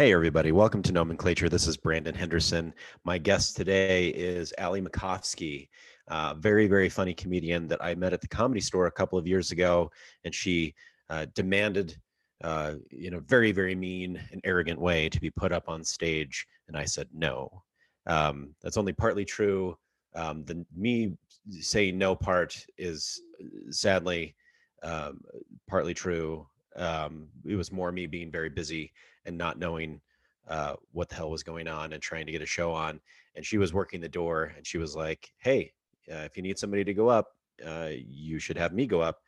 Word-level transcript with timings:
Hey, 0.00 0.14
everybody. 0.14 0.50
Welcome 0.50 0.80
to 0.84 0.92
Nomenclature. 0.92 1.50
This 1.50 1.66
is 1.66 1.76
Brandon 1.76 2.14
Henderson. 2.14 2.72
My 3.04 3.18
guest 3.18 3.54
today 3.54 4.08
is 4.08 4.54
Ali 4.56 4.80
Macofsky, 4.80 5.68
uh, 6.08 6.32
very, 6.38 6.66
very 6.68 6.88
funny 6.88 7.12
comedian 7.12 7.68
that 7.68 7.84
I 7.84 7.94
met 7.94 8.14
at 8.14 8.22
the 8.22 8.26
comedy 8.26 8.62
store 8.62 8.86
a 8.86 8.90
couple 8.90 9.18
of 9.18 9.26
years 9.26 9.50
ago. 9.50 9.90
And 10.24 10.34
she 10.34 10.74
uh, 11.10 11.26
demanded, 11.34 11.98
uh, 12.42 12.76
in 12.90 13.12
a 13.12 13.20
very, 13.20 13.52
very 13.52 13.74
mean 13.74 14.18
and 14.32 14.40
arrogant 14.42 14.80
way, 14.80 15.10
to 15.10 15.20
be 15.20 15.28
put 15.28 15.52
up 15.52 15.68
on 15.68 15.84
stage. 15.84 16.46
And 16.66 16.78
I 16.78 16.86
said 16.86 17.08
no. 17.12 17.62
Um, 18.06 18.54
that's 18.62 18.78
only 18.78 18.94
partly 18.94 19.26
true. 19.26 19.76
Um, 20.14 20.44
the 20.46 20.64
me 20.74 21.12
saying 21.60 21.98
no 21.98 22.16
part 22.16 22.56
is 22.78 23.20
sadly 23.68 24.34
um, 24.82 25.20
partly 25.68 25.92
true. 25.92 26.46
Um, 26.76 27.28
it 27.44 27.56
was 27.56 27.72
more 27.72 27.92
me 27.92 28.06
being 28.06 28.30
very 28.30 28.48
busy 28.48 28.92
and 29.26 29.36
not 29.36 29.58
knowing 29.58 30.00
uh, 30.48 30.74
what 30.92 31.08
the 31.08 31.14
hell 31.14 31.30
was 31.30 31.42
going 31.42 31.68
on 31.68 31.92
and 31.92 32.02
trying 32.02 32.26
to 32.26 32.32
get 32.32 32.42
a 32.42 32.46
show 32.46 32.72
on. 32.72 33.00
And 33.34 33.44
she 33.44 33.58
was 33.58 33.72
working 33.72 34.00
the 34.00 34.08
door 34.08 34.52
and 34.56 34.66
she 34.66 34.78
was 34.78 34.96
like, 34.96 35.30
Hey, 35.38 35.72
uh, 36.10 36.18
if 36.18 36.36
you 36.36 36.42
need 36.42 36.58
somebody 36.58 36.84
to 36.84 36.94
go 36.94 37.08
up, 37.08 37.28
uh, 37.66 37.90
you 37.92 38.38
should 38.38 38.58
have 38.58 38.72
me 38.72 38.86
go 38.86 39.00
up. 39.00 39.18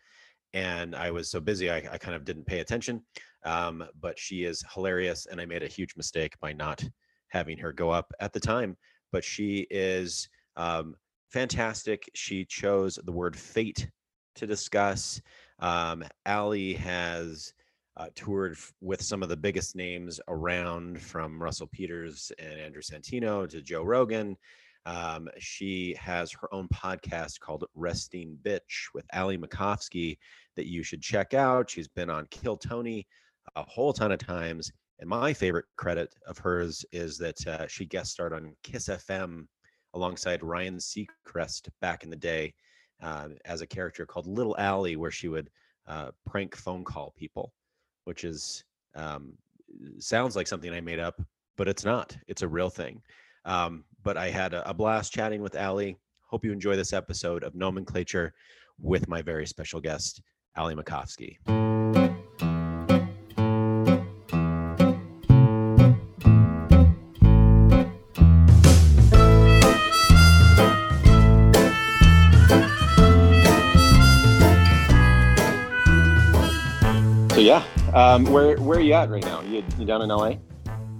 And 0.54 0.94
I 0.94 1.10
was 1.10 1.30
so 1.30 1.40
busy, 1.40 1.70
I, 1.70 1.76
I 1.76 1.98
kind 1.98 2.14
of 2.14 2.24
didn't 2.24 2.46
pay 2.46 2.60
attention. 2.60 3.02
Um, 3.44 3.84
but 4.00 4.18
she 4.18 4.44
is 4.44 4.64
hilarious. 4.74 5.26
And 5.26 5.40
I 5.40 5.46
made 5.46 5.62
a 5.62 5.68
huge 5.68 5.96
mistake 5.96 6.38
by 6.40 6.52
not 6.52 6.84
having 7.28 7.58
her 7.58 7.72
go 7.72 7.90
up 7.90 8.12
at 8.20 8.32
the 8.32 8.40
time. 8.40 8.76
But 9.12 9.24
she 9.24 9.66
is 9.70 10.28
um, 10.56 10.94
fantastic. 11.30 12.08
She 12.14 12.44
chose 12.44 12.98
the 13.02 13.12
word 13.12 13.36
fate 13.36 13.88
to 14.34 14.46
discuss. 14.46 15.20
Um, 15.62 16.04
Ali 16.26 16.74
has 16.74 17.54
uh, 17.96 18.08
toured 18.14 18.52
f- 18.52 18.72
with 18.80 19.00
some 19.00 19.22
of 19.22 19.28
the 19.28 19.36
biggest 19.36 19.76
names 19.76 20.20
around, 20.26 21.00
from 21.00 21.40
Russell 21.40 21.68
Peters 21.68 22.32
and 22.38 22.58
Andrew 22.58 22.82
Santino 22.82 23.48
to 23.48 23.62
Joe 23.62 23.84
Rogan. 23.84 24.36
Um, 24.86 25.28
she 25.38 25.94
has 26.00 26.32
her 26.32 26.52
own 26.52 26.66
podcast 26.68 27.38
called 27.38 27.64
Resting 27.74 28.36
Bitch 28.42 28.88
with 28.92 29.06
Ali 29.14 29.38
Macofsky 29.38 30.18
that 30.56 30.66
you 30.66 30.82
should 30.82 31.00
check 31.00 31.32
out. 31.32 31.70
She's 31.70 31.86
been 31.86 32.10
on 32.10 32.26
Kill 32.32 32.56
Tony 32.56 33.06
a 33.54 33.62
whole 33.62 33.92
ton 33.92 34.10
of 34.10 34.18
times. 34.18 34.72
And 34.98 35.08
my 35.08 35.32
favorite 35.32 35.66
credit 35.76 36.12
of 36.26 36.38
hers 36.38 36.84
is 36.90 37.18
that 37.18 37.46
uh, 37.46 37.68
she 37.68 37.86
guest 37.86 38.10
starred 38.10 38.32
on 38.32 38.56
Kiss 38.64 38.88
FM 38.88 39.46
alongside 39.94 40.42
Ryan 40.42 40.78
Seacrest 40.78 41.68
back 41.80 42.02
in 42.02 42.10
the 42.10 42.16
day 42.16 42.54
uh, 43.02 43.28
as 43.44 43.60
a 43.60 43.66
character 43.66 44.06
called 44.06 44.26
Little 44.26 44.56
Allie, 44.58 44.96
where 44.96 45.10
she 45.10 45.28
would 45.28 45.50
uh, 45.86 46.10
prank 46.26 46.56
phone 46.56 46.84
call 46.84 47.12
people, 47.16 47.52
which 48.04 48.24
is 48.24 48.64
um, 48.94 49.34
sounds 49.98 50.36
like 50.36 50.46
something 50.46 50.72
I 50.72 50.80
made 50.80 51.00
up, 51.00 51.20
but 51.56 51.68
it's 51.68 51.84
not. 51.84 52.16
It's 52.28 52.42
a 52.42 52.48
real 52.48 52.70
thing. 52.70 53.02
Um, 53.44 53.84
but 54.02 54.16
I 54.16 54.30
had 54.30 54.54
a, 54.54 54.68
a 54.68 54.74
blast 54.74 55.12
chatting 55.12 55.42
with 55.42 55.56
Ali. 55.56 55.96
Hope 56.28 56.44
you 56.44 56.52
enjoy 56.52 56.76
this 56.76 56.92
episode 56.92 57.42
of 57.42 57.54
Nomenclature 57.54 58.32
with 58.80 59.08
my 59.08 59.22
very 59.22 59.46
special 59.46 59.80
guest, 59.80 60.22
Ali 60.56 60.74
Macofsky. 60.74 61.36
Yeah, 77.42 77.64
um, 77.92 78.24
where 78.26 78.56
where 78.58 78.78
are 78.78 78.82
you 78.82 78.92
at 78.92 79.10
right 79.10 79.24
now? 79.24 79.40
You, 79.42 79.64
you 79.76 79.84
down 79.84 80.02
in 80.02 80.10
LA? 80.10 80.34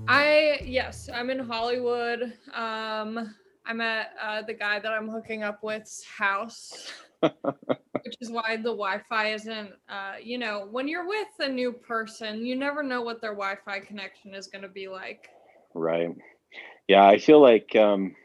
I 0.09 0.61
yes, 0.65 1.09
I'm 1.13 1.31
in 1.31 1.39
Hollywood. 1.39 2.33
Um, 2.53 3.33
I'm 3.65 3.81
at 3.81 4.11
uh, 4.21 4.43
the 4.43 4.55
guy 4.55 4.81
that 4.81 4.91
I'm 4.91 5.09
hooking 5.09 5.45
up 5.45 5.63
with's 5.63 6.05
house, 6.05 6.91
which 7.21 8.17
is 8.21 8.31
why 8.31 8.57
the 8.57 8.75
Wi-Fi 8.75 9.35
isn't. 9.35 9.71
Uh, 9.89 10.15
you 10.21 10.37
know, 10.37 10.67
when 10.69 10.89
you're 10.89 11.07
with 11.07 11.29
a 11.39 11.49
new 11.49 11.71
person, 11.71 12.45
you 12.45 12.57
never 12.57 12.83
know 12.83 13.03
what 13.03 13.21
their 13.21 13.35
Wi-Fi 13.35 13.79
connection 13.81 14.35
is 14.35 14.49
going 14.49 14.63
to 14.63 14.69
be 14.69 14.89
like. 14.89 15.29
Right. 15.75 16.11
Yeah, 16.89 17.07
I 17.07 17.19
feel 17.19 17.41
like 17.41 17.77
um, 17.77 18.17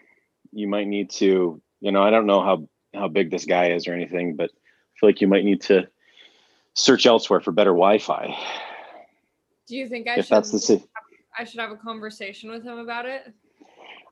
you 0.52 0.68
might 0.68 0.88
need 0.88 1.12
to. 1.12 1.62
You 1.82 1.92
know, 1.92 2.02
I 2.02 2.10
don't 2.10 2.26
know 2.26 2.42
how 2.42 2.68
how 2.96 3.10
big 3.10 3.30
this 3.30 3.46
guy 3.46 3.74
is 3.74 3.88
or 3.88 3.94
anything, 3.94 4.36
but 4.36 4.50
I 4.50 4.94
feel 5.00 5.10
like 5.10 5.22
you 5.22 5.28
might 5.28 5.46
need 5.46 5.62
to 5.64 5.88
search 6.78 7.06
elsewhere 7.06 7.40
for 7.42 7.52
better 7.52 7.72
Wi-Fi. 7.72 8.38
Do 9.68 9.76
you 9.76 9.90
think 9.90 10.08
I 10.08 10.16
If 10.20 10.28
should? 10.28 10.36
that's 10.36 10.52
the 10.52 10.60
si- 10.60 10.84
I 11.38 11.44
should 11.44 11.60
have 11.60 11.72
a 11.72 11.76
conversation 11.76 12.50
with 12.50 12.64
him 12.64 12.78
about 12.80 13.06
it. 13.06 13.34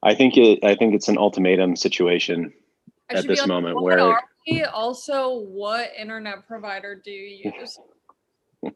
I 0.04 0.14
think 0.14 0.36
it. 0.38 0.64
I 0.64 0.76
think 0.76 0.94
it's 0.94 1.08
an 1.08 1.18
ultimatum 1.18 1.76
situation. 1.76 2.54
I 3.10 3.16
At 3.20 3.28
this 3.28 3.40
like, 3.42 3.48
moment, 3.48 3.76
"What 3.76 3.84
where- 3.84 4.00
are 4.00 4.24
we?" 4.48 4.64
also, 4.64 5.38
what 5.40 5.92
internet 5.98 6.46
provider 6.48 6.96
do 7.04 7.12
you 7.12 7.52
use? 7.60 7.80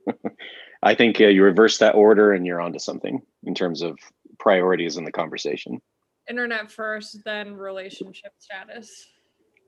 I 0.83 0.95
think 0.95 1.19
uh, 1.19 1.25
you 1.27 1.43
reverse 1.43 1.77
that 1.79 1.95
order 1.95 2.31
and 2.33 2.45
you're 2.45 2.61
onto 2.61 2.79
something 2.79 3.21
in 3.43 3.53
terms 3.53 3.81
of 3.81 3.99
priorities 4.39 4.97
in 4.97 5.03
the 5.03 5.11
conversation. 5.11 5.81
internet 6.29 6.71
first, 6.71 7.19
then 7.25 7.53
relationship 7.55 8.31
status. 8.39 9.07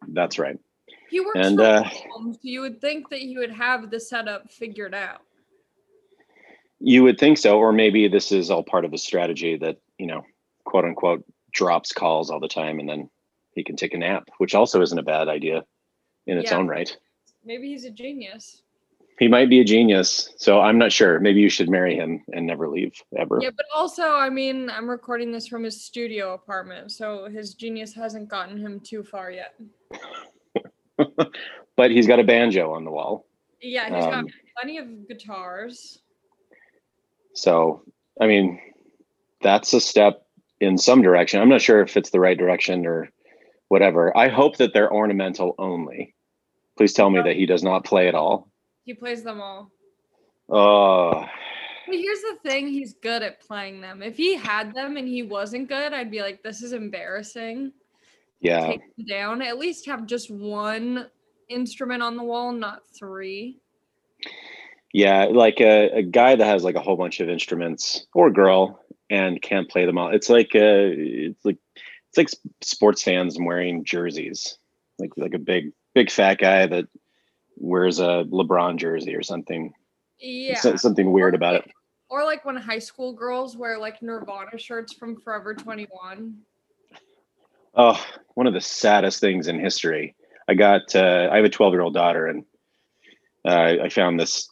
That's 0.08 0.40
right. 0.40 0.58
He 1.10 1.20
works 1.20 1.40
And, 1.46 1.58
from 1.58 1.66
uh, 1.66 1.84
home, 1.84 2.34
so 2.34 2.40
you 2.44 2.62
would 2.62 2.80
think 2.80 3.10
that 3.10 3.20
he 3.20 3.38
would 3.38 3.52
have 3.52 3.90
the 3.90 4.00
setup 4.00 4.52
figured 4.52 4.94
out. 4.94 5.22
You 6.80 7.04
would 7.04 7.20
think 7.20 7.38
so, 7.38 7.60
or 7.60 7.72
maybe 7.72 8.08
this 8.08 8.32
is 8.32 8.50
all 8.50 8.64
part 8.64 8.86
of 8.86 8.94
a 8.94 8.98
strategy 8.98 9.58
that 9.58 9.78
you 9.98 10.08
know, 10.08 10.24
quote 10.64 10.86
unquote, 10.86 11.24
drops 11.52 11.92
calls 11.92 12.30
all 12.30 12.40
the 12.40 12.48
time, 12.48 12.80
and 12.80 12.90
then 12.90 13.10
he 13.54 13.64
can 13.64 13.76
take 13.76 13.94
a 13.94 13.98
nap, 13.98 14.30
which 14.38 14.56
also 14.56 14.82
isn't 14.82 14.98
a 14.98 15.04
bad 15.04 15.28
idea 15.28 15.64
in 16.26 16.38
its 16.38 16.52
Yeah. 16.52 16.58
own 16.58 16.68
right. 16.68 16.96
Maybe 17.44 17.68
he's 17.68 17.86
a 17.86 17.92
genius. 17.92 18.64
He 19.20 19.28
might 19.28 19.50
be 19.50 19.60
a 19.60 19.64
genius, 19.64 20.34
so 20.38 20.62
I'm 20.62 20.80
not 20.80 20.92
sure. 20.92 21.20
Maybe 21.20 21.42
you 21.42 21.50
should 21.50 21.70
marry 21.70 21.96
him 21.96 22.24
and 22.34 22.48
never 22.48 22.68
leave 22.68 22.94
ever. 23.16 23.40
Yeah, 23.40 23.52
but 23.56 23.68
also, 23.76 24.04
I 24.04 24.30
mean, 24.30 24.70
I'm 24.70 24.90
recording 24.90 25.32
this 25.32 25.48
from 25.48 25.64
his 25.64 25.84
studio 25.84 26.34
apartment, 26.34 26.92
so 26.92 27.30
his 27.30 27.54
genius 27.54 27.94
hasn't 27.94 28.30
gotten 28.30 28.58
him 28.58 28.80
too 28.80 29.04
far 29.04 29.30
yet. 29.30 29.54
but 31.76 31.92
he's 31.92 32.08
got 32.08 32.20
a 32.20 32.24
banjo 32.24 32.74
on 32.74 32.84
the 32.86 32.92
wall, 32.92 33.26
Yeah, 33.62 33.86
he's 33.96 34.06
Um, 34.06 34.26
got 34.26 34.32
plenty 34.60 34.78
of 34.78 35.08
guitars. 35.08 36.02
so 37.34 37.84
I 38.20 38.28
mean, 38.28 38.60
that's 39.42 39.74
a 39.74 39.82
step 39.82 40.22
in 40.60 40.78
some 40.78 41.02
direction. 41.02 41.42
I'm 41.42 41.50
not 41.50 41.62
sure 41.62 41.82
if 41.82 41.98
it's 41.98 42.12
the 42.12 42.20
right 42.20 42.38
direction 42.38 42.86
or 42.86 43.10
whatever. 43.70 44.16
I 44.16 44.28
hope 44.28 44.58
that 44.58 44.74
they're 44.74 44.92
ornamental 44.94 45.56
only. 45.58 46.14
Please 46.78 46.94
tell 46.94 47.10
me 47.10 47.22
that 47.22 47.36
he 47.36 47.46
does 47.46 47.64
not 47.64 47.86
play 47.86 48.08
at 48.08 48.16
all. 48.16 48.50
He 48.84 48.94
plays 48.94 49.24
them 49.24 49.42
all. 49.42 49.72
Oh, 50.50 51.26
But 51.88 51.96
here's 51.96 52.22
the 52.22 52.38
thing 52.50 52.68
he's 52.68 52.94
good 53.02 53.24
at 53.24 53.40
playing 53.42 53.82
them. 53.82 54.04
If 54.04 54.18
he 54.18 54.36
had 54.36 54.74
them 54.76 54.98
and 54.98 55.08
he 55.08 55.24
wasn't 55.24 55.70
good, 55.70 55.94
I'd 55.94 56.12
be 56.12 56.22
like, 56.22 56.44
this 56.44 56.62
is 56.62 56.74
embarrassing. 56.74 57.72
Yeah. 58.42 58.68
Take 58.68 58.96
them 58.98 59.06
down. 59.06 59.42
At 59.42 59.58
least 59.58 59.86
have 59.86 60.06
just 60.06 60.30
one 60.30 61.08
instrument 61.50 62.02
on 62.04 62.18
the 62.18 62.24
wall, 62.24 62.52
not 62.52 62.82
three. 62.98 63.60
Yeah, 64.94 65.26
like 65.26 65.62
a, 65.62 65.90
a 66.00 66.02
guy 66.02 66.36
that 66.36 66.46
has 66.46 66.64
like 66.64 66.76
a 66.76 66.82
whole 66.82 66.98
bunch 66.98 67.20
of 67.22 67.30
instruments 67.30 68.06
or 68.14 68.30
girl 68.30 68.82
and 69.10 69.42
can't 69.42 69.70
play 69.70 69.86
them 69.86 69.98
all. 69.98 70.10
It's 70.10 70.30
like 70.30 70.52
uh 70.54 70.92
it's 70.92 71.46
like 71.46 71.58
it's 72.10 72.18
like 72.18 72.30
sports 72.62 73.04
fans 73.04 73.38
wearing 73.40 73.86
jerseys. 73.86 74.58
Like 75.00 75.12
like 75.18 75.34
a 75.34 75.40
big 75.40 75.72
big 75.94 76.12
fat 76.12 76.40
guy 76.40 76.66
that 76.68 76.88
wears 77.56 78.00
a 78.00 78.26
LeBron 78.30 78.78
jersey 78.78 79.16
or 79.16 79.24
something. 79.24 79.74
Yeah. 80.20 80.60
So- 80.60 80.76
something 80.76 81.12
weird 81.12 81.34
Or 81.34 81.38
about 81.38 81.56
it. 81.56 81.72
Or 82.10 82.26
like 82.26 82.44
when 82.44 82.58
high 82.58 82.80
school 82.80 83.14
girls 83.14 83.56
wear 83.56 83.78
like 83.78 84.02
Nirvana 84.02 84.58
shirts 84.58 84.92
from 84.92 85.16
Forever 85.22 85.54
21. 85.54 86.36
Oh, 87.74 88.04
one 88.34 88.48
of 88.48 88.54
the 88.54 88.62
saddest 88.62 89.20
things 89.20 89.48
in 89.48 89.60
history. 89.60 90.16
I 90.48 90.54
got 90.54 90.96
uh, 90.96 91.30
I 91.32 91.38
have 91.38 91.46
a 91.46 91.50
12-year-old 91.50 91.94
daughter 91.94 92.28
and 92.28 92.46
uh, 93.46 93.84
I 93.84 93.90
found 93.90 94.20
this 94.20 94.50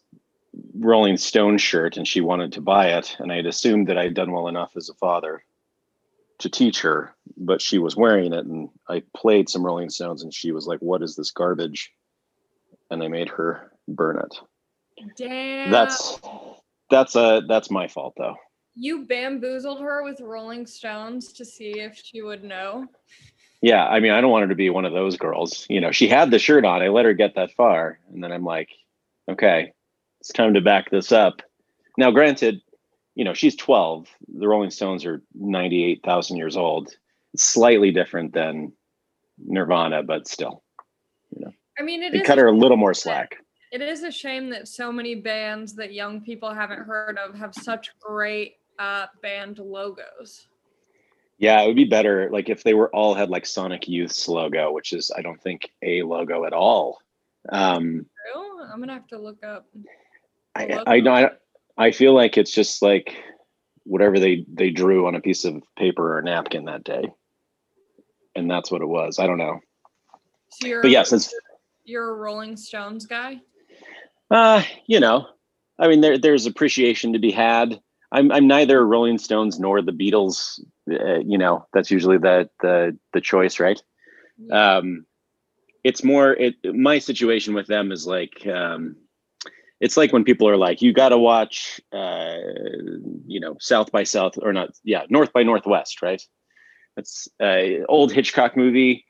Rolling 0.76 1.18
Stone 1.18 1.58
shirt 1.58 1.98
and 1.98 2.08
she 2.08 2.22
wanted 2.22 2.54
to 2.54 2.62
buy 2.62 2.90
it 2.90 3.16
and 3.20 3.32
I 3.32 3.38
had 3.38 3.46
assumed 3.46 3.88
that 3.88 3.98
I'd 3.98 4.14
done 4.14 4.32
well 4.32 4.48
enough 4.48 4.78
as 4.78 4.90
a 4.90 4.94
father 4.94 5.44
to 6.40 6.50
teach 6.50 6.82
her, 6.82 7.14
but 7.38 7.62
she 7.62 7.80
was 7.80 7.98
wearing 7.98 8.34
it 8.34 8.46
and 8.46 8.70
I 8.88 9.04
played 9.16 9.50
some 9.50 9.66
Rolling 9.66 9.90
Stones 9.90 10.24
and 10.24 10.34
she 10.34 10.52
was 10.52 10.68
like, 10.68 10.80
"What 10.80 11.04
is 11.04 11.16
this 11.16 11.32
garbage?" 11.32 11.92
And 12.90 13.04
I 13.04 13.10
made 13.10 13.30
her 13.30 13.74
burn 13.88 14.24
it. 14.24 14.40
Damn. 15.18 15.72
That's 15.72 16.20
that's 16.90 17.16
uh 17.16 17.42
that's 17.48 17.70
my 17.70 17.88
fault 17.88 18.14
though. 18.18 18.36
You 18.80 19.06
bamboozled 19.06 19.82
her 19.82 20.04
with 20.04 20.22
Rolling 20.22 20.66
Stones 20.66 21.34
to 21.34 21.44
see 21.44 21.80
if 21.80 22.02
she 22.02 22.22
would 22.22 22.46
know. 22.46 22.88
Yeah, 23.62 23.86
I 23.86 24.00
mean, 24.00 24.14
I 24.14 24.22
don't 24.22 24.32
want 24.32 24.44
her 24.44 24.48
to 24.48 24.56
be 24.56 24.70
one 24.70 24.86
of 24.86 24.94
those 24.94 25.18
girls. 25.18 25.66
You 25.70 25.82
know, 25.82 25.92
she 25.92 26.08
had 26.08 26.32
the 26.32 26.40
shirt 26.40 26.64
on. 26.64 26.82
I 26.82 26.88
let 26.88 27.04
her 27.04 27.14
get 27.14 27.36
that 27.36 27.52
far, 27.52 28.00
and 28.10 28.24
then 28.24 28.32
I'm 28.32 28.46
like, 28.46 28.70
okay, 29.30 29.74
it's 30.22 30.32
time 30.32 30.54
to 30.54 30.62
back 30.62 30.90
this 30.90 31.12
up. 31.12 31.42
Now, 31.98 32.10
granted, 32.12 32.62
you 33.16 33.26
know, 33.26 33.34
she's 33.34 33.58
12. 33.58 34.08
The 34.38 34.48
Rolling 34.48 34.72
Stones 34.72 35.06
are 35.06 35.22
98,000 35.34 36.38
years 36.38 36.56
old. 36.56 36.96
It's 37.34 37.44
slightly 37.44 37.92
different 37.92 38.34
than 38.34 38.72
Nirvana, 39.38 40.04
but 40.04 40.26
still, 40.26 40.64
you 41.36 41.44
know, 41.44 41.52
I 41.78 41.82
mean, 41.82 42.02
it 42.02 42.24
cut 42.24 42.38
her 42.38 42.48
a 42.48 42.58
little 42.58 42.78
more 42.78 42.94
slack. 42.94 43.36
It 43.74 43.82
is 43.82 44.04
a 44.04 44.12
shame 44.12 44.50
that 44.52 44.70
so 44.70 44.90
many 44.92 45.16
bands 45.16 45.76
that 45.76 45.94
young 45.94 46.22
people 46.22 46.54
haven't 46.54 46.80
heard 46.80 47.18
of 47.18 47.36
have 47.36 47.54
such 47.54 47.92
great 48.00 48.56
uh, 48.80 49.06
band 49.22 49.60
logos. 49.60 50.48
Yeah, 51.38 51.62
it 51.62 51.68
would 51.68 51.76
be 51.76 51.86
better 51.86 52.30
like 52.32 52.50
if 52.50 52.64
they 52.64 52.74
were 52.74 52.94
all 52.94 53.14
had 53.14 53.30
like 53.30 53.46
Sonic 53.46 53.88
Youth's 53.88 54.28
logo, 54.28 54.72
which 54.72 54.92
is 54.92 55.12
I 55.16 55.22
don't 55.22 55.42
think 55.42 55.72
a 55.84 56.02
logo 56.04 56.46
at 56.46 56.54
all. 56.54 57.00
Um, 57.50 58.06
True? 58.34 58.64
I'm 58.64 58.80
gonna 58.80 58.94
have 58.94 59.08
to 59.08 59.20
look 59.20 59.44
up. 59.44 59.68
I, 60.56 61.00
know 61.00 61.14
I, 61.14 61.30
I 61.78 61.92
feel 61.92 62.14
like 62.14 62.38
it's 62.38 62.52
just 62.52 62.82
like 62.82 63.16
whatever 63.84 64.20
they 64.20 64.46
they 64.52 64.70
drew 64.70 65.08
on 65.08 65.16
a 65.16 65.22
piece 65.22 65.46
of 65.46 65.64
paper 65.78 66.18
or 66.18 66.22
napkin 66.22 66.66
that 66.66 66.84
day, 66.84 67.10
and 68.36 68.52
that's 68.52 68.70
what 68.70 68.82
it 68.82 68.88
was. 68.88 69.20
I 69.20 69.28
don't 69.28 69.38
know, 69.38 69.62
So 70.50 70.68
you're, 70.68 70.82
but 70.82 70.92
yes, 70.92 71.14
it's 71.14 71.34
you're 71.86 72.10
a 72.10 72.16
Rolling 72.16 72.58
Stones 72.58 73.06
guy. 73.06 73.40
uh, 74.30 74.62
you 74.88 75.00
know, 75.00 75.28
I 75.78 75.88
mean 75.88 76.02
there 76.02 76.18
there's 76.18 76.46
appreciation 76.46 77.14
to 77.14 77.20
be 77.20 77.32
had. 77.32 77.80
I'm 78.12 78.32
I'm 78.32 78.48
neither 78.48 78.86
Rolling 78.86 79.18
Stones 79.18 79.60
nor 79.60 79.82
the 79.82 79.92
Beatles. 79.92 80.60
Uh, 80.90 81.20
you 81.20 81.38
know, 81.38 81.66
that's 81.74 81.92
usually 81.92 82.18
the 82.18 82.50
the 82.62 82.98
the 83.14 83.22
choice, 83.22 83.60
right? 83.60 83.82
um 84.52 85.06
it's 85.84 86.04
more 86.04 86.32
it 86.34 86.56
my 86.76 86.98
situation 86.98 87.54
with 87.54 87.68
them 87.68 87.92
is 87.92 88.08
like 88.08 88.46
um 88.48 88.96
it's 89.82 89.98
like 89.98 90.12
when 90.14 90.24
people 90.24 90.48
are 90.48 90.58
like 90.58 90.82
you 90.82 90.94
got 90.94 91.10
to 91.10 91.18
watch 91.18 91.80
uh 91.94 92.38
you 93.28 93.40
know 93.40 93.56
south 93.60 93.92
by 93.92 94.04
south 94.04 94.34
or 94.42 94.54
not 94.54 94.70
yeah 94.84 95.04
north 95.10 95.32
by 95.34 95.44
northwest 95.44 96.02
right 96.02 96.22
that's 96.96 97.28
a 97.42 97.84
old 97.90 98.12
hitchcock 98.14 98.56
movie 98.56 99.06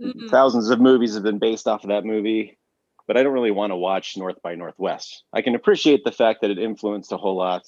Mhm. 0.00 0.28
thousands 0.30 0.68
of 0.70 0.80
movies 0.80 1.14
have 1.14 1.22
been 1.22 1.38
based 1.38 1.66
off 1.66 1.84
of 1.84 1.88
that 1.90 2.04
movie 2.04 2.58
but 3.06 3.16
i 3.16 3.22
don't 3.22 3.32
really 3.32 3.50
want 3.50 3.70
to 3.70 3.76
watch 3.76 4.16
north 4.16 4.40
by 4.42 4.54
northwest 4.54 5.24
i 5.32 5.40
can 5.42 5.54
appreciate 5.54 6.04
the 6.04 6.12
fact 6.12 6.40
that 6.40 6.50
it 6.50 6.58
influenced 6.58 7.12
a 7.12 7.16
whole 7.16 7.36
lot 7.36 7.62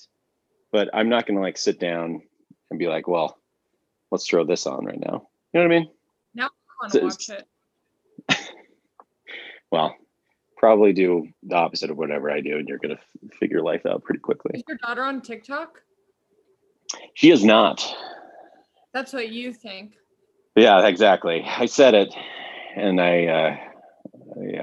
but 0.72 0.88
i'm 0.92 1.08
not 1.08 1.26
going 1.26 1.36
to 1.36 1.42
like 1.42 1.58
sit 1.58 1.78
down 1.78 2.20
and 2.70 2.78
be 2.78 2.88
like 2.88 3.06
well 3.06 3.38
let's 4.10 4.26
throw 4.26 4.44
this 4.44 4.66
on 4.66 4.84
right 4.84 5.00
now 5.00 5.28
you 5.52 5.60
know 5.60 5.66
what 5.66 5.74
i 5.74 5.78
mean 5.78 5.88
I 6.42 6.48
want 6.82 6.92
to 6.92 7.00
watch 7.04 7.28
it. 7.28 8.52
well, 9.70 9.94
probably 10.56 10.92
do 10.92 11.28
the 11.42 11.54
opposite 11.54 11.90
of 11.90 11.96
whatever 11.96 12.30
I 12.30 12.40
do, 12.40 12.56
and 12.56 12.69
you're 12.69 12.78
gonna 12.78 12.94
f- 12.94 13.30
figure 13.38 13.62
life 13.62 13.86
out 13.86 14.02
pretty 14.02 14.20
quickly. 14.20 14.52
Is 14.54 14.64
your 14.69 14.78
daughter 14.78 15.02
on 15.02 15.20
TikTok? 15.20 15.80
She 17.14 17.30
is 17.30 17.44
not. 17.44 17.84
That's 18.92 19.12
what 19.12 19.30
you 19.30 19.52
think. 19.52 19.94
Yeah, 20.56 20.86
exactly. 20.86 21.42
I 21.46 21.66
said 21.66 21.94
it, 21.94 22.14
and 22.76 23.00
I, 23.00 23.26
uh, 23.26 23.56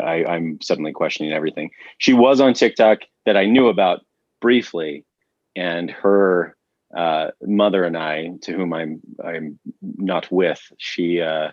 I, 0.03 0.25
I'm 0.25 0.61
suddenly 0.61 0.91
questioning 0.91 1.33
everything. 1.33 1.71
She 1.97 2.13
was 2.13 2.39
on 2.39 2.53
TikTok 2.53 2.99
that 3.25 3.35
I 3.35 3.45
knew 3.45 3.67
about 3.69 4.01
briefly, 4.41 5.05
and 5.59 5.91
her 5.91 6.55
uh, 6.95 7.31
mother 7.41 7.83
and 7.83 7.97
I, 7.97 8.29
to 8.43 8.53
whom 8.53 8.73
I'm, 8.73 9.01
I'm 9.23 9.59
not 9.81 10.31
with, 10.31 10.61
she. 10.77 11.21
Uh, 11.21 11.49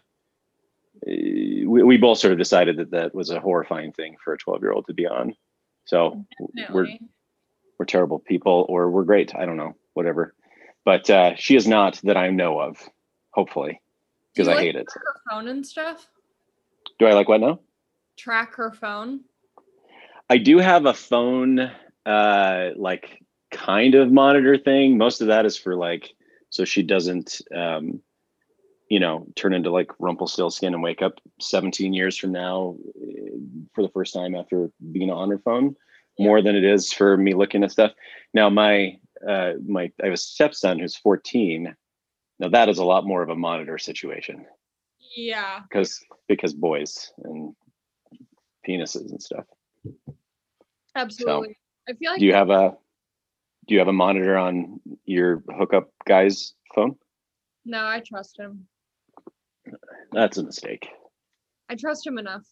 we, 1.04 1.64
we 1.64 1.96
both 1.98 2.18
sort 2.18 2.32
of 2.32 2.38
decided 2.38 2.78
that 2.78 2.92
that 2.92 3.14
was 3.14 3.30
a 3.30 3.40
horrifying 3.40 3.92
thing 3.92 4.16
for 4.24 4.32
a 4.32 4.38
12 4.38 4.62
year 4.62 4.72
old 4.72 4.86
to 4.86 4.94
be 4.94 5.06
on. 5.06 5.34
So 5.84 6.24
we're 6.70 6.88
we're 7.78 7.84
terrible 7.84 8.18
people 8.18 8.64
or 8.68 8.90
we're 8.90 9.04
great. 9.04 9.34
I 9.34 9.44
don't 9.44 9.58
know, 9.58 9.74
whatever. 9.92 10.34
But 10.84 11.10
uh, 11.10 11.34
she 11.36 11.56
is 11.56 11.66
not 11.66 12.00
that 12.04 12.16
I 12.16 12.30
know 12.30 12.58
of, 12.60 12.78
hopefully, 13.30 13.82
because 14.32 14.48
I 14.48 14.54
like 14.54 14.64
hate 14.64 14.76
it. 14.76 14.86
Her 14.94 15.20
phone 15.30 15.48
and 15.48 15.66
stuff. 15.66 16.08
Do 16.98 17.06
I 17.06 17.12
like 17.12 17.28
what 17.28 17.40
now? 17.40 17.60
Track 18.16 18.54
her 18.54 18.72
phone. 18.72 19.20
I 20.30 20.38
do 20.38 20.58
have 20.58 20.86
a 20.86 20.94
phone, 20.94 21.70
uh, 22.06 22.70
like 22.76 23.20
kind 23.56 23.94
of 23.94 24.12
monitor 24.12 24.56
thing. 24.58 24.98
Most 24.98 25.20
of 25.20 25.28
that 25.28 25.46
is 25.46 25.56
for 25.56 25.74
like, 25.76 26.14
so 26.50 26.64
she 26.64 26.82
doesn't, 26.82 27.40
um, 27.54 28.00
you 28.88 29.00
know, 29.00 29.26
turn 29.34 29.52
into 29.52 29.70
like 29.70 29.90
Rumpelstiltskin 29.98 30.74
and 30.74 30.82
wake 30.82 31.02
up 31.02 31.14
17 31.40 31.92
years 31.92 32.16
from 32.16 32.32
now 32.32 32.76
eh, 33.02 33.30
for 33.74 33.82
the 33.82 33.88
first 33.88 34.14
time 34.14 34.34
after 34.34 34.70
being 34.92 35.10
on 35.10 35.30
her 35.30 35.38
phone. 35.38 35.74
More 36.18 36.40
than 36.40 36.56
it 36.56 36.64
is 36.64 36.92
for 36.92 37.16
me 37.16 37.34
looking 37.34 37.62
at 37.62 37.72
stuff. 37.72 37.92
Now, 38.32 38.48
my 38.48 38.98
uh, 39.28 39.54
my 39.66 39.90
I 40.02 40.04
have 40.06 40.12
a 40.12 40.16
stepson 40.16 40.78
who's 40.78 40.96
14. 40.96 41.74
Now 42.38 42.48
that 42.48 42.68
is 42.68 42.78
a 42.78 42.84
lot 42.84 43.06
more 43.06 43.22
of 43.22 43.28
a 43.28 43.34
monitor 43.34 43.78
situation 43.78 44.46
Yeah. 45.16 45.60
because 45.68 46.02
because 46.28 46.54
boys 46.54 47.12
and 47.24 47.54
penises 48.66 49.10
and 49.10 49.22
stuff. 49.22 49.44
Absolutely. 50.94 51.56
I 51.88 51.92
feel 51.94 52.12
like 52.12 52.20
do 52.20 52.26
you 52.26 52.34
have 52.34 52.50
a 52.50 52.76
do 53.66 53.74
you 53.74 53.78
have 53.78 53.88
a 53.88 53.92
monitor 53.92 54.36
on 54.36 54.80
your 55.04 55.42
hookup 55.58 55.90
guy's 56.06 56.54
phone 56.74 56.96
no, 57.68 57.84
I 57.84 58.00
trust 58.06 58.38
him. 58.38 58.68
that's 60.12 60.38
a 60.38 60.42
mistake 60.44 60.88
I 61.68 61.74
trust 61.74 62.06
him 62.06 62.18
enough. 62.18 62.44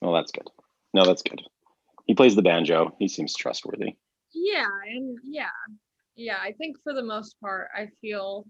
well 0.00 0.12
that's 0.12 0.32
good 0.32 0.48
no 0.94 1.04
that's 1.04 1.22
good 1.22 1.40
he 2.06 2.14
plays 2.14 2.34
the 2.34 2.42
banjo 2.42 2.94
he 2.98 3.08
seems 3.08 3.34
trustworthy 3.34 3.96
Yeah, 4.32 4.66
and 4.86 5.18
yeah. 5.24 5.48
Yeah, 6.16 6.38
I 6.40 6.52
think 6.52 6.76
for 6.84 6.92
the 6.94 7.02
most 7.02 7.36
part 7.40 7.68
I 7.76 7.88
feel 8.00 8.46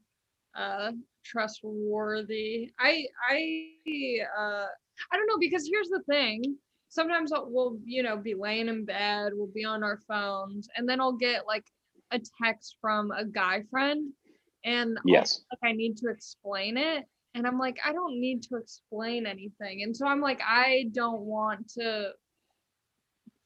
uh 0.57 0.93
trustworthy. 1.25 2.71
I 2.79 3.07
I 3.29 3.71
uh 4.39 4.67
I 5.13 5.17
don't 5.17 5.27
know 5.27 5.39
because 5.39 5.69
here's 5.71 5.89
the 5.89 6.03
thing. 6.09 6.43
Sometimes 6.91 7.33
I'll- 7.33 7.49
we'll, 7.51 7.79
you 7.85 8.03
know, 8.03 8.17
be 8.17 8.35
laying 8.35 8.69
in 8.69 8.85
bed, 8.85 9.33
we'll 9.35 9.47
be 9.47 9.65
on 9.65 9.83
our 9.83 9.99
phones, 10.09 10.69
and 10.77 10.89
then 10.89 11.01
I'll 11.01 11.17
get 11.17 11.47
like 11.47 11.65
a 12.11 12.21
text 12.43 12.77
from 12.81 13.11
a 13.13 13.25
guy 13.25 13.63
friend 13.71 14.13
and 14.65 14.99
yes 15.07 15.41
like 15.51 15.71
I 15.71 15.73
need 15.73 15.97
to 15.99 16.11
explain 16.11 16.77
it. 16.77 17.07
And 17.35 17.47
I'm 17.47 17.59
like, 17.59 17.79
I 17.85 17.93
don't 17.93 18.21
need 18.21 18.43
to 18.45 18.57
explain 18.57 19.25
anything. 19.25 19.85
And 19.85 19.97
so 19.97 20.05
I'm 20.07 20.21
like, 20.21 20.41
I 20.45 20.91
don't 20.93 21.21
want 21.23 21.69
to 21.79 22.13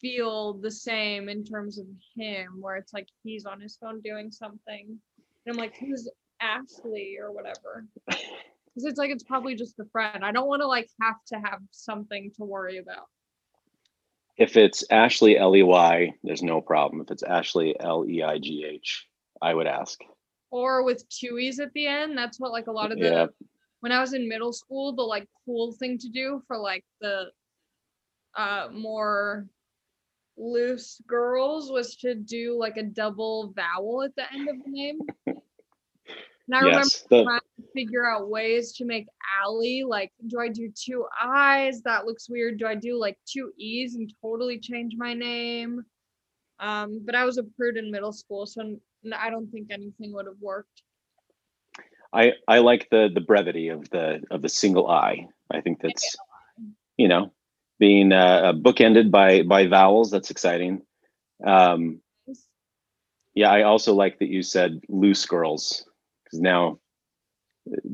feel 0.00 0.55
the 0.55 0.70
same 0.70 1.29
in 1.29 1.44
terms 1.44 1.79
of 1.79 1.87
him, 2.17 2.61
where 2.61 2.76
it's 2.76 2.93
like 2.94 3.08
he's 3.23 3.44
on 3.44 3.61
his 3.61 3.76
phone 3.76 4.00
doing 4.00 4.31
something. 4.31 4.99
And 5.46 5.52
I'm 5.55 5.56
like, 5.58 5.76
who's 5.76 6.11
Ashley 6.41 7.19
or 7.20 7.31
whatever? 7.32 7.86
Because 8.77 8.86
it's 8.91 8.98
like 8.98 9.10
it's 9.13 9.22
probably 9.22 9.55
just 9.55 9.79
a 9.79 9.84
friend. 9.93 10.24
I 10.24 10.32
don't 10.32 10.48
want 10.48 10.60
to 10.63 10.67
like 10.67 10.89
have 11.01 11.24
to 11.27 11.36
have 11.36 11.60
something 11.70 12.32
to 12.39 12.44
worry 12.44 12.79
about. 12.79 13.06
If 14.36 14.56
it's 14.56 14.84
ashley 14.91 15.38
l-e-y 15.38 16.12
there's 16.22 16.43
no 16.43 16.60
problem 16.60 17.00
if 17.00 17.10
it's 17.10 17.22
ashley 17.22 17.74
l-e-i-g-h 17.81 19.06
i 19.43 19.55
would 19.55 19.67
ask 19.67 20.00
Or 20.50 20.84
with 20.84 21.08
two 21.08 21.38
E's 21.38 21.58
at 21.58 21.72
the 21.72 21.88
end. 21.88 22.17
That's 22.17 22.38
what 22.38 22.53
like 22.53 22.69
a 22.69 22.72
lot 22.72 22.93
of 22.93 22.98
the 22.98 23.10
yeah 23.10 23.26
when 23.84 23.93
I 23.93 24.00
was 24.00 24.14
in 24.14 24.26
middle 24.26 24.55
school, 24.55 24.94
the 24.94 25.03
like 25.03 25.29
cool 25.44 25.72
thing 25.72 25.98
to 25.98 26.08
do 26.08 26.41
for 26.46 26.56
like 26.56 26.84
the 27.03 27.26
uh 28.34 28.69
more 28.72 29.46
loose 30.38 31.03
girls 31.06 31.70
was 31.70 31.94
to 31.96 32.14
do 32.14 32.56
like 32.58 32.79
a 32.79 32.82
double 32.82 33.53
vowel 33.55 34.03
at 34.03 34.17
the 34.17 34.32
end 34.32 34.48
of 34.48 34.56
the 34.64 34.70
name. 34.70 34.98
And 36.46 36.56
I 36.56 36.60
remember 36.60 36.89
the, 37.10 37.24
trying 37.24 37.41
to 37.41 37.65
figure 37.74 38.06
out 38.06 38.29
ways 38.29 38.72
to 38.74 38.84
make 38.84 39.06
Allie 39.43 39.84
like, 39.86 40.13
do 40.27 40.39
I 40.41 40.48
do 40.48 40.70
two 40.74 41.06
I's? 41.22 41.81
That 41.82 42.05
looks 42.05 42.29
weird. 42.29 42.58
Do 42.58 42.67
I 42.67 42.74
do 42.74 42.98
like 42.98 43.19
two 43.27 43.51
E's 43.58 43.94
and 43.94 44.13
totally 44.22 44.58
change 44.58 44.94
my 44.96 45.15
name? 45.15 45.82
Um, 46.60 47.01
but 47.05 47.15
I 47.15 47.24
was 47.24 47.39
a 47.39 47.43
prude 47.43 47.77
in 47.77 47.91
middle 47.91 48.13
school, 48.13 48.46
so 48.46 48.77
I 49.17 49.31
don't 49.31 49.51
think 49.51 49.69
anything 49.70 50.13
would 50.13 50.27
have 50.27 50.41
worked. 50.41 50.82
i 52.13 52.32
i 52.46 52.58
like 52.58 52.89
the 52.91 53.10
the 53.13 53.20
brevity 53.20 53.69
of 53.69 53.91
the 53.91 54.22
of 54.31 54.41
the 54.41 54.48
single 54.48 54.89
i 54.89 55.27
i 55.51 55.60
think 55.60 55.81
that's 55.81 56.17
you 56.96 57.08
know 57.08 57.32
being 57.79 58.13
uh, 58.13 58.53
bookended 58.53 59.10
by 59.10 59.43
by 59.43 59.67
vowels 59.67 60.10
that's 60.10 60.31
exciting 60.31 60.82
um 61.44 62.01
Yeah, 63.34 63.51
I 63.51 63.63
also 63.63 63.94
like 63.94 64.20
that 64.20 64.29
you 64.29 64.43
said 64.43 64.81
loose 64.89 65.27
girls 65.27 65.84
because 66.34 66.41
now 66.41 66.79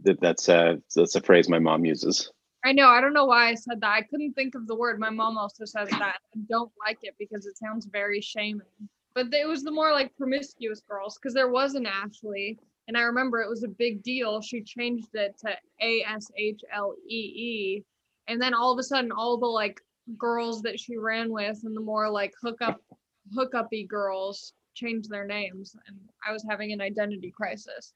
that 0.03 0.21
that's 0.21 0.49
a 0.49 0.81
that's 0.95 1.15
a 1.15 1.21
phrase 1.21 1.49
my 1.49 1.59
mom 1.59 1.85
uses. 1.85 2.33
I 2.65 2.73
know. 2.73 2.89
I 2.89 3.01
don't 3.01 3.15
know 3.15 3.25
why 3.25 3.49
I 3.49 3.55
said 3.55 3.81
that. 3.81 3.91
I 3.91 4.03
couldn't 4.03 4.35
think 4.35 4.55
of 4.55 4.67
the 4.67 4.75
word. 4.75 4.99
My 4.99 5.11
mom 5.11 5.39
also 5.39 5.65
says 5.65 5.89
that. 5.91 6.03
I 6.35 6.39
don't 6.49 6.73
like 6.87 6.99
it 7.03 7.15
because 7.19 7.47
it 7.47 7.57
sounds 7.57 7.87
very 7.87 8.21
shaming. 8.21 8.67
But 9.15 9.33
it 9.33 9.49
was 9.49 9.63
the 9.63 9.71
more 9.71 9.93
like 9.93 10.17
promiscuous 10.17 10.83
girls 10.89 11.17
because 11.17 11.35
there 11.35 11.51
was 11.51 11.75
an 11.75 11.87
Ashley, 11.87 12.59
and 12.87 12.97
I 12.97 13.03
remember 13.03 13.41
it 13.41 13.49
was 13.49 13.65
a 13.65 13.69
big 13.69 14.03
deal. 14.03 14.41
She 14.41 14.63
changed 14.63 15.15
it 15.15 15.37
to 15.39 15.57
A 15.83 16.03
S 16.03 16.31
H 16.37 16.61
L 16.75 16.95
E 17.09 17.15
E, 17.15 17.85
and 18.29 18.41
then 18.41 18.55
all 18.55 18.73
of 18.73 18.79
a 18.79 18.83
sudden, 18.83 19.13
all 19.13 19.39
the 19.39 19.47
like 19.47 19.81
girls 20.19 20.63
that 20.63 20.79
she 20.79 20.97
ran 20.97 21.31
with 21.31 21.61
and 21.65 21.77
the 21.77 21.81
more 21.81 22.11
like 22.11 22.33
hookup, 22.43 22.81
hookupy 23.37 23.87
girls 23.89 24.53
changed 24.75 25.11
their 25.11 25.27
names, 25.27 25.75
and 25.87 25.97
I 26.27 26.33
was 26.33 26.45
having 26.49 26.73
an 26.73 26.81
identity 26.81 27.31
crisis. 27.31 27.95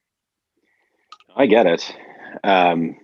I 1.36 1.46
get 1.46 1.66
it. 1.66 1.94
Um, 2.42 2.96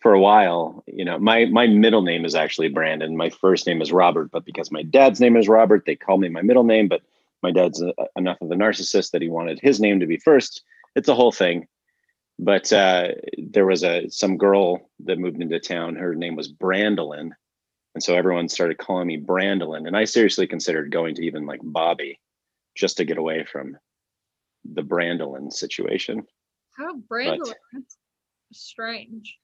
for 0.00 0.12
a 0.12 0.20
while, 0.20 0.84
you 0.86 1.04
know, 1.04 1.18
my 1.18 1.46
my 1.46 1.66
middle 1.66 2.02
name 2.02 2.24
is 2.24 2.34
actually 2.34 2.68
Brandon. 2.68 3.16
My 3.16 3.30
first 3.30 3.66
name 3.66 3.82
is 3.82 3.92
Robert, 3.92 4.30
but 4.30 4.44
because 4.44 4.70
my 4.70 4.82
dad's 4.82 5.20
name 5.20 5.36
is 5.36 5.48
Robert, 5.48 5.84
they 5.84 5.96
call 5.96 6.18
me 6.18 6.28
my 6.28 6.42
middle 6.42 6.64
name. 6.64 6.88
But 6.88 7.02
my 7.42 7.50
dad's 7.50 7.82
a, 7.82 7.92
enough 8.16 8.40
of 8.40 8.50
a 8.50 8.54
narcissist 8.54 9.10
that 9.10 9.22
he 9.22 9.28
wanted 9.28 9.58
his 9.60 9.80
name 9.80 10.00
to 10.00 10.06
be 10.06 10.16
first. 10.18 10.62
It's 10.94 11.08
a 11.08 11.14
whole 11.14 11.32
thing. 11.32 11.66
But 12.38 12.72
uh, 12.72 13.08
there 13.38 13.66
was 13.66 13.82
a 13.82 14.08
some 14.10 14.36
girl 14.36 14.90
that 15.04 15.18
moved 15.18 15.40
into 15.40 15.58
town. 15.58 15.96
Her 15.96 16.14
name 16.14 16.36
was 16.36 16.52
Brandolin, 16.52 17.30
and 17.94 18.02
so 18.02 18.14
everyone 18.14 18.48
started 18.48 18.78
calling 18.78 19.06
me 19.06 19.18
Brandolin. 19.20 19.86
And 19.86 19.96
I 19.96 20.04
seriously 20.04 20.46
considered 20.46 20.92
going 20.92 21.14
to 21.16 21.24
even 21.24 21.46
like 21.46 21.60
Bobby, 21.62 22.20
just 22.76 22.98
to 22.98 23.04
get 23.04 23.18
away 23.18 23.44
from 23.50 23.76
the 24.64 24.82
Brandolin 24.82 25.52
situation. 25.52 26.26
How 26.76 26.96
Brandolin? 26.96 27.54
That's 27.72 27.96
strange. 28.52 29.36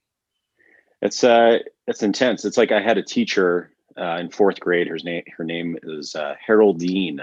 It's 1.00 1.24
uh, 1.24 1.58
it's 1.86 2.02
intense. 2.02 2.44
It's 2.44 2.56
like 2.56 2.72
I 2.72 2.80
had 2.80 2.98
a 2.98 3.02
teacher 3.02 3.72
uh, 3.98 4.18
in 4.20 4.30
fourth 4.30 4.60
grade. 4.60 4.88
Her 4.88 4.98
name 5.02 5.24
her 5.36 5.44
name 5.44 5.76
is 5.82 6.14
uh, 6.14 6.34
Haroldine, 6.46 7.20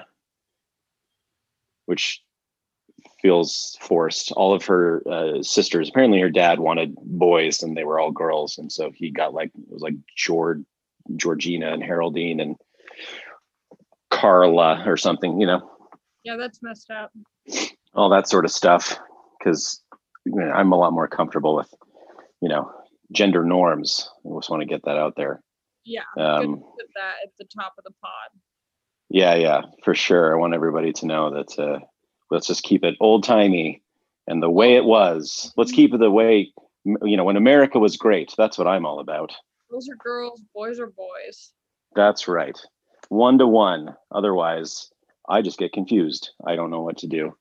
which 1.85 2.21
feels 3.21 3.77
forced. 3.81 4.31
All 4.33 4.53
of 4.53 4.65
her 4.65 5.01
uh, 5.07 5.43
sisters, 5.43 5.89
apparently, 5.89 6.19
her 6.19 6.29
dad 6.29 6.59
wanted 6.59 6.95
boys, 6.95 7.63
and 7.63 7.75
they 7.77 7.83
were 7.83 7.99
all 7.99 8.11
girls, 8.11 8.57
and 8.57 8.71
so 8.71 8.91
he 8.93 9.11
got 9.11 9.33
like 9.33 9.51
it 9.55 9.71
was 9.71 9.81
like 9.81 9.95
George, 10.15 10.63
Georgina, 11.15 11.71
and 11.71 11.83
Haroldine, 11.83 12.41
and 12.41 12.55
Carla 14.09 14.83
or 14.85 14.97
something. 14.97 15.39
You 15.39 15.47
know. 15.47 15.71
Yeah, 16.25 16.35
that's 16.35 16.61
messed 16.61 16.91
up. 16.91 17.11
All 17.93 18.09
that 18.09 18.27
sort 18.27 18.43
of 18.43 18.51
stuff, 18.51 18.99
because 19.39 19.81
I'm 20.27 20.71
a 20.71 20.77
lot 20.77 20.93
more 20.93 21.07
comfortable 21.07 21.55
with, 21.55 21.73
you 22.41 22.49
know, 22.49 22.71
gender 23.11 23.43
norms. 23.43 24.09
I 24.25 24.29
just 24.37 24.49
want 24.49 24.61
to 24.61 24.67
get 24.67 24.83
that 24.85 24.97
out 24.97 25.15
there. 25.15 25.41
Yeah, 25.85 26.01
Um, 26.17 26.57
put 26.59 26.87
that 26.95 27.15
at 27.23 27.31
the 27.39 27.45
top 27.45 27.73
of 27.77 27.83
the 27.83 27.93
pod. 28.01 28.39
Yeah, 29.09 29.35
yeah, 29.35 29.61
for 29.83 29.95
sure. 29.95 30.35
I 30.35 30.39
want 30.39 30.53
everybody 30.53 30.93
to 30.93 31.07
know 31.07 31.31
that 31.33 31.57
uh, 31.57 31.79
let's 32.29 32.47
just 32.47 32.63
keep 32.63 32.83
it 32.83 32.95
old 32.99 33.23
timey 33.23 33.81
and 34.27 34.43
the 34.43 34.51
way 34.51 34.75
it 34.75 34.85
was. 34.85 35.51
Let's 35.57 35.71
keep 35.71 35.93
it 35.93 35.99
the 35.99 36.11
way, 36.11 36.53
you 36.85 37.17
know, 37.17 37.23
when 37.23 37.37
America 37.37 37.79
was 37.79 37.97
great. 37.97 38.33
That's 38.37 38.57
what 38.57 38.67
I'm 38.67 38.85
all 38.85 38.99
about. 38.99 39.31
Girls 39.71 39.89
are 39.89 39.95
girls, 39.95 40.43
boys 40.53 40.79
are 40.79 40.87
boys. 40.91 41.51
That's 41.95 42.27
right. 42.27 42.57
One 43.07 43.39
to 43.39 43.47
one. 43.47 43.95
Otherwise, 44.11 44.91
I 45.27 45.41
just 45.41 45.57
get 45.57 45.73
confused. 45.73 46.31
I 46.45 46.55
don't 46.55 46.69
know 46.69 46.81
what 46.81 46.97
to 46.99 47.07
do 47.07 47.35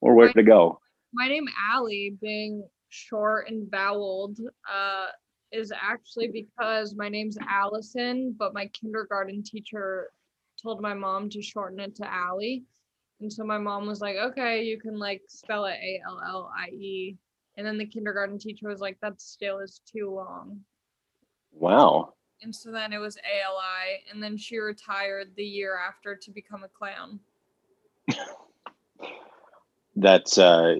or 0.00 0.14
where 0.16 0.32
to 0.32 0.42
go. 0.42 0.80
My 1.12 1.28
name 1.28 1.46
Allie, 1.72 2.16
being 2.20 2.66
short 2.88 3.48
and 3.48 3.70
voweled, 3.70 4.38
uh, 4.72 5.06
is 5.52 5.72
actually 5.72 6.28
because 6.28 6.94
my 6.94 7.08
name's 7.08 7.36
Allison, 7.48 8.34
but 8.38 8.54
my 8.54 8.66
kindergarten 8.68 9.42
teacher 9.42 10.10
told 10.60 10.80
my 10.80 10.94
mom 10.94 11.28
to 11.30 11.42
shorten 11.42 11.80
it 11.80 11.94
to 11.96 12.10
Allie. 12.10 12.64
And 13.20 13.32
so 13.32 13.44
my 13.44 13.58
mom 13.58 13.86
was 13.86 14.00
like, 14.00 14.16
okay, 14.16 14.64
you 14.64 14.80
can 14.80 14.98
like 14.98 15.22
spell 15.28 15.66
it 15.66 15.78
A 15.82 16.00
L 16.06 16.20
L 16.26 16.50
I 16.58 16.68
E. 16.70 17.16
And 17.56 17.66
then 17.66 17.76
the 17.76 17.86
kindergarten 17.86 18.38
teacher 18.38 18.68
was 18.68 18.80
like, 18.80 18.98
that 19.00 19.20
still 19.20 19.58
is 19.58 19.80
too 19.86 20.10
long. 20.10 20.60
Wow. 21.52 22.14
And 22.40 22.54
so 22.54 22.72
then 22.72 22.92
it 22.92 22.98
was 22.98 23.16
ALI. 23.18 24.02
And 24.10 24.22
then 24.22 24.36
she 24.36 24.58
retired 24.58 25.32
the 25.36 25.44
year 25.44 25.78
after 25.78 26.16
to 26.16 26.30
become 26.30 26.64
a 26.64 26.68
clown. 26.68 27.20
That's, 29.96 30.38
uh, 30.38 30.76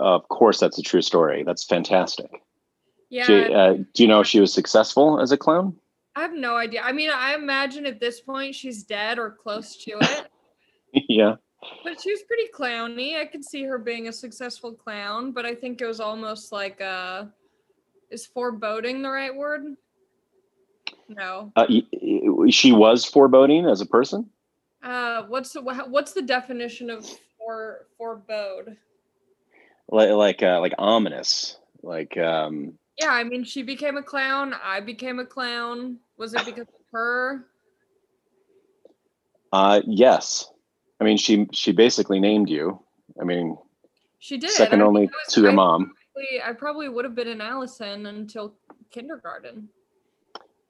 of 0.00 0.28
course, 0.28 0.60
that's 0.60 0.78
a 0.78 0.82
true 0.82 1.02
story. 1.02 1.42
That's 1.44 1.64
fantastic. 1.64 2.30
Yeah. 3.10 3.24
She, 3.26 3.44
uh, 3.52 3.74
do 3.92 4.02
you 4.02 4.08
know 4.08 4.20
if 4.20 4.26
she 4.26 4.40
was 4.40 4.52
successful 4.52 5.20
as 5.20 5.32
a 5.32 5.36
clown? 5.36 5.76
I 6.14 6.22
have 6.22 6.34
no 6.34 6.56
idea. 6.56 6.82
I 6.82 6.92
mean, 6.92 7.10
I 7.10 7.34
imagine 7.34 7.86
at 7.86 8.00
this 8.00 8.20
point 8.20 8.54
she's 8.54 8.82
dead 8.82 9.18
or 9.18 9.30
close 9.30 9.76
to 9.84 9.98
it. 10.00 10.28
yeah. 11.08 11.36
But 11.84 12.00
she 12.00 12.10
was 12.10 12.22
pretty 12.22 12.48
clowny. 12.52 13.18
I 13.18 13.24
could 13.24 13.44
see 13.44 13.64
her 13.64 13.78
being 13.78 14.08
a 14.08 14.12
successful 14.12 14.72
clown, 14.72 15.32
but 15.32 15.46
I 15.46 15.54
think 15.54 15.80
it 15.80 15.86
was 15.86 16.00
almost 16.00 16.52
like 16.52 16.80
uh 16.80 17.26
is 18.10 18.26
foreboding 18.26 19.00
the 19.00 19.10
right 19.10 19.34
word? 19.34 19.62
No. 21.08 21.52
Uh, 21.56 21.66
she 22.50 22.72
was 22.72 23.04
foreboding 23.04 23.66
as 23.66 23.80
a 23.80 23.86
person. 23.86 24.28
Uh 24.82 25.22
what's 25.28 25.52
the 25.52 25.62
what's 25.62 26.12
the 26.12 26.22
definition 26.22 26.90
of 26.90 27.06
for 27.44 27.86
forebode? 27.98 28.76
like 29.88 30.10
like 30.10 30.42
uh, 30.42 30.60
like 30.60 30.74
ominous 30.78 31.58
like 31.82 32.16
um 32.16 32.72
Yeah, 33.00 33.10
I 33.10 33.24
mean 33.24 33.44
she 33.44 33.62
became 33.62 33.96
a 33.96 34.02
clown, 34.02 34.54
I 34.62 34.80
became 34.80 35.18
a 35.18 35.26
clown. 35.26 35.98
Was 36.16 36.34
it 36.34 36.44
because 36.44 36.68
of 36.68 36.84
her? 36.92 37.46
uh 39.52 39.82
yes 39.86 40.50
i 41.00 41.04
mean 41.04 41.16
she 41.18 41.46
she 41.52 41.72
basically 41.72 42.18
named 42.18 42.48
you 42.48 42.80
i 43.20 43.24
mean 43.24 43.56
She 44.18 44.38
did. 44.38 44.50
second 44.50 44.80
I 44.80 44.84
only 44.84 45.02
was- 45.06 45.34
to 45.34 45.42
your 45.42 45.50
I 45.50 45.54
mom 45.54 45.92
probably- 46.14 46.42
I 46.42 46.52
probably 46.54 46.88
would 46.88 47.04
have 47.04 47.14
been 47.14 47.28
an 47.28 47.40
Allison 47.42 48.06
until 48.06 48.54
kindergarten. 48.90 49.68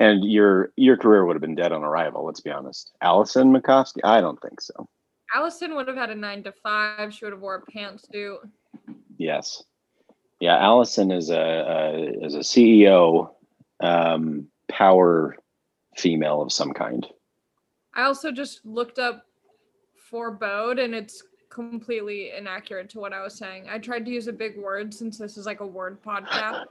and 0.01 0.25
your 0.25 0.73
your 0.77 0.97
career 0.97 1.25
would 1.25 1.37
have 1.37 1.41
been 1.43 1.55
dead 1.55 1.71
on 1.71 1.85
arrival 1.85 2.25
let's 2.27 2.41
be 2.41 2.51
honest 2.51 2.93
allison 3.03 3.53
macofsky 3.55 4.01
i 4.03 4.21
don't 4.21 4.41
think 4.43 4.61
so 4.61 4.89
Allison 5.35 5.75
would 5.75 5.89
have 5.89 5.97
had 5.97 6.11
a 6.11 6.15
nine 6.15 6.43
to 6.45 6.53
five. 6.53 7.13
She 7.15 7.25
would 7.25 7.33
have 7.33 7.41
wore 7.41 7.65
a 7.67 7.73
pantsuit. 7.73 8.39
yes 9.19 9.63
yeah 10.41 10.57
allison 10.59 11.13
is 11.13 11.31
a, 11.31 11.37
a 11.37 12.27
is 12.27 12.35
a 12.35 12.41
ceo 12.41 13.31
um 13.81 14.49
power 14.69 15.37
female 15.97 16.43
of 16.43 16.53
some 16.53 16.73
kind 16.73 17.07
I 17.95 18.03
also 18.05 18.33
just 18.33 18.65
looked 18.65 18.99
up 18.99 19.27
forebode 19.95 20.79
and 20.79 20.95
it's 20.95 21.23
completely 21.51 22.33
inaccurate 22.37 22.89
to 22.91 22.99
what 22.99 23.13
I 23.13 23.23
was 23.23 23.35
saying. 23.35 23.67
I 23.69 23.79
tried 23.79 24.07
to 24.07 24.11
use 24.11 24.27
a 24.27 24.33
big 24.33 24.57
word 24.57 24.95
since 24.95 25.19
this 25.19 25.37
is 25.37 25.45
like 25.45 25.61
a 25.61 25.67
word 25.67 26.03
podcast. 26.03 26.65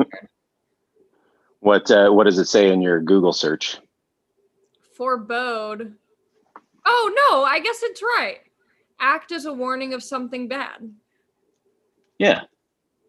what 1.60 1.90
uh, 1.90 2.10
what 2.10 2.24
does 2.24 2.38
it 2.38 2.46
say 2.46 2.72
in 2.72 2.80
your 2.80 3.00
google 3.00 3.32
search 3.32 3.78
Forebode. 4.98 5.94
Oh 6.92 7.28
no, 7.30 7.44
I 7.44 7.60
guess 7.60 7.82
it's 7.84 8.02
right. 8.02 8.38
Act 8.98 9.30
as 9.30 9.46
a 9.46 9.52
warning 9.52 9.94
of 9.94 10.02
something 10.02 10.48
bad. 10.48 10.92
yeah 12.18 12.42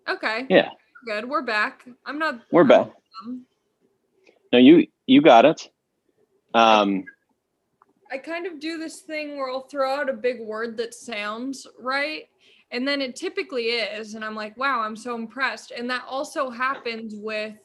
Okay. 0.07 0.45
yeah 0.49 0.69
Good. 1.05 1.27
We're 1.27 1.41
back. 1.41 1.85
I'm 2.05 2.19
not 2.19 2.41
we're 2.51 2.63
back 2.63 2.91
um, 3.25 3.43
no 4.53 4.59
you 4.59 4.85
you 5.07 5.21
got 5.21 5.45
it 5.45 5.67
um 6.53 7.03
I 8.11 8.17
kind 8.17 8.45
of 8.45 8.59
do 8.59 8.77
this 8.77 9.01
thing 9.01 9.37
where 9.37 9.49
I'll 9.49 9.67
throw 9.67 9.95
out 9.95 10.09
a 10.09 10.13
big 10.13 10.41
word 10.41 10.75
that 10.77 10.93
sounds 10.93 11.65
right. 11.79 12.23
And 12.71 12.85
then 12.85 13.01
it 13.01 13.15
typically 13.15 13.67
is. 13.67 14.15
And 14.15 14.25
I'm 14.25 14.35
like, 14.35 14.57
wow, 14.57 14.81
I'm 14.81 14.97
so 14.97 15.15
impressed. 15.15 15.71
And 15.71 15.89
that 15.89 16.03
also 16.09 16.49
happens 16.49 17.13
with 17.15 17.55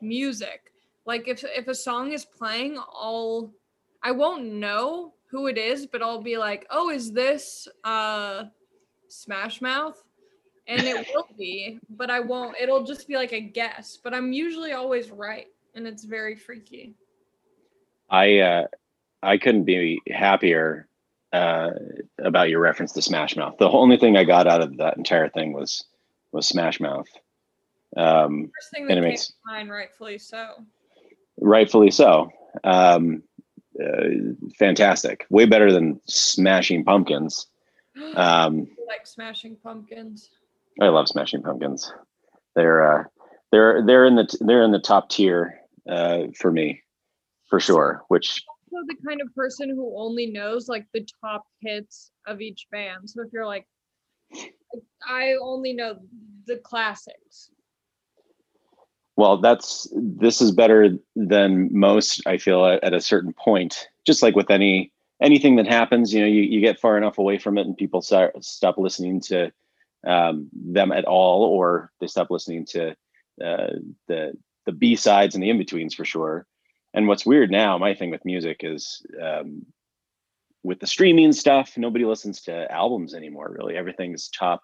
music. 0.00 0.72
Like 1.04 1.26
if 1.26 1.42
if 1.44 1.66
a 1.66 1.74
song 1.74 2.12
is 2.12 2.24
playing, 2.24 2.78
I'll 2.78 3.52
I 4.04 4.12
won't 4.12 4.44
know 4.44 5.14
who 5.30 5.46
it 5.46 5.58
is, 5.58 5.86
but 5.86 6.02
I'll 6.02 6.22
be 6.22 6.38
like, 6.38 6.66
oh, 6.70 6.90
is 6.90 7.12
this 7.12 7.68
uh 7.84 8.44
Smash 9.08 9.60
Mouth? 9.60 10.02
And 10.66 10.82
it 10.82 11.06
will 11.14 11.28
be, 11.38 11.78
but 11.90 12.10
I 12.10 12.20
won't, 12.20 12.56
it'll 12.60 12.84
just 12.84 13.08
be 13.08 13.16
like 13.16 13.32
a 13.32 13.40
guess. 13.40 13.98
But 14.02 14.12
I'm 14.14 14.32
usually 14.32 14.72
always 14.72 15.10
right. 15.10 15.46
And 15.74 15.86
it's 15.86 16.04
very 16.04 16.34
freaky. 16.36 16.94
I 18.10 18.38
uh, 18.38 18.66
I 19.22 19.36
couldn't 19.38 19.64
be 19.64 20.00
happier 20.10 20.88
uh, 21.32 21.70
about 22.18 22.48
your 22.48 22.60
reference 22.60 22.92
to 22.92 23.02
Smash 23.02 23.36
Mouth. 23.36 23.56
The 23.58 23.68
only 23.68 23.96
thing 23.98 24.16
I 24.16 24.24
got 24.24 24.46
out 24.46 24.62
of 24.62 24.76
that 24.78 24.96
entire 24.96 25.28
thing 25.28 25.52
was 25.52 25.84
was 26.32 26.46
Smash 26.48 26.80
Mouth. 26.80 27.06
Um, 27.96 28.50
First 28.54 28.70
thing 28.72 28.86
that 28.86 28.96
And 28.96 29.04
it 29.04 29.08
came 29.08 29.10
makes- 29.10 29.26
to 29.28 29.32
mind, 29.46 29.70
rightfully 29.70 30.18
so. 30.18 30.64
rightfully 31.40 31.90
so. 31.90 32.30
Um, 32.64 33.22
uh, 33.82 34.34
fantastic, 34.58 35.26
way 35.30 35.46
better 35.46 35.72
than 35.72 36.00
Smashing 36.06 36.84
Pumpkins. 36.84 37.46
Um, 38.14 38.68
like 38.86 39.06
smashing 39.08 39.56
pumpkins. 39.56 40.30
I 40.80 40.86
love 40.86 41.08
Smashing 41.08 41.42
Pumpkins. 41.42 41.92
They're 42.54 43.00
uh, 43.00 43.04
they're 43.50 43.84
they're 43.84 44.04
in 44.04 44.14
the 44.14 44.38
they're 44.40 44.62
in 44.62 44.70
the 44.70 44.78
top 44.78 45.10
tier 45.10 45.58
uh, 45.88 46.24
for 46.36 46.52
me, 46.52 46.82
for 47.48 47.58
sure. 47.58 48.04
Which 48.08 48.44
Also, 48.72 48.86
the 48.86 48.96
kind 49.06 49.20
of 49.20 49.34
person 49.34 49.68
who 49.70 49.94
only 49.96 50.26
knows 50.26 50.68
like 50.68 50.86
the 50.92 51.06
top 51.20 51.44
hits 51.60 52.12
of 52.26 52.40
each 52.40 52.66
band. 52.70 53.10
So 53.10 53.22
if 53.22 53.32
you're 53.32 53.46
like, 53.46 53.66
I 55.06 55.34
only 55.42 55.72
know 55.72 55.98
the 56.46 56.58
classics. 56.58 57.50
Well 59.18 59.36
that's 59.36 59.86
this 59.94 60.40
is 60.40 60.50
better 60.50 60.90
than 61.14 61.68
most 61.70 62.26
i 62.26 62.38
feel 62.38 62.64
at, 62.64 62.82
at 62.82 62.94
a 62.94 63.00
certain 63.00 63.34
point 63.34 63.88
just 64.06 64.22
like 64.22 64.34
with 64.34 64.50
any 64.50 64.90
anything 65.20 65.56
that 65.56 65.66
happens, 65.66 66.12
you 66.12 66.20
know, 66.20 66.26
you, 66.26 66.42
you 66.42 66.60
get 66.60 66.80
far 66.80 66.96
enough 66.96 67.18
away 67.18 67.38
from 67.38 67.58
it 67.58 67.66
and 67.66 67.76
people 67.76 68.02
start 68.02 68.42
stop 68.44 68.78
listening 68.78 69.20
to 69.20 69.52
um, 70.06 70.48
them 70.52 70.92
at 70.92 71.04
all, 71.04 71.44
or 71.44 71.92
they 72.00 72.06
stop 72.06 72.30
listening 72.30 72.64
to 72.66 72.90
uh, 73.44 73.74
the 74.06 74.32
the 74.66 74.72
B 74.72 74.96
sides 74.96 75.34
and 75.34 75.42
the 75.42 75.50
in 75.50 75.58
betweens 75.58 75.94
for 75.94 76.04
sure. 76.04 76.46
And 76.94 77.06
what's 77.06 77.26
weird 77.26 77.50
now, 77.50 77.78
my 77.78 77.94
thing 77.94 78.10
with 78.10 78.24
music 78.24 78.60
is 78.62 79.04
um, 79.22 79.66
with 80.62 80.80
the 80.80 80.86
streaming 80.86 81.32
stuff, 81.32 81.76
nobody 81.76 82.04
listens 82.04 82.42
to 82.42 82.70
albums 82.72 83.14
anymore. 83.14 83.54
Really, 83.56 83.76
everything's 83.76 84.28
top, 84.28 84.62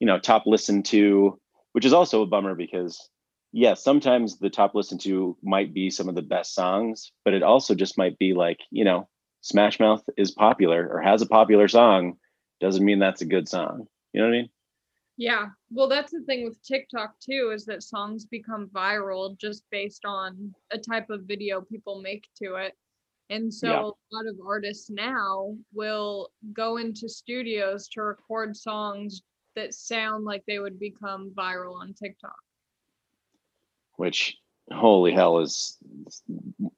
you 0.00 0.06
know, 0.06 0.18
top 0.18 0.46
listened 0.46 0.84
to, 0.86 1.38
which 1.72 1.84
is 1.84 1.92
also 1.92 2.22
a 2.22 2.26
bummer 2.26 2.54
because 2.54 3.08
yeah, 3.52 3.74
sometimes 3.74 4.38
the 4.38 4.50
top 4.50 4.74
listened 4.74 5.00
to 5.02 5.36
might 5.42 5.72
be 5.72 5.90
some 5.90 6.08
of 6.08 6.14
the 6.14 6.22
best 6.22 6.54
songs, 6.54 7.12
but 7.24 7.34
it 7.34 7.42
also 7.42 7.74
just 7.74 7.96
might 7.96 8.18
be 8.18 8.34
like, 8.34 8.58
you 8.70 8.84
know, 8.84 9.08
Smash 9.40 9.80
Mouth 9.80 10.02
is 10.16 10.32
popular 10.32 10.88
or 10.88 11.00
has 11.00 11.22
a 11.22 11.26
popular 11.26 11.68
song, 11.68 12.18
doesn't 12.60 12.84
mean 12.84 12.98
that's 12.98 13.22
a 13.22 13.26
good 13.26 13.48
song. 13.48 13.86
You 14.12 14.20
know 14.20 14.26
what 14.26 14.34
I 14.34 14.38
mean? 14.38 14.50
Yeah. 15.16 15.46
Well, 15.70 15.88
that's 15.88 16.12
the 16.12 16.22
thing 16.26 16.44
with 16.44 16.62
TikTok 16.62 17.14
too, 17.20 17.52
is 17.54 17.64
that 17.66 17.82
songs 17.82 18.26
become 18.26 18.68
viral 18.72 19.38
just 19.38 19.64
based 19.70 20.04
on 20.04 20.54
a 20.70 20.78
type 20.78 21.10
of 21.10 21.22
video 21.22 21.60
people 21.60 22.00
make 22.02 22.26
to 22.42 22.56
it. 22.56 22.74
And 23.30 23.52
so 23.52 23.68
yeah. 23.68 23.80
a 23.80 24.14
lot 24.14 24.26
of 24.26 24.36
artists 24.46 24.90
now 24.90 25.54
will 25.72 26.30
go 26.52 26.76
into 26.76 27.08
studios 27.08 27.88
to 27.88 28.02
record 28.02 28.56
songs 28.56 29.22
that 29.56 29.74
sound 29.74 30.24
like 30.24 30.44
they 30.46 30.58
would 30.58 30.78
become 30.78 31.32
viral 31.36 31.74
on 31.74 31.94
TikTok 31.94 32.36
which 33.98 34.38
holy 34.72 35.12
hell 35.12 35.40
is 35.40 35.76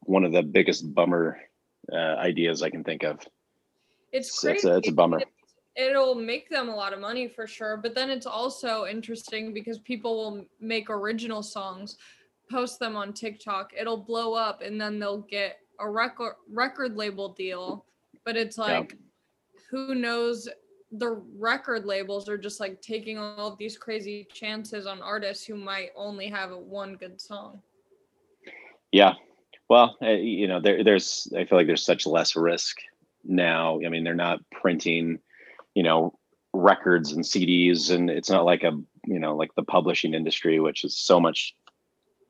one 0.01 0.25
of 0.25 0.33
the 0.33 0.43
biggest 0.43 0.93
bummer 0.95 1.39
uh, 1.93 2.17
ideas 2.17 2.63
I 2.63 2.71
can 2.71 2.83
think 2.83 3.05
of. 3.05 3.21
It's 4.13 4.41
crazy. 4.41 4.57
It's 4.57 4.65
a, 4.65 4.77
it's 4.79 4.89
a 4.89 4.93
bummer. 4.93 5.21
It'll 5.77 6.15
make 6.15 6.49
them 6.51 6.69
a 6.69 6.75
lot 6.75 6.93
of 6.93 6.99
money 6.99 7.29
for 7.29 7.47
sure, 7.47 7.77
but 7.77 7.95
then 7.95 8.11
it's 8.11 8.27
also 8.27 8.87
interesting 8.87 9.55
because 9.55 9.79
people 9.79 10.17
will 10.17 10.47
make 10.61 10.91
original 10.91 11.43
songs, 11.43 11.97
post 12.51 12.81
them 12.81 12.97
on 12.97 13.13
TikTok. 13.13 13.73
It'll 13.79 13.97
blow 13.97 14.35
up, 14.35 14.63
and 14.63 14.81
then 14.81 14.99
they'll 14.99 15.23
get 15.23 15.59
a 15.79 15.89
record 15.89 16.35
record 16.51 16.97
label 16.97 17.35
deal. 17.35 17.85
But 18.25 18.37
it's 18.37 18.59
like, 18.59 18.93
yeah. 18.93 19.61
who 19.71 19.95
knows 19.95 20.49
the 20.93 21.23
record 21.39 21.85
labels 21.85 22.29
are 22.29 22.39
just 22.39 22.61
like 22.61 22.81
taking 22.83 23.19
all 23.19 23.53
of 23.53 23.59
these 23.59 23.79
crazy 23.79 24.27
chances 24.33 24.87
on 24.87 25.01
artists 25.01 25.45
who 25.45 25.55
might 25.55 25.91
only 25.97 26.29
have 26.29 26.51
one 26.51 26.95
good 26.95 27.21
song. 27.21 27.61
Yeah. 28.91 29.15
Well, 29.69 29.97
uh, 30.03 30.11
you 30.11 30.49
know, 30.49 30.61
there, 30.61 30.83
there's, 30.83 31.33
I 31.37 31.45
feel 31.45 31.59
like 31.59 31.69
there's 31.69 31.85
such 31.85 32.07
less 32.07 32.35
risk 32.35 32.79
now. 33.25 33.79
I 33.87 33.89
mean, 33.89 34.03
they're 34.03 34.15
not 34.15 34.41
printing, 34.51 35.21
you 35.75 35.85
know, 35.85 36.19
records 36.53 37.13
and 37.13 37.25
CDs, 37.25 37.95
and 37.95 38.11
it's 38.11 38.31
not 38.31 38.45
like 38.45 38.65
a, 38.65 38.73
you 39.07 39.21
know, 39.21 39.37
like 39.37 39.55
the 39.55 39.63
publishing 39.63 40.15
industry, 40.15 40.59
which 40.59 40.83
is 40.83 40.99
so 40.99 41.21
much 41.21 41.55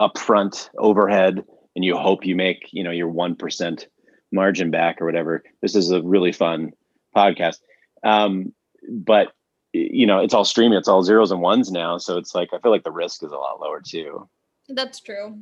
upfront 0.00 0.68
overhead, 0.76 1.42
and 1.74 1.84
you 1.84 1.96
hope 1.96 2.26
you 2.26 2.36
make, 2.36 2.68
you 2.72 2.84
know, 2.84 2.90
your 2.90 3.10
1% 3.10 3.86
margin 4.32 4.70
back 4.70 5.00
or 5.00 5.06
whatever. 5.06 5.42
This 5.62 5.74
is 5.74 5.90
a 5.90 6.02
really 6.02 6.32
fun 6.32 6.72
podcast 7.16 7.60
um, 8.02 8.52
but 8.88 9.32
you 9.72 10.06
know, 10.06 10.18
it's 10.18 10.34
all 10.34 10.44
streaming, 10.44 10.78
it's 10.78 10.88
all 10.88 11.02
zeros 11.02 11.30
and 11.30 11.40
ones 11.40 11.70
now. 11.70 11.98
So 11.98 12.16
it's 12.16 12.34
like 12.34 12.50
I 12.52 12.58
feel 12.58 12.72
like 12.72 12.84
the 12.84 12.90
risk 12.90 13.22
is 13.22 13.32
a 13.32 13.36
lot 13.36 13.60
lower 13.60 13.80
too. 13.80 14.28
That's 14.68 15.00
true. 15.00 15.38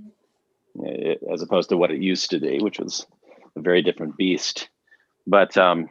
It, 0.81 1.21
as 1.33 1.43
opposed 1.43 1.71
to 1.71 1.77
what 1.77 1.91
it 1.91 2.01
used 2.01 2.31
to 2.31 2.39
be, 2.39 2.59
which 2.59 2.79
was 2.79 3.07
a 3.57 3.61
very 3.61 3.83
different 3.83 4.17
beast. 4.17 4.69
But 5.27 5.57
um, 5.57 5.89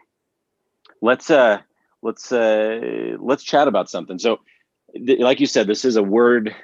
let's 1.01 1.29
uh, 1.29 1.59
let's 2.01 2.31
uh, 2.31 3.17
let's 3.19 3.43
chat 3.43 3.67
about 3.67 3.89
something. 3.89 4.19
So, 4.19 4.39
th- 4.93 5.19
like 5.19 5.39
you 5.39 5.47
said, 5.47 5.67
this 5.67 5.85
is 5.85 5.95
a 5.95 6.03
word 6.03 6.55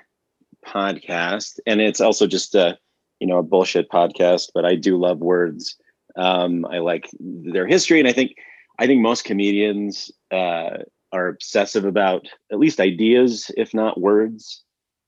podcast, 0.66 1.60
and 1.66 1.82
it's 1.82 2.02
also 2.02 2.28
just 2.28 2.56
a 2.56 2.78
you 3.20 3.28
know 3.28 3.38
a 3.38 3.44
bullshit 3.44 3.90
podcast. 3.90 4.50
But 4.54 4.66
I 4.66 4.76
do 4.76 4.98
love 4.98 5.20
words. 5.20 5.76
Um, 6.16 6.66
I 6.66 6.80
like 6.80 7.10
their 7.20 7.68
history, 7.68 8.00
and 8.00 8.08
I 8.08 8.14
think 8.14 8.36
I 8.80 8.88
think 8.88 9.02
most 9.02 9.24
comedians 9.24 10.12
uh, 10.32 10.78
are 11.12 11.28
obsessive 11.28 11.86
about 11.86 12.28
at 12.52 12.60
least 12.60 12.80
ideas, 12.80 13.52
if 13.56 13.74
not 13.74 14.00
words. 14.00 14.64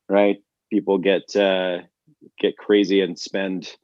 Right? 0.07 0.37
People 0.71 0.99
get 0.99 1.35
uh, 1.35 1.79
get 2.39 2.57
crazy 2.57 3.01
and 3.01 3.17
spend 3.17 3.75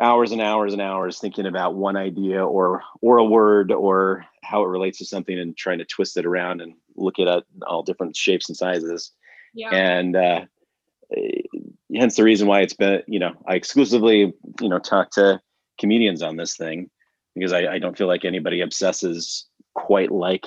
hours 0.00 0.32
and 0.32 0.42
hours 0.42 0.72
and 0.72 0.82
hours 0.82 1.18
thinking 1.18 1.46
about 1.46 1.74
one 1.74 1.96
idea 1.96 2.44
or 2.44 2.82
or 3.00 3.18
a 3.18 3.24
word 3.24 3.72
or 3.72 4.24
how 4.42 4.62
it 4.62 4.68
relates 4.68 4.98
to 4.98 5.04
something 5.04 5.38
and 5.38 5.56
trying 5.56 5.78
to 5.78 5.84
twist 5.84 6.16
it 6.16 6.26
around 6.26 6.60
and 6.60 6.74
look 6.96 7.18
at 7.18 7.26
it 7.26 7.44
all 7.66 7.82
different 7.82 8.16
shapes 8.16 8.48
and 8.48 8.56
sizes. 8.56 9.12
Yeah. 9.54 9.70
And 9.74 10.14
uh, 10.14 10.44
hence 11.94 12.16
the 12.16 12.24
reason 12.24 12.46
why 12.46 12.60
it's 12.60 12.74
been 12.74 13.02
you 13.06 13.18
know 13.18 13.32
I 13.46 13.54
exclusively 13.54 14.32
you 14.60 14.68
know 14.68 14.78
talk 14.78 15.10
to 15.12 15.40
comedians 15.78 16.22
on 16.22 16.36
this 16.36 16.56
thing 16.56 16.90
because 17.36 17.52
I, 17.52 17.74
I 17.74 17.78
don't 17.78 17.96
feel 17.96 18.06
like 18.06 18.24
anybody 18.24 18.62
obsesses 18.62 19.46
quite 19.74 20.10
like 20.10 20.46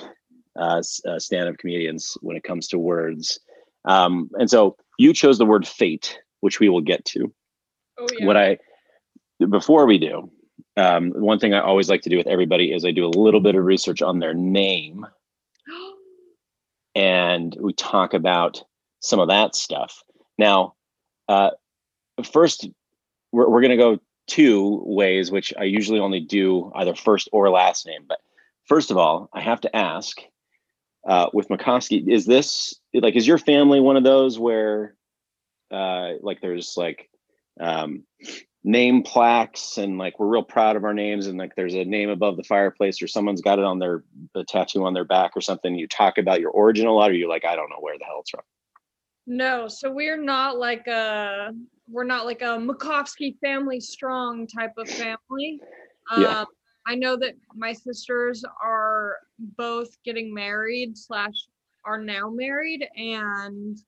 uh, 0.58 0.82
uh, 1.06 1.18
stand-up 1.18 1.56
comedians 1.58 2.16
when 2.20 2.36
it 2.36 2.42
comes 2.42 2.68
to 2.68 2.78
words. 2.78 3.38
Um, 3.84 4.30
and 4.34 4.50
so 4.50 4.76
you 4.98 5.14
chose 5.14 5.38
the 5.38 5.46
word 5.46 5.66
fate, 5.66 6.18
which 6.40 6.58
we 6.58 6.68
will 6.68 6.80
get 6.80 7.04
to. 7.06 7.32
Oh, 7.98 8.06
yeah. 8.18 8.26
What 8.26 8.36
I 8.36 8.58
before 9.48 9.86
we 9.86 9.98
do, 9.98 10.30
um, 10.76 11.12
one 11.12 11.38
thing 11.38 11.54
I 11.54 11.60
always 11.60 11.88
like 11.88 12.02
to 12.02 12.10
do 12.10 12.16
with 12.16 12.26
everybody 12.26 12.72
is 12.72 12.84
I 12.84 12.90
do 12.90 13.06
a 13.06 13.08
little 13.08 13.40
bit 13.40 13.54
of 13.54 13.64
research 13.64 14.02
on 14.02 14.18
their 14.18 14.34
name, 14.34 15.06
and 16.94 17.56
we 17.60 17.72
talk 17.72 18.12
about 18.14 18.62
some 19.00 19.20
of 19.20 19.28
that 19.28 19.54
stuff. 19.54 20.02
Now, 20.38 20.74
uh, 21.28 21.50
first, 22.32 22.68
we're, 23.32 23.48
we're 23.48 23.62
going 23.62 23.70
to 23.70 23.76
go 23.76 23.98
two 24.26 24.82
ways, 24.84 25.30
which 25.30 25.52
I 25.58 25.64
usually 25.64 26.00
only 26.00 26.20
do 26.20 26.70
either 26.74 26.94
first 26.94 27.28
or 27.32 27.50
last 27.50 27.86
name. 27.86 28.04
But 28.08 28.18
first 28.64 28.90
of 28.90 28.96
all, 28.96 29.28
I 29.32 29.40
have 29.40 29.60
to 29.62 29.76
ask 29.76 30.18
uh, 31.06 31.28
with 31.32 31.48
Macofsky, 31.48 32.06
is 32.08 32.26
this 32.26 32.74
like, 32.94 33.16
is 33.16 33.26
your 33.26 33.38
family 33.38 33.80
one 33.80 33.96
of 33.96 34.04
those 34.04 34.38
where 34.38 34.94
uh, 35.70 36.12
like 36.20 36.40
there's 36.40 36.74
like 36.76 37.08
um, 37.58 38.04
name 38.62 39.02
plaques 39.02 39.78
and 39.78 39.98
like 39.98 40.18
we're 40.18 40.26
real 40.26 40.42
proud 40.42 40.76
of 40.76 40.84
our 40.84 40.94
names 40.94 41.26
and 41.26 41.38
like 41.38 41.54
there's 41.54 41.74
a 41.74 41.84
name 41.84 42.10
above 42.10 42.36
the 42.36 42.44
fireplace 42.44 43.00
or 43.00 43.06
someone's 43.06 43.40
got 43.40 43.58
it 43.58 43.64
on 43.64 43.78
their 43.78 44.02
tattoo 44.48 44.84
on 44.84 44.94
their 44.94 45.04
back 45.04 45.32
or 45.34 45.40
something. 45.40 45.74
You 45.74 45.88
talk 45.88 46.18
about 46.18 46.40
your 46.40 46.50
origin 46.50 46.86
a 46.86 46.92
lot, 46.92 47.10
or 47.10 47.14
you're 47.14 47.28
like, 47.28 47.44
I 47.44 47.56
don't 47.56 47.70
know 47.70 47.80
where 47.80 47.96
the 47.98 48.04
hell 48.04 48.20
it's 48.20 48.30
from. 48.30 48.42
No, 49.26 49.68
so 49.68 49.92
we're 49.92 50.20
not 50.20 50.58
like 50.58 50.86
a 50.86 51.52
we're 51.90 52.04
not 52.04 52.26
like 52.26 52.42
a 52.42 52.58
Macofsky 52.58 53.38
family 53.40 53.80
strong 53.80 54.46
type 54.46 54.72
of 54.78 54.88
family. 54.88 55.60
Yeah. 56.16 56.40
Um, 56.40 56.46
I 56.86 56.94
know 56.94 57.16
that 57.16 57.34
my 57.54 57.72
sisters 57.72 58.44
are 58.62 59.16
both 59.38 59.90
getting 60.04 60.32
married 60.32 60.96
slash 60.96 61.34
are 61.84 62.00
now 62.00 62.30
married 62.30 62.86
and 62.96 63.78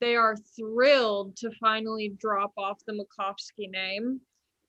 they 0.00 0.16
are 0.16 0.36
thrilled 0.56 1.36
to 1.36 1.50
finally 1.60 2.14
drop 2.20 2.52
off 2.56 2.78
the 2.86 2.92
Macofsky 2.92 3.70
name. 3.70 4.20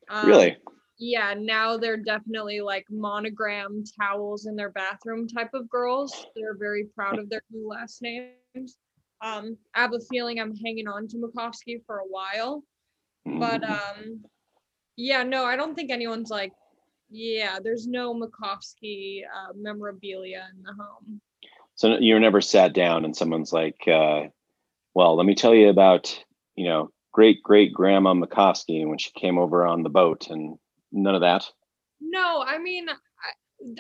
Um, 0.10 0.28
really? 0.28 0.58
Yeah, 0.98 1.34
now 1.38 1.78
they're 1.78 1.98
definitely 1.98 2.60
like 2.60 2.86
monogram 2.90 3.84
towels 4.00 4.48
in 4.48 4.56
their 4.56 4.72
bathroom 4.72 5.28
type 5.28 5.54
of 5.54 5.70
girls. 5.70 6.26
They're 6.36 6.58
very 6.58 6.86
proud 6.96 7.20
of 7.20 7.30
their 7.30 7.42
new 7.52 7.68
last 7.70 8.02
names. 8.02 8.78
Um, 9.22 9.58
I 9.76 9.82
have 9.82 9.94
a 9.94 10.00
feeling 10.12 10.40
I'm 10.40 10.56
hanging 10.56 10.88
on 10.88 11.08
to 11.10 11.18
Macofsky 11.18 11.84
for 11.86 12.00
a 12.00 12.08
while. 12.08 12.64
But 13.26 13.62
mm-hmm. 13.62 13.72
um 13.72 14.24
yeah, 14.96 15.24
no, 15.24 15.46
I 15.46 15.56
don't 15.56 15.76
think 15.76 15.92
anyone's 15.92 16.30
like, 16.30 16.52
yeah, 17.10 17.60
there's 17.64 17.88
no 17.88 18.14
Macofsky 18.14 19.22
uh, 19.24 19.54
memorabilia 19.56 20.48
in 20.54 20.62
the 20.62 20.74
home. 20.74 21.22
So 21.76 21.98
you're 22.00 22.20
never 22.20 22.42
sat 22.42 22.74
down 22.74 23.06
and 23.06 23.16
someone's 23.16 23.54
like, 23.54 23.88
uh, 23.88 24.24
well, 24.94 25.16
let 25.16 25.26
me 25.26 25.36
tell 25.36 25.56
you 25.56 25.70
about, 25.70 26.14
you 26.56 26.68
know, 26.68 26.92
great 27.14 27.42
great 27.42 27.74
grandma 27.74 28.14
Macofsky 28.14 28.86
when 28.86 28.98
she 28.98 29.12
came 29.12 29.38
over 29.38 29.66
on 29.66 29.84
the 29.84 29.90
boat 29.90 30.30
and 30.30 30.58
none 30.92 31.16
of 31.16 31.22
that. 31.22 31.46
No, 32.02 32.44
I 32.46 32.60
mean, 32.60 32.88
I, 32.90 32.96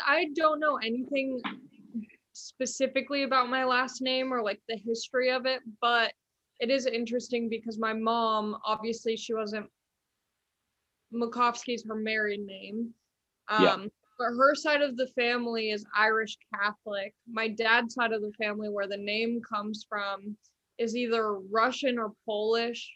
I 0.05 0.27
don't 0.35 0.59
know 0.59 0.77
anything 0.77 1.41
specifically 2.33 3.23
about 3.23 3.49
my 3.49 3.65
last 3.65 4.01
name 4.01 4.33
or 4.33 4.41
like 4.41 4.61
the 4.69 4.77
history 4.77 5.31
of 5.31 5.45
it, 5.45 5.61
but 5.81 6.13
it 6.59 6.69
is 6.69 6.85
interesting 6.85 7.49
because 7.49 7.77
my 7.79 7.93
mom, 7.93 8.57
obviously, 8.65 9.15
she 9.15 9.33
wasn't 9.33 9.67
Macofsky's 11.13 11.85
her 11.87 11.95
married 11.95 12.45
name. 12.45 12.93
Um, 13.47 13.63
yeah. 13.63 13.77
But 14.17 14.35
her 14.37 14.53
side 14.53 14.81
of 14.81 14.97
the 14.97 15.07
family 15.07 15.71
is 15.71 15.85
Irish 15.95 16.37
Catholic. 16.53 17.13
My 17.31 17.47
dad's 17.47 17.93
side 17.93 18.11
of 18.11 18.21
the 18.21 18.33
family, 18.33 18.67
where 18.69 18.87
the 18.87 18.97
name 18.97 19.41
comes 19.41 19.85
from, 19.87 20.35
is 20.77 20.95
either 20.95 21.35
Russian 21.35 21.97
or 21.97 22.11
Polish. 22.25 22.91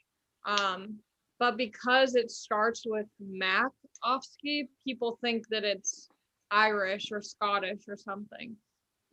Um, 0.45 0.99
but 1.39 1.57
because 1.57 2.15
it 2.15 2.29
starts 2.29 2.83
with 2.85 3.07
Macofsky, 3.21 4.67
people 4.85 5.17
think 5.21 5.47
that 5.49 5.63
it's 5.63 6.09
Irish 6.51 7.11
or 7.11 7.21
Scottish 7.21 7.87
or 7.87 7.97
something, 7.97 8.55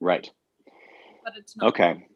Right. 0.01 0.31
but 1.25 1.33
it's 1.37 1.57
not. 1.57 1.69
Okay. 1.69 2.07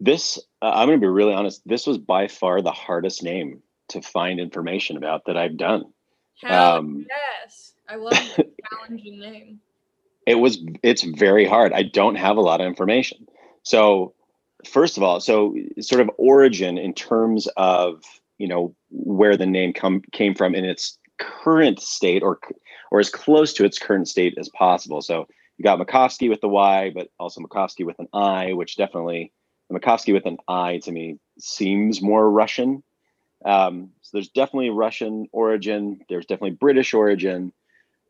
This, 0.00 0.38
uh, 0.62 0.70
I'm 0.74 0.88
going 0.88 1.00
to 1.00 1.04
be 1.04 1.10
really 1.10 1.34
honest. 1.34 1.62
This 1.66 1.86
was 1.86 1.98
by 1.98 2.28
far 2.28 2.62
the 2.62 2.72
hardest 2.72 3.22
name 3.22 3.62
to 3.88 4.02
find 4.02 4.40
information 4.40 4.96
about 4.96 5.24
that 5.26 5.36
I've 5.36 5.56
done. 5.56 5.84
Hell 6.42 6.76
Um, 6.78 7.06
yes. 7.08 7.72
I 7.88 7.96
love 7.96 8.12
the 8.36 8.46
challenging 8.70 9.20
name. 9.20 9.60
It 10.26 10.34
was, 10.34 10.58
it's 10.82 11.02
very 11.02 11.46
hard. 11.46 11.72
I 11.72 11.84
don't 11.84 12.16
have 12.16 12.36
a 12.36 12.40
lot 12.40 12.60
of 12.60 12.66
information. 12.66 13.26
So, 13.62 14.12
first 14.66 14.96
of 14.96 15.02
all, 15.02 15.20
so 15.20 15.54
sort 15.80 16.00
of 16.00 16.10
origin 16.18 16.78
in 16.78 16.92
terms 16.92 17.46
of, 17.56 18.02
you 18.38 18.48
know, 18.48 18.74
where 18.90 19.36
the 19.36 19.46
name 19.46 19.72
come 19.72 20.02
came 20.12 20.34
from 20.34 20.54
in 20.54 20.64
its 20.64 20.98
current 21.18 21.80
state 21.80 22.22
or 22.22 22.38
or 22.90 23.00
as 23.00 23.08
close 23.08 23.52
to 23.54 23.64
its 23.64 23.78
current 23.78 24.08
state 24.08 24.34
as 24.38 24.48
possible. 24.50 25.00
So 25.00 25.26
you 25.56 25.62
got 25.62 25.78
Macofsky 25.78 26.28
with 26.28 26.40
the 26.40 26.48
Y, 26.48 26.92
but 26.94 27.08
also 27.18 27.40
Makovsky 27.40 27.84
with 27.86 27.98
an 27.98 28.08
I, 28.12 28.52
which 28.52 28.76
definitely 28.76 29.32
Makovsky 29.72 30.12
with 30.12 30.26
an 30.26 30.38
I 30.48 30.78
to 30.78 30.92
me 30.92 31.18
seems 31.38 32.00
more 32.00 32.30
Russian. 32.30 32.82
Um, 33.44 33.90
so 34.02 34.10
there's 34.14 34.28
definitely 34.28 34.70
Russian 34.70 35.28
origin. 35.32 36.00
There's 36.08 36.26
definitely 36.26 36.52
British 36.52 36.94
origin. 36.94 37.52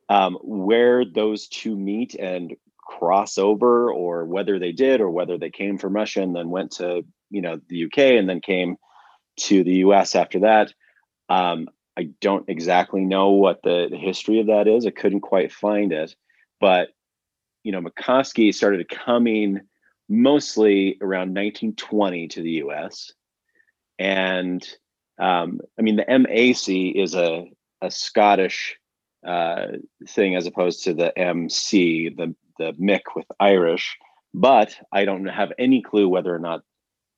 Um, 0.09 0.38
where 0.42 1.05
those 1.05 1.49
two 1.49 1.75
meet 1.75 2.14
and 2.14 2.55
cross 2.79 3.38
over, 3.38 3.90
or 3.90 4.25
whether 4.25 4.59
they 4.61 4.71
did, 4.71 5.01
or 5.01 5.11
whether 5.11 5.37
they 5.37 5.51
came 5.51 5.79
from 5.79 5.97
Russia 5.97 6.23
and 6.23 6.35
then 6.35 6.51
went 6.51 6.73
to 6.73 7.05
you 7.31 7.42
know 7.42 7.61
the 7.69 7.85
UK 7.87 7.99
and 7.99 8.29
then 8.29 8.40
came 8.40 8.77
to 9.38 9.64
the 9.64 9.77
US 9.77 10.14
after 10.14 10.40
that. 10.40 10.73
Um, 11.29 11.69
I 11.99 12.11
don't 12.21 12.49
exactly 12.49 13.05
know 13.05 13.31
what 13.31 13.62
the, 13.62 13.88
the 13.90 13.97
history 13.97 14.38
of 14.40 14.47
that 14.47 14.69
is. 14.69 14.87
I 14.87 14.90
couldn't 14.90 15.21
quite 15.21 15.53
find 15.53 15.92
it, 15.92 16.14
but 16.61 16.90
you 17.64 17.73
know, 17.73 17.81
Macofsky 17.81 18.55
started 18.55 18.88
coming 18.88 19.62
mostly 20.09 20.99
around 21.01 21.35
1920 21.35 22.29
to 22.29 22.42
the 22.42 22.51
U.S. 22.53 23.12
And 23.99 24.66
um, 25.19 25.61
I 25.79 25.83
mean, 25.83 25.97
the 25.97 26.05
MAC 26.09 26.69
is 26.69 27.14
a 27.14 27.51
a 27.83 27.90
Scottish 27.90 28.77
uh, 29.27 29.66
thing 30.09 30.35
as 30.37 30.47
opposed 30.47 30.85
to 30.85 30.95
the 30.95 31.16
MC, 31.19 32.11
the 32.11 32.35
the 32.59 32.73
Mick 32.73 33.14
with 33.14 33.27
Irish. 33.40 33.97
But 34.35 34.77
I 34.92 35.05
don't 35.05 35.27
have 35.27 35.53
any 35.59 35.83
clue 35.83 36.09
whether 36.09 36.35
or 36.35 36.38
not 36.38 36.62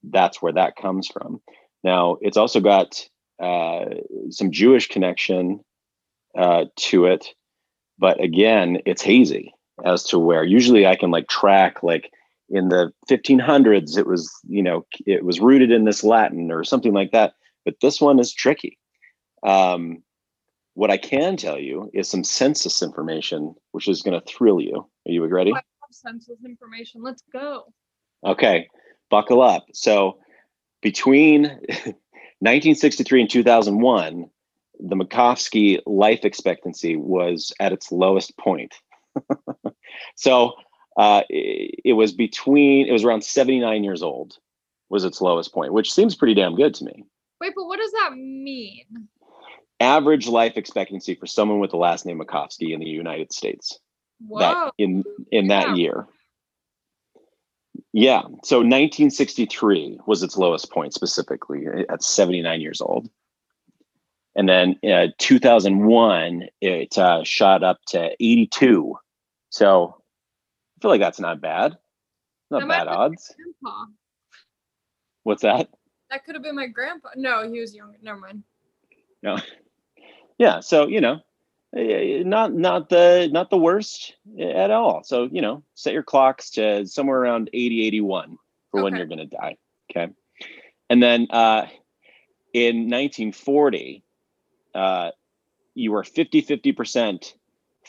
that's 0.03 0.41
where 0.41 0.53
that 0.53 0.77
comes 0.77 1.09
from. 1.09 1.41
Now, 1.83 2.17
it's 2.21 2.37
also 2.37 2.61
got 2.61 3.09
uh, 3.41 3.87
some 4.31 4.53
Jewish 4.53 4.89
connection 4.89 5.61
uh, 6.37 6.67
to 6.77 7.07
it, 7.07 7.27
but 7.99 8.23
again, 8.23 8.79
it's 8.87 9.03
hazy 9.03 9.53
as 9.85 10.05
to 10.05 10.19
where. 10.19 10.45
Usually, 10.45 10.87
I 10.87 10.97
can 10.97 11.11
like 11.11 11.29
track 11.29 11.83
like 11.83 12.11
in 12.51 12.69
the 12.69 12.93
1500s, 13.11 13.99
it 13.99 14.07
was 14.07 14.31
you 14.49 14.63
know 14.63 14.87
it 15.07 15.25
was 15.25 15.41
rooted 15.41 15.71
in 15.71 15.85
this 15.85 16.05
Latin 16.05 16.51
or 16.51 16.65
something 16.65 16.93
like 16.93 17.13
that. 17.13 17.35
But 17.65 17.77
this 17.83 18.01
one 18.01 18.19
is 18.19 18.33
tricky. 18.33 18.79
Um, 19.43 20.03
what 20.75 20.91
I 20.91 20.97
can 20.97 21.37
tell 21.37 21.59
you 21.59 21.91
is 21.93 22.09
some 22.09 22.25
census 22.25 22.83
information, 22.83 23.55
which 23.73 23.89
is 23.89 24.03
going 24.03 24.19
to 24.19 24.27
thrill 24.27 24.61
you. 24.61 24.89
Are 25.07 25.11
you 25.11 25.25
ready? 25.27 25.51
I 25.51 25.55
love 25.55 25.63
census 25.91 26.39
information. 26.45 27.03
Let's 27.03 27.23
go. 27.33 27.65
Okay, 28.25 28.69
buckle 29.11 29.43
up. 29.43 29.67
So 29.73 30.19
between 30.81 31.43
1963 32.41 33.23
and 33.23 33.31
2001, 33.31 34.31
the 34.81 34.97
Macofsky 34.97 35.81
life 35.87 36.25
expectancy 36.25 36.97
was 36.97 37.53
at 37.59 37.73
its 37.73 37.91
lowest 37.91 38.37
point. 38.39 38.75
so 40.15 40.53
uh, 40.99 41.23
it, 41.31 41.81
it 41.85 41.93
was 41.95 42.13
between, 42.13 42.87
it 42.89 42.93
was 42.93 43.05
around 43.05 43.23
79 43.25 43.85
years 43.85 44.03
old 44.03 44.37
was 44.91 45.05
its 45.05 45.21
lowest 45.21 45.55
point, 45.55 45.73
which 45.73 45.93
seems 45.93 46.17
pretty 46.17 46.35
damn 46.35 46.57
good 46.57 46.75
to 46.75 46.85
me. 46.85 47.05
Wait, 47.41 47.53
but 47.55 47.67
what 47.67 47.79
does 47.79 47.93
that 47.93 48.13
mean? 48.17 49.09
Average 49.81 50.27
life 50.27 50.57
expectancy 50.57 51.15
for 51.15 51.27
someone 51.27 51.61
with 51.61 51.71
the 51.71 51.77
last 51.77 52.05
name 52.05 52.19
Macofsky 52.19 52.73
in 52.75 52.81
the 52.81 52.87
United 52.87 53.33
States 53.33 53.79
Whoa. 54.27 54.41
that 54.41 54.73
in 54.77 55.05
in 55.31 55.47
that 55.49 55.69
Yeah. 55.69 55.75
year. 55.77 56.07
Yeah, 57.93 58.23
so 58.43 58.59
1963 58.59 60.01
was 60.07 60.23
its 60.23 60.37
lowest 60.37 60.71
point 60.71 60.95
specifically 60.95 61.65
at 61.89 62.03
79 62.03 62.61
years 62.61 62.81
old. 62.81 63.09
And 64.35 64.49
then 64.49 64.79
uh, 64.89 65.09
2001 65.19 66.49
it 66.61 66.99
uh, 66.99 67.23
shot 67.25 67.63
up 67.63 67.79
to 67.89 68.11
82. 68.21 68.97
So 69.51 69.98
I 70.79 70.81
feel 70.81 70.91
like 70.93 71.01
that's 71.01 71.19
not 71.19 71.41
bad. 71.41 71.77
Not 72.51 72.61
That 72.61 72.69
bad 72.69 72.89
odds. 72.89 73.35
grandpa. 73.37 73.87
What's 75.25 75.43
that? 75.43 75.69
That 76.11 76.25
could 76.25 76.37
have 76.37 76.45
been 76.45 76.55
my 76.55 76.69
grandpa. 76.69 77.09
No, 77.17 77.51
he 77.51 77.59
was 77.59 77.75
younger. 77.75 77.99
Never 78.01 78.19
mind. 78.21 78.45
No. 79.23 79.39
Yeah, 80.41 80.61
so 80.61 80.87
you 80.87 81.01
know, 81.01 81.19
eh, 81.77 82.23
not 82.25 82.55
not 82.55 82.89
the 82.91 83.29
not 83.33 83.51
the 83.51 83.59
worst 83.59 84.15
at 84.39 84.71
all. 84.71 85.03
So 85.03 85.25
you 85.33 85.43
know, 85.43 85.65
set 85.75 85.93
your 85.95 86.05
clocks 86.05 86.51
to 86.51 86.87
somewhere 86.87 87.19
around 87.19 87.51
80, 87.53 87.85
81 87.89 88.39
for 88.71 88.85
when 88.85 88.95
you're 88.95 89.07
going 89.07 89.19
to 89.19 89.27
die. 89.27 89.57
Okay, 89.91 90.13
and 90.89 91.03
then 91.03 91.27
uh, 91.31 91.67
in 92.53 92.89
1940, 92.89 94.05
uh, 94.77 95.11
you 95.75 95.91
were 95.91 96.05
50 96.05 96.41
50 96.43 96.71
percent 96.71 97.35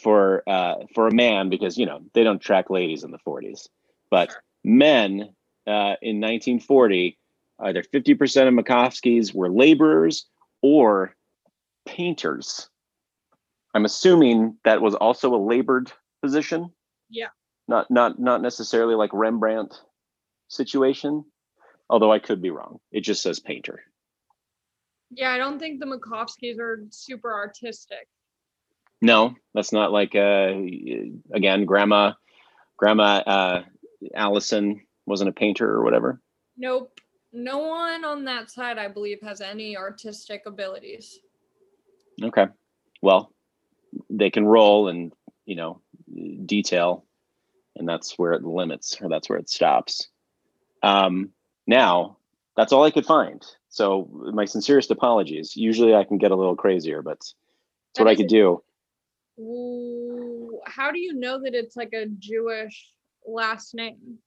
for 0.01 0.43
uh, 0.47 0.75
for 0.93 1.07
a 1.07 1.13
man 1.13 1.49
because 1.49 1.77
you 1.77 1.85
know 1.85 2.01
they 2.13 2.23
don't 2.23 2.41
track 2.41 2.69
ladies 2.69 3.03
in 3.03 3.11
the 3.11 3.19
40s, 3.19 3.67
but 4.09 4.35
men 4.63 5.21
uh, 5.67 5.95
in 6.01 6.19
1940 6.19 7.17
either 7.61 7.83
50 7.83 8.15
percent 8.15 8.47
of 8.47 8.53
Macofskys 8.65 9.33
were 9.33 9.49
laborers 9.49 10.25
or 10.61 11.15
painters. 11.85 12.69
I'm 13.73 13.85
assuming 13.85 14.57
that 14.63 14.81
was 14.81 14.95
also 14.95 15.35
a 15.35 15.37
labored 15.37 15.91
position. 16.21 16.71
Yeah. 17.09 17.27
Not 17.67 17.91
not 17.91 18.19
not 18.19 18.41
necessarily 18.41 18.95
like 18.95 19.11
Rembrandt 19.13 19.79
situation. 20.47 21.25
Although 21.91 22.11
I 22.11 22.19
could 22.19 22.41
be 22.41 22.51
wrong. 22.51 22.79
It 22.91 23.01
just 23.01 23.23
says 23.23 23.39
painter. 23.39 23.81
Yeah, 25.11 25.31
I 25.31 25.39
don't 25.39 25.57
think 25.57 25.79
the 25.79 25.87
Macofskys 25.87 26.59
are 26.59 26.83
super 26.91 27.33
artistic. 27.33 28.07
No, 29.01 29.35
that's 29.53 29.71
not 29.71 29.91
like 29.91 30.15
uh 30.15 30.53
again, 31.31 31.65
grandma 31.65 32.13
grandma 32.77 33.17
uh 33.25 33.63
Allison 34.13 34.81
wasn't 35.05 35.29
a 35.29 35.33
painter 35.33 35.69
or 35.69 35.83
whatever. 35.83 36.21
Nope. 36.57 36.99
No 37.31 37.59
one 37.59 38.03
on 38.05 38.25
that 38.25 38.49
side, 38.49 38.77
I 38.77 38.87
believe, 38.87 39.21
has 39.21 39.39
any 39.41 39.77
artistic 39.77 40.43
abilities. 40.45 41.19
Okay. 42.21 42.47
Well, 43.01 43.31
they 44.09 44.29
can 44.29 44.45
roll 44.45 44.87
and, 44.87 45.13
you 45.45 45.55
know, 45.55 45.81
detail, 46.45 47.05
and 47.75 47.87
that's 47.87 48.17
where 48.17 48.33
it 48.33 48.43
limits 48.43 48.97
or 49.01 49.09
that's 49.09 49.29
where 49.29 49.39
it 49.39 49.49
stops. 49.49 50.09
Um, 50.81 51.29
now, 51.67 52.17
that's 52.57 52.73
all 52.73 52.83
I 52.83 52.91
could 52.91 53.05
find. 53.05 53.45
So, 53.69 54.09
my 54.33 54.45
sincerest 54.45 54.91
apologies. 54.91 55.55
Usually 55.55 55.93
I 55.93 56.03
can 56.03 56.17
get 56.17 56.31
a 56.31 56.35
little 56.35 56.55
crazier, 56.55 57.01
but 57.01 57.17
it's 57.17 57.99
what 57.99 58.07
I 58.07 58.15
could 58.15 58.27
do. 58.27 58.63
How 60.65 60.91
do 60.91 60.99
you 60.99 61.13
know 61.13 61.41
that 61.41 61.53
it's 61.53 61.77
like 61.77 61.93
a 61.93 62.07
Jewish 62.07 62.91
last 63.25 63.73
name? 63.73 64.17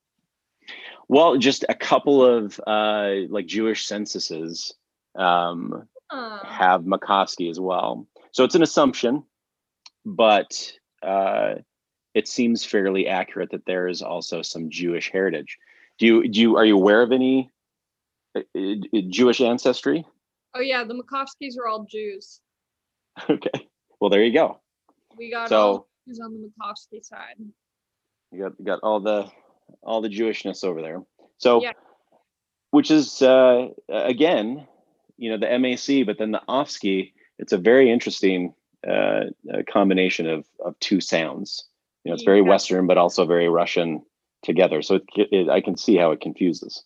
Well, 1.08 1.36
just 1.36 1.64
a 1.68 1.74
couple 1.74 2.24
of 2.24 2.58
uh, 2.66 3.28
like 3.28 3.46
Jewish 3.46 3.86
censuses 3.86 4.74
um, 5.14 5.86
have 6.10 6.82
Macofsky 6.82 7.50
as 7.50 7.60
well. 7.60 8.06
So 8.32 8.44
it's 8.44 8.54
an 8.54 8.62
assumption, 8.62 9.24
but 10.06 10.72
uh, 11.02 11.56
it 12.14 12.26
seems 12.28 12.64
fairly 12.64 13.08
accurate 13.08 13.50
that 13.50 13.66
there 13.66 13.88
is 13.88 14.00
also 14.00 14.40
some 14.40 14.70
Jewish 14.70 15.10
heritage. 15.10 15.58
Do 15.98 16.06
you 16.06 16.28
do 16.28 16.40
you 16.40 16.56
are 16.56 16.64
you 16.64 16.76
aware 16.76 17.02
of 17.02 17.12
any 17.12 17.50
uh, 18.34 18.40
uh, 18.56 19.00
Jewish 19.10 19.42
ancestry? 19.42 20.06
Oh 20.54 20.60
yeah, 20.60 20.84
the 20.84 20.94
Macofskys 20.94 21.58
are 21.58 21.68
all 21.68 21.84
Jews. 21.84 22.40
Okay, 23.28 23.68
well 24.00 24.08
there 24.08 24.24
you 24.24 24.32
go. 24.32 24.61
We 25.16 25.30
got 25.30 25.48
So- 25.48 25.60
all 25.60 25.88
Jews 26.06 26.20
on 26.20 26.32
the 26.34 26.50
Macofsky 26.60 27.04
side. 27.04 27.36
You 28.32 28.38
got 28.42 28.52
you 28.58 28.64
got 28.64 28.80
all 28.82 29.00
the 29.00 29.30
all 29.82 30.00
the 30.00 30.08
Jewishness 30.08 30.64
over 30.64 30.82
there. 30.82 31.02
So, 31.38 31.62
Yeah. 31.62 31.72
which 32.70 32.90
is 32.90 33.20
uh, 33.22 33.68
again, 33.88 34.66
you 35.16 35.30
know, 35.30 35.38
the 35.38 35.58
MAC, 35.58 36.06
but 36.06 36.18
then 36.18 36.30
the 36.32 36.42
Ofsky. 36.48 37.12
It's 37.38 37.52
a 37.52 37.58
very 37.58 37.90
interesting 37.90 38.54
uh, 38.86 39.24
uh, 39.52 39.62
combination 39.70 40.28
of 40.28 40.46
of 40.60 40.78
two 40.80 41.00
sounds. 41.00 41.68
You 42.04 42.10
know, 42.10 42.14
it's 42.14 42.24
very 42.24 42.40
Yeah. 42.42 42.48
Western, 42.48 42.86
but 42.86 42.98
also 42.98 43.24
very 43.26 43.48
Russian 43.48 44.04
together. 44.42 44.82
So 44.82 44.96
it, 44.96 45.04
it, 45.16 45.48
I 45.48 45.60
can 45.60 45.76
see 45.76 45.96
how 45.96 46.10
it 46.12 46.20
confuses. 46.20 46.84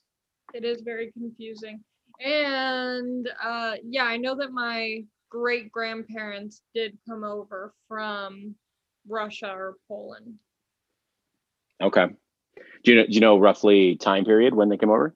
It 0.52 0.64
is 0.64 0.82
very 0.82 1.10
confusing. 1.12 1.82
And 2.20 3.28
uh, 3.42 3.76
yeah, 3.82 4.04
I 4.04 4.16
know 4.18 4.34
that 4.36 4.52
my 4.52 5.04
great 5.30 5.70
grandparents 5.70 6.62
did 6.74 6.98
come 7.08 7.24
over 7.24 7.74
from 7.88 8.54
Russia 9.08 9.50
or 9.50 9.74
Poland. 9.88 10.34
Okay. 11.82 12.06
Do 12.84 12.92
you 12.92 12.96
know, 12.98 13.06
do 13.06 13.12
you 13.12 13.20
know 13.20 13.38
roughly 13.38 13.96
time 13.96 14.24
period 14.24 14.54
when 14.54 14.68
they 14.68 14.76
came 14.76 14.90
over? 14.90 15.14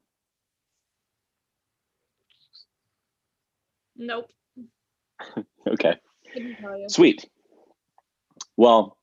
Nope. 3.97 4.31
Okay. 5.69 5.95
Couldn't 6.33 6.57
tell 6.57 6.77
you. 6.79 6.89
Sweet. 6.89 7.29
Well, 8.57 8.97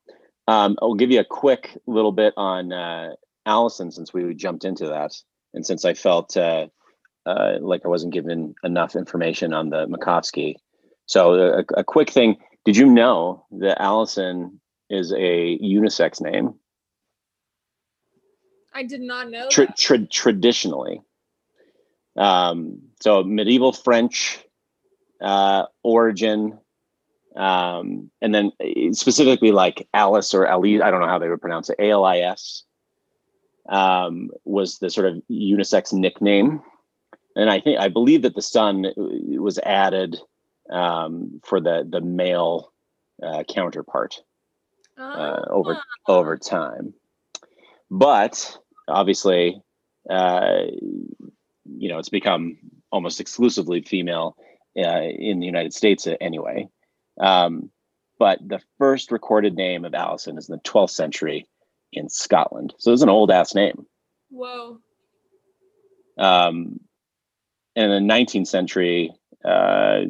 um, 0.47 0.75
I'll 0.81 0.95
give 0.95 1.11
you 1.11 1.19
a 1.19 1.25
quick 1.25 1.77
little 1.85 2.11
bit 2.11 2.33
on 2.35 2.73
uh, 2.73 3.11
Allison 3.45 3.91
since 3.91 4.13
we 4.13 4.33
jumped 4.33 4.65
into 4.65 4.87
that, 4.87 5.13
and 5.53 5.65
since 5.65 5.85
I 5.85 5.93
felt 5.93 6.35
uh, 6.35 6.67
uh, 7.25 7.57
like 7.61 7.81
I 7.85 7.89
wasn't 7.89 8.13
given 8.13 8.55
enough 8.63 8.95
information 8.95 9.53
on 9.53 9.69
the 9.69 9.85
Macofsky. 9.87 10.55
So 11.07 11.33
a, 11.33 11.63
a 11.79 11.83
quick 11.83 12.11
thing: 12.11 12.37
Did 12.65 12.77
you 12.77 12.85
know 12.85 13.45
that 13.59 13.81
Allison 13.81 14.59
is 14.89 15.11
a 15.13 15.57
unisex 15.59 16.21
name? 16.21 16.53
I 18.73 18.83
did 18.83 19.01
not 19.01 19.31
know. 19.31 19.49
Tra- 19.49 19.73
tra- 19.75 20.05
traditionally, 20.05 21.01
um, 22.15 22.79
so 23.01 23.23
medieval 23.23 23.73
French 23.73 24.43
uh, 25.21 25.63
origin, 25.81 26.59
um, 27.35 28.11
and 28.21 28.35
then 28.35 28.51
uh, 28.61 28.93
specifically 28.93 29.51
like 29.51 29.87
Alice 29.93 30.33
or 30.33 30.47
Ali, 30.47 30.81
I 30.81 30.91
don't 30.91 31.01
know 31.01 31.07
how 31.07 31.19
they 31.19 31.29
would 31.29 31.41
pronounce 31.41 31.69
it, 31.69 31.77
A 31.79 31.89
L 31.89 32.05
I 32.05 32.19
S, 32.19 32.63
um, 33.69 34.29
was 34.43 34.77
the 34.79 34.89
sort 34.89 35.07
of 35.07 35.21
unisex 35.31 35.93
nickname. 35.93 36.61
And 37.35 37.49
I 37.49 37.61
think 37.61 37.79
I 37.79 37.87
believe 37.87 38.23
that 38.23 38.35
the 38.35 38.41
son 38.41 38.85
uh, 38.85 38.91
was 39.41 39.57
added 39.59 40.19
um, 40.69 41.41
for 41.43 41.59
the 41.59 41.87
the 41.89 42.01
male 42.01 42.71
uh, 43.23 43.43
counterpart 43.43 44.21
uh, 44.97 45.45
over 45.49 45.75
Ah, 45.75 46.11
over 46.11 46.37
time. 46.37 46.93
But 47.89 48.57
obviously, 48.87 49.61
uh, 50.09 50.63
you 51.65 51.89
know, 51.89 51.99
it's 51.99 52.09
become 52.09 52.57
almost 52.91 53.19
exclusively 53.19 53.81
female 53.81 54.35
uh, 54.77 55.01
in 55.01 55.39
the 55.39 55.45
United 55.45 55.73
States 55.73 56.07
anyway. 56.21 56.67
Um, 57.19 57.71
but 58.19 58.39
the 58.45 58.59
first 58.77 59.11
recorded 59.11 59.55
name 59.55 59.85
of 59.85 59.93
Allison 59.93 60.37
is 60.37 60.49
in 60.49 60.55
the 60.55 60.69
12th 60.69 60.91
century 60.91 61.47
in 61.93 62.09
Scotland. 62.09 62.73
So 62.77 62.91
it's 62.91 63.01
an 63.01 63.09
old 63.09 63.31
ass 63.31 63.53
name. 63.55 63.85
Whoa. 64.29 64.79
Um, 66.17 66.79
and 67.75 67.91
in 67.91 68.07
the 68.07 68.13
19th 68.13 68.47
century, 68.47 69.11
uh, 69.45 70.01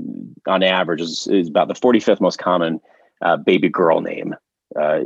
on 0.48 0.64
average, 0.64 1.02
is, 1.02 1.28
is 1.28 1.48
about 1.48 1.68
the 1.68 1.74
45th 1.74 2.22
most 2.22 2.40
common 2.40 2.80
uh, 3.22 3.38
baby 3.38 3.70
girl 3.70 4.02
name 4.02 4.36
uh, 4.76 5.02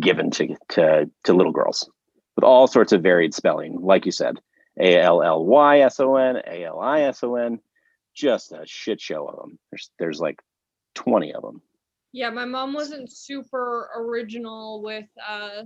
given 0.00 0.30
to, 0.32 0.56
to 0.70 1.10
to 1.24 1.32
little 1.32 1.52
girls, 1.52 1.88
with 2.34 2.44
all 2.44 2.66
sorts 2.66 2.92
of 2.92 3.02
varied 3.02 3.34
spelling. 3.34 3.80
Like 3.80 4.06
you 4.06 4.12
said, 4.12 4.40
A 4.78 5.00
L 5.00 5.22
L 5.22 5.44
Y 5.44 5.80
S 5.80 6.00
O 6.00 6.16
N, 6.16 6.36
A 6.46 6.64
L 6.64 6.80
I 6.80 7.02
S 7.02 7.22
O 7.22 7.36
N, 7.36 7.60
just 8.14 8.52
a 8.52 8.62
shit 8.66 9.00
show 9.00 9.26
of 9.26 9.36
them. 9.36 9.58
There's 9.70 9.90
there's 9.98 10.20
like 10.20 10.40
20 10.94 11.32
of 11.34 11.42
them. 11.42 11.62
Yeah, 12.12 12.30
my 12.30 12.46
mom 12.46 12.72
wasn't 12.72 13.12
super 13.12 13.90
original 13.96 14.82
with 14.82 15.06
uh 15.26 15.62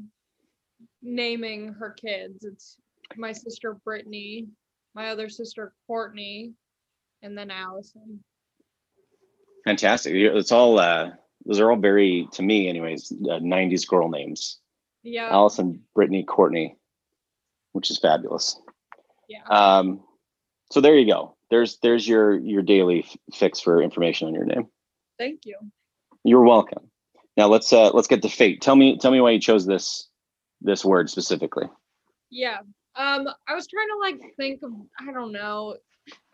naming 1.02 1.72
her 1.74 1.90
kids. 1.90 2.44
It's 2.44 2.76
my 3.16 3.32
sister 3.32 3.74
Brittany, 3.84 4.48
my 4.94 5.10
other 5.10 5.28
sister 5.28 5.72
Courtney, 5.86 6.52
and 7.22 7.36
then 7.36 7.50
Allison. 7.50 8.22
Fantastic. 9.64 10.14
It's 10.14 10.52
all 10.52 10.78
uh, 10.78 11.10
those 11.44 11.60
are 11.60 11.70
all 11.70 11.76
very 11.78 12.28
to 12.32 12.42
me, 12.42 12.68
anyways, 12.68 13.12
uh, 13.12 13.38
90s 13.40 13.86
girl 13.86 14.08
names. 14.08 14.58
Yeah. 15.02 15.28
Allison, 15.30 15.82
Brittany, 15.94 16.24
Courtney, 16.24 16.76
which 17.72 17.90
is 17.90 17.98
fabulous. 17.98 18.58
yeah. 19.28 19.42
Um, 19.48 20.02
so 20.70 20.80
there 20.80 20.96
you 20.96 21.10
go. 21.10 21.36
There's 21.50 21.78
there's 21.82 22.06
your 22.06 22.38
your 22.38 22.62
daily 22.62 23.04
f- 23.04 23.16
fix 23.34 23.60
for 23.60 23.82
information 23.82 24.28
on 24.28 24.34
your 24.34 24.44
name. 24.44 24.68
Thank 25.18 25.40
you. 25.44 25.58
You're 26.24 26.44
welcome. 26.44 26.90
Now 27.36 27.48
let's 27.48 27.72
uh 27.72 27.90
let's 27.90 28.08
get 28.08 28.22
to 28.22 28.28
fate. 28.28 28.60
Tell 28.60 28.76
me 28.76 28.98
tell 28.98 29.10
me 29.10 29.20
why 29.20 29.30
you 29.30 29.40
chose 29.40 29.66
this 29.66 30.08
this 30.60 30.84
word 30.84 31.10
specifically. 31.10 31.66
Yeah. 32.30 32.58
Um, 32.96 33.28
I 33.48 33.54
was 33.54 33.66
trying 33.66 33.88
to 33.88 33.98
like 33.98 34.36
think 34.36 34.62
of 34.62 34.72
I 35.00 35.12
don't 35.12 35.32
know. 35.32 35.76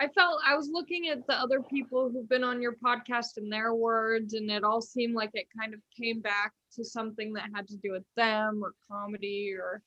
I 0.00 0.08
felt 0.08 0.40
I 0.46 0.56
was 0.56 0.68
looking 0.70 1.08
at 1.08 1.26
the 1.26 1.34
other 1.34 1.62
people 1.62 2.10
who've 2.10 2.28
been 2.28 2.44
on 2.44 2.60
your 2.60 2.74
podcast 2.74 3.36
and 3.36 3.50
their 3.50 3.74
words, 3.74 4.34
and 4.34 4.50
it 4.50 4.64
all 4.64 4.80
seemed 4.80 5.14
like 5.14 5.30
it 5.34 5.46
kind 5.58 5.74
of 5.74 5.80
came 5.98 6.20
back 6.20 6.52
to 6.74 6.84
something 6.84 7.32
that 7.34 7.50
had 7.54 7.66
to 7.68 7.76
do 7.76 7.92
with 7.92 8.04
them 8.16 8.60
or 8.62 8.74
comedy 8.90 9.54
or 9.58 9.82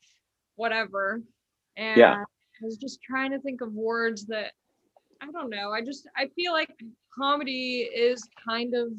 whatever. 0.56 1.21
And 1.78 1.97
Yeah. 1.97 2.23
I 2.62 2.65
was 2.65 2.78
just 2.78 3.02
trying 3.02 3.32
to 3.32 3.39
think 3.39 3.62
of 3.62 3.73
words 3.73 4.25
that 4.28 4.54
I 5.21 5.32
don't 5.32 5.49
know. 5.49 5.71
I 5.71 5.82
just 5.82 6.08
I 6.17 6.28
feel 6.28 6.54
like 6.54 6.73
comedy 7.17 7.82
is 7.82 8.28
kind 8.47 8.73
of 8.73 8.91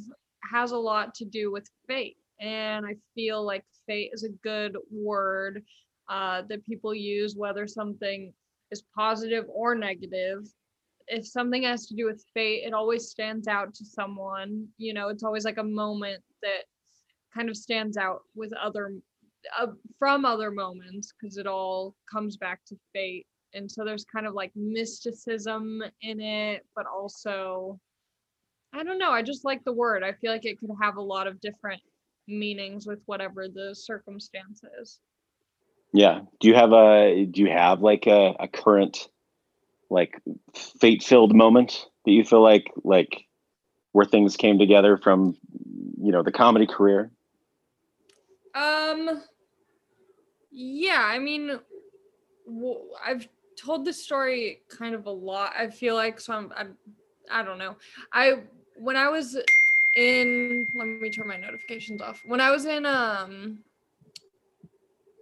has 0.50 0.72
a 0.72 0.78
lot 0.78 1.14
to 1.16 1.24
do 1.24 1.50
with 1.50 1.68
fate. 1.86 2.16
And 2.40 2.86
I 2.86 2.96
feel 3.14 3.44
like 3.44 3.64
fate 3.86 4.10
is 4.14 4.24
a 4.24 4.30
good 4.42 4.76
word 4.90 5.62
uh, 6.08 6.42
that 6.48 6.64
people 6.66 6.94
use, 6.94 7.36
whether 7.36 7.66
something 7.66 8.32
is 8.70 8.82
positive 8.94 9.44
or 9.48 9.74
negative. 9.74 10.46
If 11.10 11.26
something 11.26 11.64
has 11.64 11.86
to 11.86 11.94
do 11.94 12.06
with 12.06 12.24
fate, 12.34 12.62
it 12.64 12.72
always 12.72 13.10
stands 13.10 13.48
out 13.48 13.74
to 13.74 13.84
someone. 13.84 14.68
You 14.78 14.94
know, 14.94 15.08
it's 15.08 15.24
always 15.24 15.44
like 15.44 15.58
a 15.58 15.64
moment 15.64 16.22
that 16.42 16.64
kind 17.34 17.48
of 17.48 17.56
stands 17.56 17.96
out 17.96 18.20
with 18.34 18.52
other 18.54 18.92
uh, 19.58 19.68
from 19.98 20.24
other 20.24 20.50
moments 20.50 21.12
because 21.18 21.36
it 21.36 21.46
all 21.46 21.94
comes 22.10 22.36
back 22.36 22.60
to 22.66 22.76
fate. 22.92 23.26
And 23.54 23.70
so 23.70 23.84
there's 23.84 24.04
kind 24.04 24.26
of 24.26 24.34
like 24.34 24.52
mysticism 24.54 25.82
in 26.02 26.20
it, 26.20 26.64
but 26.76 26.86
also, 26.86 27.80
I 28.72 28.84
don't 28.84 28.98
know. 28.98 29.10
I 29.10 29.22
just 29.22 29.44
like 29.44 29.64
the 29.64 29.72
word. 29.72 30.04
I 30.04 30.12
feel 30.12 30.30
like 30.30 30.44
it 30.44 30.58
could 30.58 30.70
have 30.80 30.96
a 30.96 31.02
lot 31.02 31.26
of 31.26 31.40
different 31.40 31.82
meanings 32.28 32.86
with 32.86 33.00
whatever 33.06 33.48
the 33.48 33.74
circumstance 33.74 34.62
is. 34.80 35.00
Yeah. 35.92 36.20
Do 36.38 36.48
you 36.48 36.54
have 36.54 36.72
a 36.72 37.24
do 37.24 37.42
you 37.42 37.50
have 37.50 37.80
like 37.80 38.06
a, 38.06 38.36
a 38.38 38.46
current 38.46 39.08
like 39.90 40.20
fate 40.54 41.02
filled 41.02 41.34
moment 41.34 41.86
that 42.04 42.12
you 42.12 42.24
feel 42.24 42.42
like 42.42 42.70
like 42.84 43.26
where 43.92 44.06
things 44.06 44.36
came 44.36 44.58
together 44.58 44.96
from 44.96 45.36
you 46.00 46.12
know 46.12 46.22
the 46.22 46.32
comedy 46.32 46.66
career? 46.66 47.10
Um, 48.54 49.22
yeah, 50.50 51.02
I 51.04 51.18
mean, 51.18 51.58
i've 53.04 53.28
told 53.56 53.84
this 53.84 54.02
story 54.02 54.62
kind 54.68 54.94
of 54.94 55.06
a 55.06 55.10
lot. 55.10 55.52
I 55.56 55.68
feel 55.68 55.94
like 55.94 56.20
so. 56.20 56.32
I'm, 56.32 56.52
I'm 56.56 56.76
I 57.30 57.42
don't 57.42 57.58
know. 57.58 57.76
I 58.12 58.42
when 58.76 58.96
I 58.96 59.08
was 59.08 59.36
in 59.96 60.66
let 60.74 60.86
me 60.86 61.10
turn 61.10 61.28
my 61.28 61.36
notifications 61.36 62.00
off. 62.00 62.22
When 62.24 62.40
I 62.40 62.50
was 62.50 62.66
in 62.66 62.86
um 62.86 63.58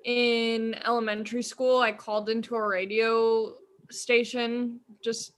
in 0.05 0.75
elementary 0.87 1.43
school, 1.43 1.81
I 1.81 1.93
called 1.93 2.29
into 2.29 2.55
a 2.55 2.67
radio 2.67 3.55
station 3.91 4.81
just 5.03 5.35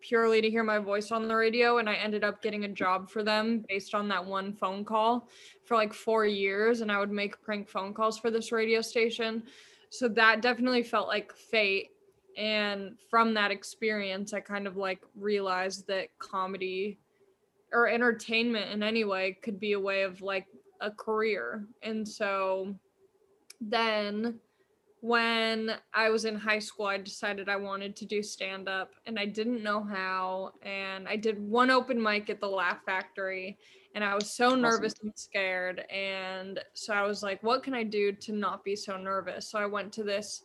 purely 0.00 0.40
to 0.40 0.48
hear 0.48 0.62
my 0.62 0.78
voice 0.78 1.10
on 1.10 1.26
the 1.26 1.34
radio 1.34 1.78
and 1.78 1.88
I 1.88 1.94
ended 1.94 2.22
up 2.22 2.40
getting 2.40 2.64
a 2.64 2.68
job 2.68 3.10
for 3.10 3.22
them 3.22 3.64
based 3.68 3.94
on 3.94 4.08
that 4.08 4.24
one 4.24 4.52
phone 4.52 4.84
call 4.84 5.28
for 5.64 5.76
like 5.76 5.92
4 5.92 6.24
years 6.24 6.80
and 6.80 6.90
I 6.92 6.98
would 6.98 7.10
make 7.10 7.42
prank 7.42 7.68
phone 7.68 7.92
calls 7.92 8.18
for 8.18 8.30
this 8.30 8.52
radio 8.52 8.80
station. 8.80 9.42
So 9.90 10.08
that 10.08 10.40
definitely 10.40 10.84
felt 10.84 11.08
like 11.08 11.32
fate 11.34 11.90
and 12.36 12.96
from 13.10 13.34
that 13.34 13.50
experience 13.50 14.32
I 14.32 14.40
kind 14.40 14.66
of 14.66 14.76
like 14.76 15.00
realized 15.16 15.86
that 15.88 16.16
comedy 16.18 16.98
or 17.72 17.88
entertainment 17.88 18.70
in 18.70 18.82
any 18.82 19.04
way 19.04 19.36
could 19.42 19.58
be 19.58 19.72
a 19.72 19.80
way 19.80 20.02
of 20.02 20.22
like 20.22 20.46
a 20.80 20.90
career. 20.90 21.66
And 21.82 22.06
so 22.06 22.74
then 23.60 24.38
when 25.00 25.72
I 25.94 26.10
was 26.10 26.24
in 26.24 26.36
high 26.36 26.58
school, 26.58 26.86
I 26.86 26.98
decided 26.98 27.48
I 27.48 27.56
wanted 27.56 27.94
to 27.96 28.04
do 28.04 28.22
stand 28.22 28.68
up 28.68 28.92
and 29.06 29.18
I 29.18 29.26
didn't 29.26 29.62
know 29.62 29.82
how. 29.82 30.52
And 30.62 31.08
I 31.08 31.16
did 31.16 31.38
one 31.38 31.70
open 31.70 32.02
mic 32.02 32.30
at 32.30 32.40
the 32.40 32.48
Laugh 32.48 32.78
Factory 32.84 33.58
and 33.94 34.04
I 34.04 34.14
was 34.14 34.30
so 34.30 34.54
nervous 34.54 34.94
and 35.02 35.12
scared. 35.16 35.84
And 35.90 36.60
so 36.74 36.94
I 36.94 37.02
was 37.02 37.22
like, 37.22 37.42
what 37.42 37.62
can 37.62 37.74
I 37.74 37.82
do 37.82 38.12
to 38.12 38.32
not 38.32 38.64
be 38.64 38.76
so 38.76 38.96
nervous? 38.96 39.50
So 39.50 39.58
I 39.58 39.66
went 39.66 39.92
to 39.94 40.04
this 40.04 40.44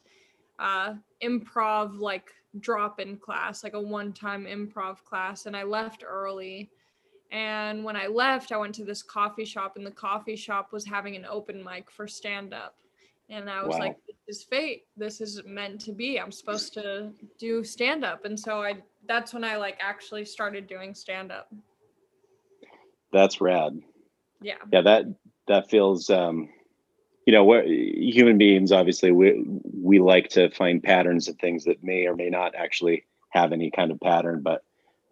uh, 0.59 0.95
improv, 1.21 1.99
like 1.99 2.31
drop 2.59 2.99
in 2.99 3.17
class, 3.17 3.63
like 3.63 3.73
a 3.73 3.81
one 3.81 4.13
time 4.13 4.45
improv 4.45 5.03
class, 5.03 5.45
and 5.45 5.55
I 5.55 5.63
left 5.63 6.03
early. 6.07 6.69
And 7.31 7.83
when 7.83 7.95
I 7.95 8.07
left, 8.07 8.51
I 8.51 8.57
went 8.57 8.75
to 8.75 8.85
this 8.85 9.01
coffee 9.01 9.45
shop, 9.45 9.75
and 9.75 9.85
the 9.85 9.91
coffee 9.91 10.35
shop 10.35 10.71
was 10.71 10.85
having 10.85 11.15
an 11.15 11.25
open 11.25 11.63
mic 11.63 11.89
for 11.89 12.07
stand 12.07 12.53
up. 12.53 12.75
And 13.29 13.49
I 13.49 13.63
was 13.63 13.73
Wow. 13.73 13.79
like, 13.79 13.97
this 14.05 14.37
is 14.37 14.43
fate. 14.43 14.83
This 14.97 15.21
is 15.21 15.41
meant 15.45 15.81
to 15.81 15.91
be. 15.91 16.19
I'm 16.19 16.31
supposed 16.31 16.73
to 16.73 17.11
do 17.39 17.63
stand 17.63 18.03
up. 18.03 18.25
And 18.25 18.39
so 18.39 18.61
I 18.61 18.77
that's 19.07 19.33
when 19.33 19.43
I 19.43 19.57
like 19.57 19.77
actually 19.81 20.25
started 20.25 20.67
doing 20.67 20.93
stand 20.93 21.31
up. 21.31 21.51
That's 23.11 23.41
rad. 23.41 23.81
Yeah. 24.41 24.55
Yeah, 24.71 24.81
that 24.81 25.05
that 25.47 25.69
feels 25.69 26.09
um 26.09 26.49
you 27.25 27.33
know 27.33 27.43
what 27.43 27.65
human 27.65 28.37
beings 28.37 28.71
obviously 28.71 29.11
we 29.11 29.43
we 29.73 29.99
like 29.99 30.29
to 30.29 30.49
find 30.51 30.83
patterns 30.83 31.27
of 31.27 31.37
things 31.37 31.65
that 31.65 31.83
may 31.83 32.05
or 32.05 32.15
may 32.15 32.29
not 32.29 32.55
actually 32.55 33.05
have 33.29 33.51
any 33.51 33.71
kind 33.71 33.91
of 33.91 33.99
pattern 33.99 34.41
but 34.41 34.63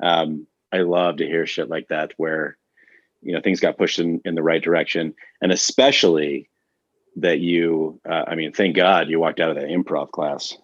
um 0.01 0.45
i 0.71 0.77
love 0.79 1.17
to 1.17 1.25
hear 1.25 1.45
shit 1.45 1.69
like 1.69 1.87
that 1.87 2.11
where 2.17 2.57
you 3.21 3.33
know 3.33 3.41
things 3.41 3.59
got 3.59 3.77
pushed 3.77 3.99
in 3.99 4.21
in 4.25 4.35
the 4.35 4.43
right 4.43 4.63
direction 4.63 5.13
and 5.41 5.51
especially 5.51 6.49
that 7.17 7.39
you 7.39 7.99
uh, 8.09 8.23
i 8.27 8.35
mean 8.35 8.51
thank 8.51 8.75
god 8.75 9.09
you 9.09 9.19
walked 9.19 9.39
out 9.39 9.49
of 9.49 9.55
that 9.55 9.67
improv 9.67 10.11
class. 10.11 10.57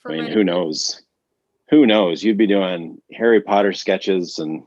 For 0.00 0.12
i 0.12 0.16
mean 0.16 0.32
who 0.32 0.44
knows? 0.44 1.02
Who 1.70 1.86
knows? 1.86 2.22
You'd 2.22 2.38
be 2.38 2.46
doing 2.46 3.00
harry 3.12 3.40
potter 3.40 3.72
sketches 3.72 4.38
and 4.38 4.62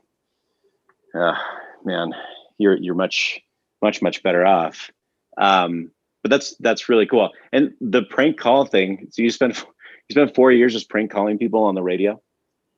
uh, 1.14 1.36
man 1.84 2.12
you're 2.58 2.78
you're 2.78 2.96
much 2.96 3.42
much 3.82 4.02
much 4.02 4.24
better 4.24 4.46
off. 4.46 4.92
Um 5.38 5.92
but 6.22 6.32
that's 6.32 6.56
that's 6.60 6.90
really 6.90 7.06
cool. 7.06 7.30
And 7.54 7.74
the 7.80 8.02
prank 8.04 8.40
call 8.40 8.66
thing 8.66 9.08
so 9.12 9.22
you 9.22 9.30
spent 9.30 9.64
you 10.08 10.14
spent 10.14 10.36
four 10.36 10.52
years 10.52 10.74
just 10.74 10.90
prank 10.90 11.12
calling 11.12 11.38
people 11.38 11.64
on 11.64 11.76
the 11.76 11.84
radio? 11.84 12.22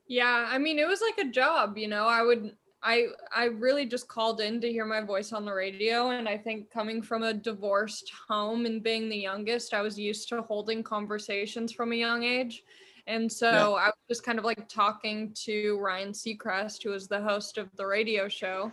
Yeah, 0.08 0.48
I 0.50 0.58
mean, 0.58 0.80
it 0.80 0.88
was 0.88 1.02
like 1.02 1.26
a 1.26 1.30
job, 1.30 1.78
you 1.78 1.88
know. 1.88 2.06
I 2.06 2.22
would 2.22 2.56
I 2.84 3.08
I 3.36 3.46
really 3.46 3.86
just 3.86 4.08
called 4.08 4.40
in 4.40 4.62
to 4.62 4.72
hear 4.72 4.86
my 4.86 5.02
voice 5.02 5.34
on 5.34 5.46
the 5.46 5.54
radio 5.54 6.12
and 6.12 6.30
I 6.30 6.38
think 6.38 6.70
coming 6.70 7.02
from 7.02 7.24
a 7.24 7.34
divorced 7.34 8.12
home 8.28 8.66
and 8.66 8.84
being 8.84 9.10
the 9.10 9.18
youngest, 9.18 9.74
I 9.74 9.82
was 9.82 9.98
used 10.00 10.30
to 10.30 10.42
holding 10.44 10.84
conversations 10.84 11.72
from 11.74 11.92
a 11.92 11.96
young 11.96 12.24
age. 12.24 12.64
And 13.08 13.32
so 13.32 13.48
Yeah. 13.50 13.70
I 13.76 13.88
was 13.88 13.96
just 14.10 14.24
kind 14.24 14.38
of 14.40 14.46
like 14.46 14.68
talking 14.70 15.34
to 15.46 15.78
Ryan 15.80 16.12
Seacrest, 16.12 16.84
who 16.84 16.92
was 16.92 17.08
the 17.08 17.22
host 17.22 17.58
of 17.58 17.70
the 17.76 17.86
radio 17.88 18.28
show, 18.28 18.72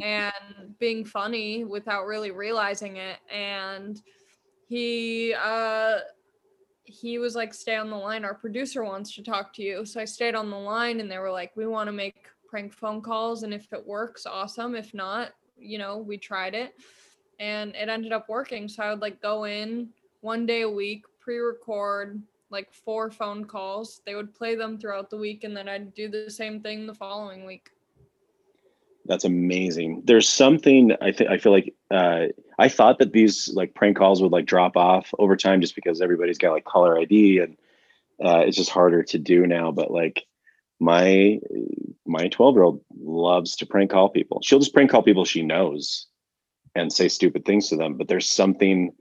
and 0.00 0.76
being 0.78 1.04
funny 1.04 1.64
without 1.64 2.04
really 2.06 2.30
realizing 2.30 2.96
it. 2.96 3.18
And 3.30 4.00
he 4.68 5.34
uh 5.34 6.00
he 6.84 7.18
was 7.18 7.34
like, 7.34 7.54
stay 7.54 7.76
on 7.76 7.90
the 7.90 7.96
line. 7.96 8.24
Our 8.24 8.34
producer 8.34 8.84
wants 8.84 9.14
to 9.14 9.22
talk 9.22 9.54
to 9.54 9.62
you. 9.62 9.86
So 9.86 10.00
I 10.00 10.04
stayed 10.04 10.34
on 10.34 10.50
the 10.50 10.58
line 10.58 11.00
and 11.00 11.10
they 11.10 11.18
were 11.18 11.32
like, 11.32 11.56
we 11.56 11.66
want 11.66 11.88
to 11.88 11.92
make 11.92 12.28
prank 12.54 12.72
phone 12.72 13.02
calls. 13.02 13.42
And 13.42 13.52
if 13.52 13.72
it 13.72 13.84
works, 13.84 14.26
awesome. 14.26 14.76
If 14.76 14.94
not, 14.94 15.30
you 15.58 15.76
know, 15.76 15.98
we 15.98 16.16
tried 16.16 16.54
it 16.54 16.74
and 17.40 17.74
it 17.74 17.88
ended 17.88 18.12
up 18.12 18.28
working. 18.28 18.68
So 18.68 18.84
I 18.84 18.90
would 18.90 19.00
like 19.00 19.20
go 19.20 19.42
in 19.42 19.88
one 20.20 20.46
day 20.46 20.60
a 20.60 20.70
week, 20.70 21.04
pre 21.18 21.38
record 21.38 22.22
like 22.50 22.72
four 22.72 23.10
phone 23.10 23.44
calls. 23.44 24.02
They 24.06 24.14
would 24.14 24.32
play 24.32 24.54
them 24.54 24.78
throughout 24.78 25.10
the 25.10 25.16
week 25.16 25.42
and 25.42 25.56
then 25.56 25.68
I'd 25.68 25.94
do 25.94 26.08
the 26.08 26.30
same 26.30 26.60
thing 26.60 26.86
the 26.86 26.94
following 26.94 27.44
week. 27.44 27.70
that's 29.06 29.24
amazing 29.26 30.00
there's 30.06 30.26
something 30.26 30.90
i 31.02 31.12
think 31.12 31.28
i 31.28 31.36
feel 31.36 31.52
like 31.52 31.74
uh 31.90 32.24
i 32.58 32.70
thought 32.70 32.98
that 32.98 33.12
these 33.12 33.52
like 33.52 33.74
prank 33.74 33.98
calls 33.98 34.22
would 34.22 34.32
like 34.32 34.46
drop 34.46 34.78
off 34.78 35.12
over 35.18 35.36
time 35.36 35.60
just 35.60 35.74
because 35.74 36.00
everybody's 36.00 36.38
got 36.38 36.52
like 36.52 36.64
caller 36.64 36.98
id 36.98 37.38
and 37.38 37.58
uh 38.24 38.38
it's 38.38 38.56
just 38.56 38.70
harder 38.70 39.02
to 39.02 39.18
do 39.18 39.46
now 39.46 39.70
but 39.70 39.90
like 39.90 40.24
my 40.84 41.40
my 42.06 42.28
12 42.28 42.54
year 42.54 42.64
old 42.64 42.80
loves 43.00 43.56
to 43.56 43.66
prank 43.66 43.90
call 43.90 44.10
people. 44.10 44.40
She'll 44.42 44.58
just 44.58 44.74
prank 44.74 44.90
call 44.90 45.02
people 45.02 45.24
she 45.24 45.42
knows 45.42 46.06
and 46.74 46.92
say 46.92 47.08
stupid 47.08 47.44
things 47.44 47.68
to 47.68 47.76
them 47.76 47.96
but 47.96 48.08
there's 48.08 48.30
something 48.30 48.92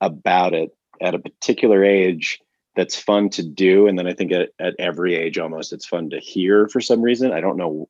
about 0.00 0.54
it 0.54 0.70
at 1.00 1.14
a 1.14 1.18
particular 1.18 1.82
age 1.82 2.40
that's 2.76 2.98
fun 2.98 3.30
to 3.30 3.42
do 3.42 3.86
and 3.86 3.98
then 3.98 4.06
i 4.06 4.12
think 4.12 4.32
at, 4.32 4.50
at 4.58 4.74
every 4.78 5.14
age 5.14 5.38
almost 5.38 5.72
it's 5.72 5.86
fun 5.86 6.10
to 6.10 6.18
hear 6.18 6.68
for 6.68 6.80
some 6.80 7.00
reason. 7.02 7.32
I 7.32 7.40
don't 7.40 7.56
know 7.56 7.88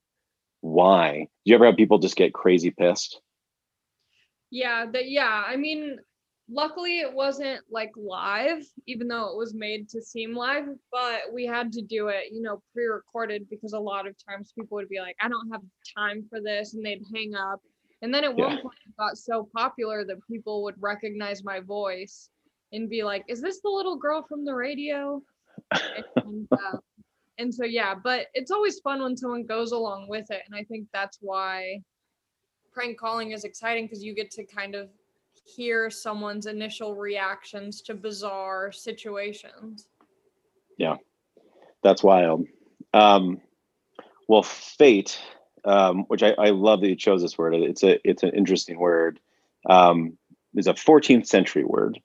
why. 0.62 1.26
Do 1.44 1.50
you 1.50 1.54
ever 1.56 1.66
have 1.66 1.76
people 1.76 1.98
just 1.98 2.16
get 2.16 2.32
crazy 2.32 2.70
pissed? 2.70 3.20
Yeah, 4.50 4.86
that 4.92 5.10
yeah, 5.10 5.44
I 5.46 5.56
mean, 5.56 5.98
luckily 6.52 7.00
it 7.00 7.12
wasn't 7.12 7.60
like 7.70 7.90
live, 7.96 8.62
even 8.86 9.08
though 9.08 9.30
it 9.30 9.36
was 9.36 9.54
made 9.54 9.88
to 9.88 10.02
seem 10.02 10.34
live, 10.36 10.66
but 10.90 11.22
we 11.32 11.46
had 11.46 11.72
to 11.72 11.82
do 11.82 12.08
it, 12.08 12.32
you 12.32 12.42
know, 12.42 12.62
pre-recorded 12.72 13.48
because 13.48 13.72
a 13.72 13.78
lot 13.78 14.06
of 14.06 14.14
times 14.28 14.52
people 14.56 14.76
would 14.76 14.88
be 14.88 15.00
like, 15.00 15.16
I 15.20 15.28
don't 15.28 15.50
have 15.50 15.62
time 15.96 16.24
for 16.28 16.40
this, 16.40 16.74
and 16.74 16.84
they'd 16.84 17.02
hang 17.14 17.34
up. 17.34 17.60
And 18.02 18.12
then 18.12 18.24
at 18.24 18.34
one 18.34 18.60
point 18.60 18.78
it 18.86 18.96
got 18.98 19.16
so 19.16 19.48
popular 19.56 20.04
that 20.04 20.16
people 20.30 20.62
would 20.64 20.74
recognize 20.80 21.44
my 21.44 21.60
voice 21.60 22.28
and 22.72 22.90
be 22.90 23.02
like, 23.02 23.24
Is 23.28 23.40
this 23.40 23.60
the 23.62 23.70
little 23.70 23.96
girl 23.96 24.24
from 24.28 24.44
the 24.44 24.54
radio? 24.54 25.22
and, 26.16 26.48
uh, 26.52 26.78
and 27.38 27.54
so 27.54 27.64
yeah, 27.64 27.94
but 27.94 28.26
it's 28.34 28.50
always 28.50 28.80
fun 28.80 29.02
when 29.02 29.16
someone 29.16 29.46
goes 29.46 29.72
along 29.72 30.08
with 30.08 30.30
it. 30.30 30.42
And 30.46 30.54
I 30.54 30.64
think 30.64 30.88
that's 30.92 31.18
why 31.20 31.80
prank 32.72 32.98
calling 32.98 33.30
is 33.32 33.44
exciting 33.44 33.84
because 33.84 34.02
you 34.02 34.14
get 34.14 34.30
to 34.32 34.44
kind 34.44 34.74
of 34.74 34.88
hear 35.44 35.90
someone's 35.90 36.46
initial 36.46 36.94
reactions 36.94 37.82
to 37.82 37.94
bizarre 37.94 38.72
situations. 38.72 39.88
Yeah, 40.78 40.96
that's 41.82 42.02
wild 42.02 42.46
um 42.94 43.40
well 44.28 44.42
fate 44.42 45.18
um 45.64 46.04
which 46.08 46.22
I, 46.22 46.32
I 46.32 46.50
love 46.50 46.82
that 46.82 46.88
you 46.88 46.96
chose 46.96 47.22
this 47.22 47.38
word 47.38 47.54
it's 47.54 47.82
a 47.82 47.98
it's 48.06 48.22
an 48.22 48.30
interesting 48.34 48.78
word 48.78 49.18
um 49.70 50.18
is 50.54 50.66
a 50.66 50.74
14th 50.74 51.26
century 51.26 51.64
word 51.64 51.98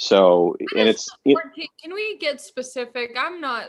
so 0.00 0.56
and 0.78 0.88
it's 0.88 1.10
it, 1.26 1.36
Can 1.82 1.92
we 1.92 2.16
get 2.16 2.40
specific? 2.40 3.14
I'm 3.18 3.38
not 3.38 3.66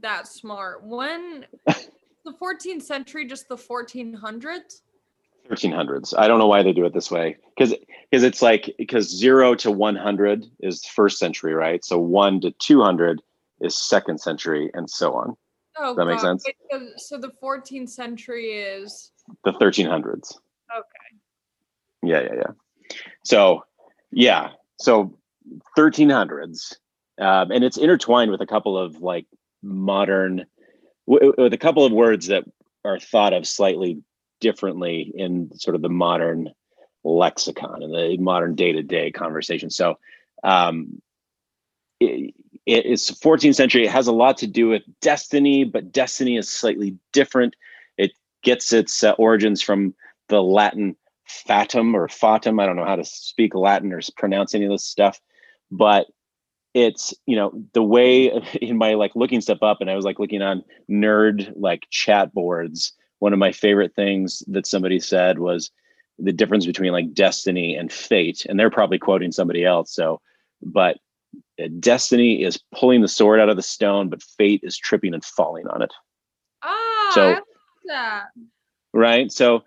that 0.00 0.26
smart. 0.26 0.82
When 0.82 1.46
the 1.66 2.32
14th 2.42 2.82
century, 2.82 3.26
just 3.26 3.48
the 3.48 3.56
1400s? 3.56 4.80
1300s 5.50 6.14
i 6.18 6.28
don't 6.28 6.38
know 6.38 6.46
why 6.46 6.62
they 6.62 6.72
do 6.72 6.84
it 6.84 6.92
this 6.94 7.10
way 7.10 7.36
because 7.56 7.74
because 8.10 8.22
it's 8.22 8.42
like 8.42 8.74
because 8.78 9.08
0 9.08 9.54
to 9.54 9.70
100 9.70 10.46
is 10.60 10.84
first 10.86 11.18
century 11.18 11.54
right 11.54 11.84
so 11.84 11.98
1 11.98 12.40
to 12.42 12.50
200 12.52 13.22
is 13.60 13.76
second 13.78 14.20
century 14.20 14.70
and 14.74 14.88
so 14.90 15.14
on 15.14 15.36
Oh, 15.80 15.94
that 15.94 16.06
make 16.06 16.18
sense? 16.18 16.42
Wait, 16.44 16.56
so, 16.72 16.88
so 16.96 17.18
the 17.18 17.30
14th 17.40 17.88
century 17.88 18.46
is 18.46 19.12
the 19.44 19.52
1300s 19.52 20.34
okay. 20.76 21.08
Yeah, 22.02 22.20
yeah, 22.20 22.34
yeah. 22.34 22.96
So, 23.24 23.64
yeah, 24.10 24.50
so 24.78 25.18
1300s, 25.76 26.76
um, 27.20 27.50
and 27.50 27.64
it's 27.64 27.76
intertwined 27.76 28.30
with 28.30 28.40
a 28.40 28.46
couple 28.46 28.78
of 28.78 29.00
like 29.00 29.26
modern, 29.62 30.46
with 31.06 31.52
a 31.52 31.58
couple 31.58 31.84
of 31.84 31.92
words 31.92 32.28
that 32.28 32.44
are 32.84 32.98
thought 32.98 33.32
of 33.32 33.46
slightly 33.46 34.02
differently 34.40 35.12
in 35.14 35.50
sort 35.58 35.74
of 35.74 35.82
the 35.82 35.88
modern 35.88 36.50
lexicon 37.04 37.82
and 37.82 37.94
the 37.94 38.16
modern 38.18 38.54
day-to-day 38.54 39.10
conversation. 39.12 39.70
So, 39.70 39.98
um, 40.44 41.00
it, 42.00 42.34
it's 42.66 43.10
14th 43.10 43.54
century. 43.54 43.84
It 43.84 43.90
has 43.90 44.06
a 44.06 44.12
lot 44.12 44.36
to 44.38 44.46
do 44.46 44.68
with 44.68 44.82
destiny, 45.00 45.64
but 45.64 45.92
destiny 45.92 46.36
is 46.36 46.48
slightly 46.48 46.96
different. 47.12 47.56
It 47.96 48.12
gets 48.42 48.72
its 48.72 49.02
uh, 49.02 49.12
origins 49.12 49.62
from 49.62 49.94
the 50.28 50.42
Latin 50.42 50.96
fatum 51.28 51.94
or 51.94 52.08
fatum. 52.08 52.60
I 52.60 52.66
don't 52.66 52.76
know 52.76 52.84
how 52.84 52.96
to 52.96 53.04
speak 53.04 53.54
Latin 53.54 53.92
or 53.92 54.00
pronounce 54.16 54.54
any 54.54 54.64
of 54.64 54.70
this 54.70 54.84
stuff, 54.84 55.20
but 55.70 56.06
it's 56.74 57.14
you 57.26 57.36
know 57.36 57.52
the 57.72 57.82
way 57.82 58.26
in 58.62 58.76
my 58.76 58.94
like 58.94 59.12
looking 59.14 59.40
stuff 59.40 59.62
up, 59.62 59.80
and 59.80 59.90
I 59.90 59.96
was 59.96 60.04
like 60.04 60.18
looking 60.18 60.42
on 60.42 60.62
nerd 60.90 61.52
like 61.56 61.86
chat 61.90 62.32
boards. 62.32 62.92
One 63.20 63.32
of 63.32 63.38
my 63.38 63.52
favorite 63.52 63.94
things 63.94 64.42
that 64.48 64.66
somebody 64.66 65.00
said 65.00 65.38
was 65.38 65.70
the 66.18 66.32
difference 66.32 66.66
between 66.66 66.92
like 66.92 67.12
destiny 67.14 67.76
and 67.76 67.92
fate, 67.92 68.46
and 68.48 68.58
they're 68.58 68.70
probably 68.70 68.98
quoting 68.98 69.32
somebody 69.32 69.64
else. 69.64 69.92
So, 69.94 70.20
but 70.62 70.98
uh, 71.62 71.68
destiny 71.78 72.42
is 72.42 72.58
pulling 72.74 73.02
the 73.02 73.08
sword 73.08 73.40
out 73.40 73.48
of 73.48 73.56
the 73.56 73.62
stone, 73.62 74.08
but 74.08 74.22
fate 74.22 74.60
is 74.62 74.76
tripping 74.76 75.14
and 75.14 75.24
falling 75.24 75.66
on 75.68 75.82
it. 75.82 75.92
Ah, 76.62 77.10
So- 77.14 77.28
like 77.30 77.42
that. 77.86 78.24
right? 78.92 79.30
So 79.32 79.62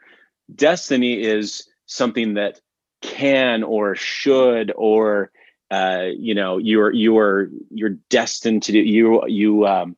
destiny 0.54 1.22
is 1.22 1.68
something 1.86 2.36
that 2.36 2.60
can 3.02 3.64
or 3.64 3.96
should 3.96 4.72
or 4.76 5.32
uh, 5.72 6.08
you 6.18 6.36
know 6.36 6.58
you're 6.58 6.92
you're 6.92 7.50
you're 7.70 7.96
destined 8.10 8.64
to 8.64 8.72
do 8.74 8.80
you 8.80 9.26
you 9.28 9.66
um, 9.66 9.96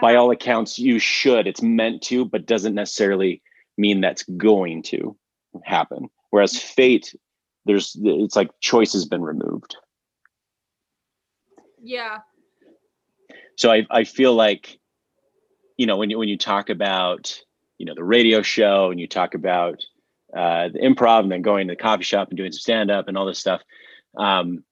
by 0.00 0.14
all 0.14 0.30
accounts 0.30 0.78
you 0.78 0.98
should. 0.98 1.46
It's 1.46 1.62
meant 1.62 2.02
to 2.04 2.24
but 2.24 2.46
doesn't 2.46 2.74
necessarily 2.74 3.42
mean 3.76 4.00
that's 4.00 4.24
going 4.24 4.82
to 4.84 5.16
happen. 5.64 6.08
Whereas 6.30 6.58
fate 6.58 7.14
there's 7.64 7.96
it's 8.02 8.36
like 8.36 8.50
choice 8.60 8.92
has 8.94 9.04
been 9.04 9.22
removed. 9.22 9.76
Yeah. 11.80 12.18
so 13.56 13.70
I, 13.70 13.86
I 13.90 14.04
feel 14.04 14.34
like 14.34 14.78
you 15.76 15.86
know 15.86 15.96
when 15.96 16.10
you 16.10 16.18
when 16.18 16.28
you 16.28 16.38
talk 16.38 16.70
about 16.70 17.40
you 17.78 17.86
know 17.86 17.94
the 17.94 18.04
radio 18.04 18.42
show 18.42 18.90
and 18.90 18.98
you 18.98 19.06
talk 19.06 19.34
about 19.34 19.80
uh, 20.36 20.68
the 20.68 20.80
improv 20.80 21.20
and 21.20 21.32
then 21.32 21.42
going 21.42 21.68
to 21.68 21.72
the 21.72 21.80
coffee 21.80 22.04
shop 22.04 22.28
and 22.28 22.36
doing 22.36 22.52
some 22.52 22.58
stand 22.58 22.90
up 22.90 23.06
and 23.08 23.16
all 23.16 23.26
this 23.26 23.38
stuff 23.38 23.62
um, 24.16 24.64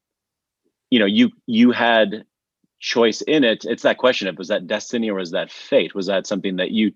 you 0.90 0.98
know 0.98 1.06
you 1.06 1.30
you 1.46 1.70
had 1.70 2.24
choice 2.86 3.20
in 3.22 3.42
it 3.42 3.64
it's 3.64 3.82
that 3.82 3.98
question 3.98 4.28
of 4.28 4.38
was 4.38 4.48
that 4.48 4.68
destiny 4.68 5.10
or 5.10 5.14
was 5.14 5.32
that 5.32 5.50
fate 5.50 5.92
was 5.92 6.06
that 6.06 6.26
something 6.26 6.54
that 6.54 6.70
you 6.70 6.92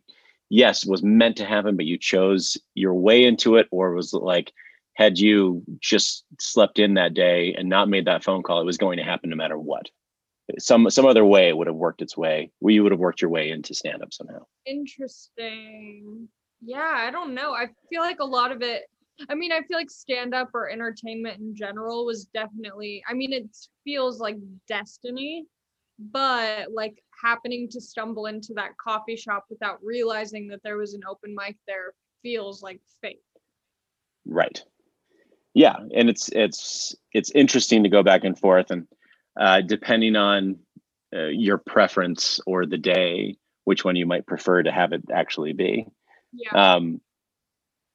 yes 0.48 0.86
was 0.86 1.02
meant 1.02 1.36
to 1.36 1.44
happen 1.44 1.76
but 1.76 1.84
you 1.84 1.98
chose 1.98 2.56
your 2.74 2.94
way 2.94 3.24
into 3.24 3.56
it 3.56 3.66
or 3.72 3.92
was 3.92 4.12
it 4.12 4.22
like 4.22 4.52
had 5.00 5.18
you 5.18 5.62
just 5.80 6.24
slept 6.38 6.78
in 6.78 6.94
that 6.94 7.14
day 7.14 7.54
and 7.56 7.70
not 7.70 7.88
made 7.88 8.04
that 8.04 8.22
phone 8.22 8.42
call, 8.42 8.60
it 8.60 8.66
was 8.66 8.76
going 8.76 8.98
to 8.98 9.02
happen 9.02 9.30
no 9.30 9.36
matter 9.36 9.58
what. 9.58 9.88
Some 10.58 10.90
some 10.90 11.06
other 11.06 11.24
way 11.24 11.54
would 11.54 11.68
have 11.68 11.76
worked 11.76 12.02
its 12.02 12.18
way. 12.18 12.50
Where 12.58 12.74
you 12.74 12.82
would 12.82 12.92
have 12.92 13.00
worked 13.00 13.22
your 13.22 13.30
way 13.30 13.50
into 13.50 13.72
stand 13.72 14.02
up 14.02 14.12
somehow. 14.12 14.44
Interesting. 14.66 16.28
Yeah, 16.60 16.92
I 16.92 17.10
don't 17.10 17.34
know. 17.34 17.54
I 17.54 17.68
feel 17.88 18.02
like 18.02 18.20
a 18.20 18.24
lot 18.24 18.52
of 18.52 18.60
it 18.60 18.82
I 19.28 19.34
mean, 19.34 19.52
I 19.52 19.62
feel 19.62 19.76
like 19.76 19.90
stand 19.90 20.34
up 20.34 20.50
or 20.54 20.70
entertainment 20.70 21.40
in 21.40 21.54
general 21.54 22.06
was 22.06 22.24
definitely, 22.26 23.02
I 23.08 23.12
mean, 23.12 23.32
it 23.34 23.54
feels 23.84 24.18
like 24.18 24.36
destiny, 24.66 25.44
but 26.00 26.72
like 26.72 27.02
happening 27.22 27.68
to 27.68 27.80
stumble 27.80 28.26
into 28.26 28.54
that 28.54 28.76
coffee 28.78 29.16
shop 29.16 29.44
without 29.50 29.78
realizing 29.82 30.48
that 30.48 30.62
there 30.62 30.78
was 30.78 30.94
an 30.94 31.02
open 31.08 31.34
mic 31.34 31.56
there 31.66 31.92
feels 32.22 32.62
like 32.62 32.80
fate. 33.02 33.20
Right. 34.26 34.62
Yeah, 35.54 35.76
and 35.94 36.08
it's 36.08 36.28
it's 36.32 36.94
it's 37.12 37.30
interesting 37.32 37.82
to 37.82 37.88
go 37.88 38.02
back 38.02 38.22
and 38.24 38.38
forth, 38.38 38.70
and 38.70 38.86
uh, 39.38 39.60
depending 39.62 40.14
on 40.14 40.60
uh, 41.14 41.26
your 41.26 41.58
preference 41.58 42.40
or 42.46 42.66
the 42.66 42.78
day, 42.78 43.36
which 43.64 43.84
one 43.84 43.96
you 43.96 44.06
might 44.06 44.26
prefer 44.26 44.62
to 44.62 44.70
have 44.70 44.92
it 44.92 45.02
actually 45.12 45.52
be. 45.52 45.86
Yeah. 46.32 46.74
Um, 46.74 47.00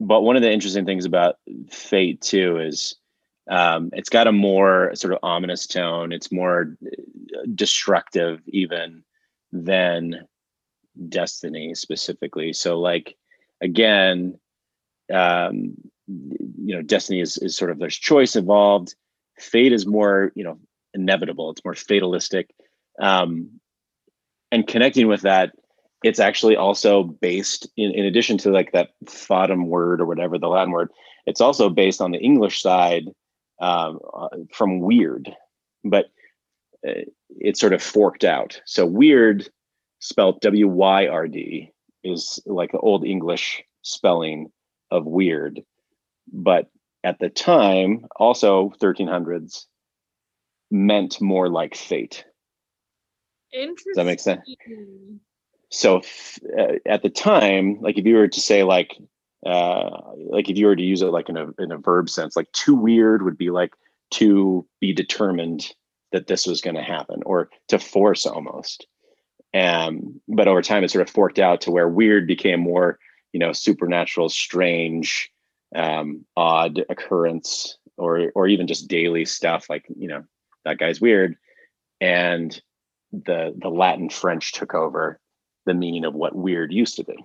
but 0.02 0.22
one 0.22 0.36
of 0.36 0.42
the 0.42 0.52
interesting 0.52 0.86
things 0.86 1.06
about 1.06 1.36
Fate 1.70 2.20
too 2.22 2.60
is 2.60 2.98
um, 3.50 3.90
it's 3.94 4.10
got 4.10 4.28
a 4.28 4.32
more 4.32 4.92
sort 4.96 5.14
of 5.14 5.20
ominous 5.22 5.68
tone. 5.68 6.12
It's 6.12 6.32
more 6.32 6.76
uh, 6.86 7.42
destructive 7.54 8.42
even 8.48 9.04
than 9.52 10.28
Destiny 11.10 11.76
specifically. 11.76 12.54
So 12.54 12.80
like 12.80 13.16
again, 13.62 14.40
um, 15.14 15.76
you 16.08 16.76
know, 16.76 16.82
Destiny 16.82 17.22
is 17.22 17.38
is 17.38 17.56
sort 17.56 17.72
of 17.72 17.80
there's 17.80 17.98
choice 17.98 18.36
involved. 18.36 18.96
Fate 19.38 19.74
is 19.74 19.86
more 19.86 20.32
you 20.36 20.44
know 20.44 20.60
inevitable. 20.94 21.52
It's 21.52 21.64
more 21.66 21.76
fatalistic. 21.76 22.50
Um, 23.00 23.60
and 24.52 24.66
connecting 24.66 25.08
with 25.08 25.22
that 25.22 25.52
it's 26.04 26.20
actually 26.20 26.56
also 26.56 27.04
based 27.04 27.68
in, 27.78 27.92
in 27.92 28.06
addition 28.06 28.38
to 28.38 28.52
like 28.52 28.72
that 28.74 28.92
fatum 29.08 29.68
word 29.68 30.00
or 30.00 30.06
whatever 30.06 30.38
the 30.38 30.48
latin 30.48 30.72
word 30.72 30.92
it's 31.26 31.42
also 31.42 31.68
based 31.68 32.00
on 32.00 32.12
the 32.12 32.20
english 32.20 32.62
side 32.62 33.06
um, 33.60 34.00
uh, 34.14 34.28
from 34.52 34.80
weird 34.80 35.34
but 35.86 36.06
uh, 36.86 37.06
it's 37.30 37.60
sort 37.60 37.74
of 37.74 37.82
forked 37.82 38.26
out. 38.26 38.62
So 38.66 38.86
weird 38.86 39.48
spelled 40.00 40.42
w-y-r-d 40.42 41.72
is 42.04 42.40
like 42.46 42.72
the 42.72 42.80
old 42.80 43.06
english 43.06 43.64
spelling 43.84 44.52
of 44.92 45.06
weird. 45.06 45.62
But 46.32 46.70
at 47.04 47.20
the 47.20 47.30
time 47.30 48.06
also 48.16 48.74
1300s 48.82 49.66
meant 50.72 51.22
more 51.22 51.48
like 51.48 51.76
fate. 51.76 52.26
Interesting. 53.54 53.92
does 53.92 53.96
that 53.96 54.06
make 54.06 54.20
sense? 54.20 54.42
So 55.72 56.02
uh, 56.58 56.74
at 56.86 57.04
the 57.04 57.10
time 57.10 57.80
like 57.82 57.98
if 57.98 58.06
you 58.06 58.16
were 58.16 58.28
to 58.28 58.42
say 58.42 58.64
like 58.64 58.98
uh 59.46 60.02
like 60.30 60.50
if 60.50 60.58
you 60.58 60.66
were 60.66 60.76
to 60.76 60.84
use 60.84 61.02
it 61.02 61.08
like 61.08 61.30
in 61.30 61.38
a 61.38 61.48
in 61.60 61.72
a 61.72 61.78
verb 61.78 62.10
sense 62.10 62.36
like 62.36 62.52
to 62.52 62.76
weird 62.76 63.24
would 63.24 63.38
be 63.38 63.50
like 63.50 63.74
to 64.12 64.66
be 64.80 64.94
determined 64.94 65.74
that 66.12 66.28
this 66.28 66.46
was 66.46 66.62
going 66.62 66.76
to 66.76 66.82
happen 66.82 67.22
or 67.26 67.50
to 67.68 67.78
force 67.78 68.26
almost 68.26 68.88
um 69.54 70.20
but 70.28 70.48
over 70.48 70.62
time 70.62 70.84
it 70.84 70.92
sort 70.92 71.08
of 71.08 71.14
forked 71.14 71.40
out 71.40 71.62
to 71.62 71.72
where 71.72 71.88
weird 71.88 72.28
became 72.28 72.60
more 72.60 72.98
you 73.34 73.40
know 73.40 73.52
supernatural 73.52 74.30
strange 74.30 75.30
um 75.76 76.26
odd 76.36 76.84
occurrence 76.90 77.78
or 77.98 78.32
or 78.36 78.48
even 78.48 78.68
just 78.68 78.88
daily 78.88 79.26
stuff 79.26 79.70
like 79.70 79.86
you 79.96 80.08
know 80.08 80.24
that 80.64 80.78
guy's 80.80 81.02
weird 81.02 81.36
and 82.02 82.62
the 83.12 83.54
the 83.62 83.70
latin 83.70 84.10
french 84.10 84.54
took 84.54 84.74
over 84.74 85.20
the 85.66 85.74
meaning 85.74 86.06
of 86.06 86.14
what 86.14 86.36
weird 86.36 86.72
used 86.72 86.96
to 86.98 87.04
be. 87.04 87.16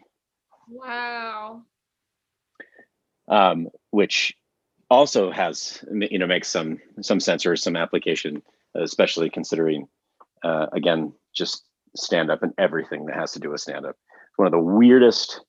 Wow. 0.69 1.63
Um, 3.31 3.69
which 3.91 4.35
also 4.91 5.31
has 5.31 5.83
you 5.93 6.19
know 6.19 6.27
makes 6.27 6.49
some 6.49 6.79
some 7.01 7.21
sense 7.21 7.47
or 7.47 7.57
some 7.57 7.77
application, 7.77 8.43
especially 8.75 9.31
considering 9.31 9.89
uh, 10.43 10.67
again 10.73 11.13
just 11.35 11.65
stand 11.97 12.31
up 12.31 12.43
and 12.43 12.53
everything 12.59 13.07
that 13.07 13.17
has 13.17 13.33
to 13.33 13.41
do 13.41 13.51
with 13.51 13.61
stand 13.61 13.87
up. 13.87 13.97
It's 14.29 14.39
one 14.39 14.47
of 14.47 14.53
the 14.53 14.59
weirdest, 14.59 15.41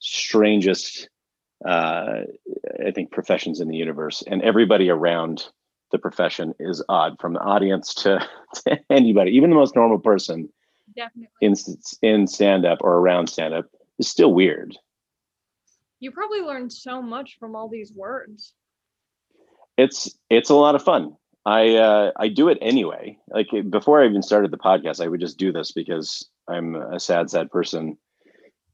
strangest, 0.00 1.08
uh, 1.66 2.20
I 2.84 2.90
think, 2.92 3.10
professions 3.10 3.60
in 3.60 3.68
the 3.68 3.76
universe, 3.76 4.22
and 4.26 4.42
everybody 4.42 4.90
around 4.90 5.46
the 5.92 5.98
profession 5.98 6.54
is 6.58 6.82
odd, 6.88 7.16
from 7.20 7.34
the 7.34 7.40
audience 7.40 7.94
to, 7.94 8.26
to 8.66 8.78
anybody, 8.90 9.32
even 9.32 9.50
the 9.50 9.56
most 9.56 9.76
normal 9.76 9.98
person 9.98 10.48
Definitely. 10.96 11.28
in 11.40 11.54
in 12.02 12.26
stand 12.26 12.64
up 12.64 12.78
or 12.80 12.94
around 12.94 13.28
stand 13.28 13.54
up 13.54 13.66
is 13.98 14.08
still 14.08 14.32
weird. 14.32 14.76
You 16.00 16.10
probably 16.10 16.40
learned 16.40 16.72
so 16.72 17.00
much 17.00 17.38
from 17.38 17.56
all 17.56 17.68
these 17.68 17.92
words. 17.92 18.54
It's 19.76 20.18
it's 20.30 20.50
a 20.50 20.54
lot 20.54 20.74
of 20.74 20.82
fun. 20.82 21.16
I 21.44 21.76
uh, 21.76 22.10
I 22.16 22.28
do 22.28 22.48
it 22.48 22.58
anyway. 22.60 23.18
Like 23.28 23.48
before 23.70 24.02
I 24.02 24.06
even 24.06 24.22
started 24.22 24.50
the 24.50 24.58
podcast, 24.58 25.02
I 25.02 25.08
would 25.08 25.20
just 25.20 25.38
do 25.38 25.52
this 25.52 25.72
because 25.72 26.28
I'm 26.48 26.74
a 26.74 26.98
sad, 26.98 27.30
sad 27.30 27.50
person, 27.50 27.96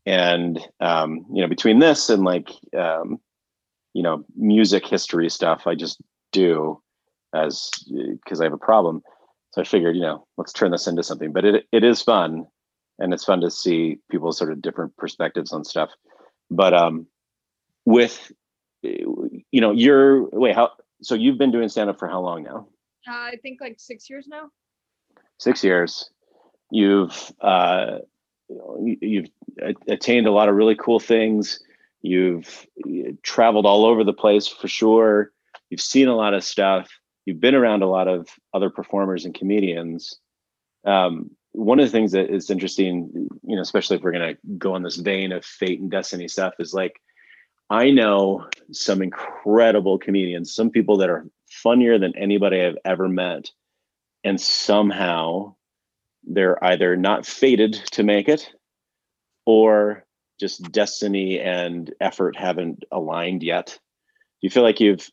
and 0.06 0.58
um, 0.80 1.26
you 1.32 1.42
know, 1.42 1.48
between 1.48 1.78
this 1.78 2.08
and 2.08 2.24
like 2.24 2.50
um, 2.76 3.20
you 3.92 4.02
know, 4.02 4.24
music 4.36 4.86
history 4.86 5.28
stuff, 5.28 5.66
I 5.66 5.74
just 5.74 6.00
do 6.32 6.80
as 7.34 7.70
because 8.24 8.40
I 8.40 8.44
have 8.44 8.52
a 8.52 8.58
problem. 8.58 9.02
So 9.52 9.60
I 9.60 9.64
figured, 9.64 9.96
you 9.96 10.02
know, 10.02 10.26
let's 10.38 10.52
turn 10.52 10.70
this 10.70 10.86
into 10.86 11.02
something. 11.02 11.32
But 11.32 11.44
it 11.44 11.66
it 11.72 11.84
is 11.84 12.02
fun, 12.02 12.46
and 12.98 13.12
it's 13.12 13.24
fun 13.24 13.40
to 13.42 13.50
see 13.50 13.98
people's 14.10 14.38
sort 14.38 14.52
of 14.52 14.62
different 14.62 14.96
perspectives 14.96 15.52
on 15.52 15.64
stuff. 15.64 15.90
But 16.50 16.74
um, 16.74 17.06
with 17.84 18.32
you 18.82 19.60
know, 19.60 19.72
you're 19.72 20.28
wait 20.30 20.54
how 20.54 20.70
so 21.02 21.14
you've 21.14 21.38
been 21.38 21.50
doing 21.50 21.68
stand 21.68 21.90
up 21.90 21.98
for 21.98 22.08
how 22.08 22.20
long 22.20 22.42
now? 22.42 22.68
Uh, 23.08 23.12
I 23.12 23.36
think 23.42 23.60
like 23.60 23.78
six 23.78 24.08
years 24.08 24.26
now. 24.28 24.50
Six 25.38 25.64
years. 25.64 26.10
You've 26.70 27.32
uh, 27.40 27.98
you've 28.80 29.28
attained 29.88 30.26
a 30.26 30.32
lot 30.32 30.48
of 30.48 30.54
really 30.54 30.76
cool 30.76 31.00
things. 31.00 31.60
You've 32.00 32.66
traveled 33.22 33.66
all 33.66 33.84
over 33.84 34.04
the 34.04 34.12
place 34.12 34.48
for 34.48 34.68
sure. 34.68 35.32
You've 35.70 35.80
seen 35.80 36.08
a 36.08 36.16
lot 36.16 36.34
of 36.34 36.44
stuff 36.44 36.88
you've 37.24 37.40
been 37.40 37.54
around 37.54 37.82
a 37.82 37.88
lot 37.88 38.08
of 38.08 38.28
other 38.52 38.70
performers 38.70 39.24
and 39.24 39.34
comedians. 39.34 40.18
Um, 40.84 41.30
one 41.52 41.78
of 41.78 41.86
the 41.86 41.92
things 41.92 42.12
that 42.12 42.32
is 42.32 42.50
interesting, 42.50 43.28
you 43.46 43.56
know, 43.56 43.62
especially 43.62 43.96
if 43.96 44.02
we're 44.02 44.12
going 44.12 44.34
to 44.34 44.40
go 44.58 44.74
on 44.74 44.82
this 44.82 44.96
vein 44.96 45.32
of 45.32 45.44
fate 45.44 45.80
and 45.80 45.90
destiny 45.90 46.28
stuff, 46.28 46.54
is 46.58 46.72
like 46.72 47.00
I 47.72 47.90
know 47.90 48.48
some 48.70 49.00
incredible 49.00 49.98
comedians, 49.98 50.54
some 50.54 50.68
people 50.68 50.98
that 50.98 51.08
are 51.08 51.26
funnier 51.48 51.98
than 51.98 52.14
anybody 52.18 52.60
I've 52.60 52.76
ever 52.84 53.08
met, 53.08 53.50
and 54.22 54.38
somehow 54.38 55.54
they're 56.22 56.62
either 56.62 56.98
not 56.98 57.24
fated 57.24 57.72
to 57.92 58.02
make 58.02 58.28
it 58.28 58.46
or 59.46 60.04
just 60.38 60.70
destiny 60.70 61.40
and 61.40 61.90
effort 61.98 62.36
haven't 62.36 62.84
aligned 62.92 63.42
yet. 63.42 63.68
Do 63.68 64.46
you 64.46 64.50
feel 64.50 64.64
like 64.64 64.80
you've 64.80 65.08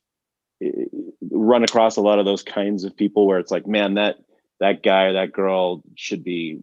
eh, 0.62 0.84
run 1.32 1.64
across 1.64 1.95
a 1.95 2.01
lot 2.01 2.20
of 2.20 2.26
those 2.26 2.43
kinds 2.43 2.84
of 2.84 2.93
people 2.93 3.26
where 3.26 3.39
it's 3.39 3.51
like, 3.51 3.68
man, 3.68 3.93
that 3.93 4.18
that 4.60 4.84
guy 4.84 5.03
or 5.03 5.14
that 5.14 5.32
girl 5.32 5.82
should 5.95 6.26
be 6.26 6.60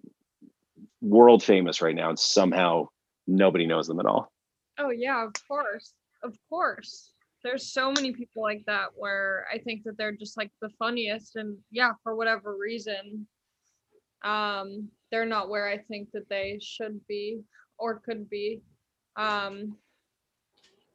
world 1.01 1.43
famous 1.43 1.81
right 1.81 1.97
now, 1.97 2.11
and 2.11 2.19
somehow 2.19 2.89
nobody 3.27 3.67
knows 3.67 3.87
them 3.87 3.99
at 3.99 4.05
all. 4.05 4.31
Oh 4.79 4.91
yeah, 4.91 5.25
of 5.25 5.33
course, 5.47 5.95
of 6.23 6.37
course. 6.49 7.13
There's 7.43 7.73
so 7.73 7.93
many 7.93 8.13
people 8.13 8.43
like 8.43 8.65
that 8.67 8.89
where 8.97 9.47
I 9.53 9.59
think 9.59 9.85
that 9.85 9.97
they're 9.97 10.17
just 10.17 10.37
like 10.37 10.51
the 10.61 10.71
funniest, 10.79 11.37
and 11.37 11.57
yeah, 11.71 11.93
for 12.03 12.17
whatever 12.17 12.57
reason, 12.59 13.27
um, 14.25 14.89
they're 15.11 15.27
not 15.27 15.49
where 15.49 15.69
I 15.69 15.79
think 15.79 16.11
that 16.13 16.29
they 16.29 16.59
should 16.61 17.01
be 17.07 17.41
or 17.79 18.01
could 18.01 18.29
be. 18.29 18.63
Um, 19.17 19.77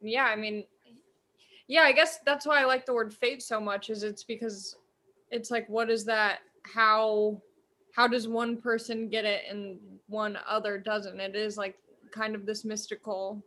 yeah, 0.01 0.25
I 0.25 0.35
mean, 0.35 0.65
yeah 1.71 1.83
i 1.83 1.91
guess 1.93 2.19
that's 2.25 2.45
why 2.45 2.59
i 2.61 2.65
like 2.65 2.85
the 2.85 2.93
word 2.93 3.13
fate 3.13 3.41
so 3.41 3.57
much 3.57 3.89
is 3.89 4.03
it's 4.03 4.25
because 4.25 4.75
it's 5.29 5.49
like 5.49 5.67
what 5.69 5.89
is 5.89 6.03
that 6.03 6.39
how 6.63 7.41
how 7.95 8.07
does 8.07 8.27
one 8.27 8.57
person 8.57 9.07
get 9.07 9.23
it 9.23 9.43
and 9.49 9.79
one 10.07 10.37
other 10.45 10.77
doesn't 10.77 11.21
it 11.21 11.33
is 11.33 11.55
like 11.55 11.77
kind 12.11 12.35
of 12.35 12.45
this 12.45 12.65
mystical 12.65 13.41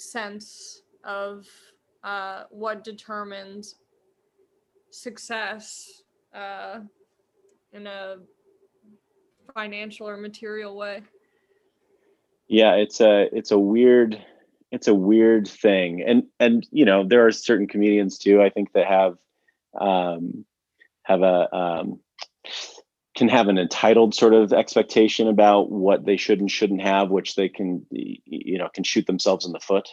sense 0.00 0.82
of 1.04 1.46
uh, 2.04 2.44
what 2.50 2.84
determines 2.84 3.76
success 4.90 6.02
uh, 6.34 6.80
in 7.72 7.86
a 7.86 8.16
financial 9.54 10.08
or 10.08 10.16
material 10.16 10.76
way? 10.76 11.02
Yeah 12.48 12.74
it's 12.74 13.00
a 13.00 13.28
it's 13.32 13.50
a 13.50 13.58
weird 13.58 14.22
it's 14.70 14.88
a 14.88 14.94
weird 14.94 15.48
thing. 15.48 16.02
And 16.02 16.24
and 16.38 16.66
you 16.70 16.84
know 16.84 17.04
there 17.06 17.26
are 17.26 17.32
certain 17.32 17.66
comedians 17.66 18.18
too 18.18 18.42
i 18.42 18.50
think 18.50 18.72
that 18.72 18.86
have 18.86 19.16
um 19.80 20.44
have 21.02 21.22
a 21.22 21.54
um 21.54 22.00
can 23.18 23.28
have 23.28 23.48
an 23.48 23.58
entitled 23.58 24.14
sort 24.14 24.32
of 24.32 24.52
expectation 24.52 25.28
about 25.28 25.70
what 25.70 26.06
they 26.06 26.16
should 26.16 26.40
and 26.40 26.50
shouldn't 26.50 26.80
have 26.80 27.10
which 27.10 27.34
they 27.34 27.48
can 27.48 27.84
you 27.90 28.58
know 28.58 28.68
can 28.74 28.84
shoot 28.84 29.06
themselves 29.06 29.44
in 29.44 29.52
the 29.52 29.60
foot 29.60 29.88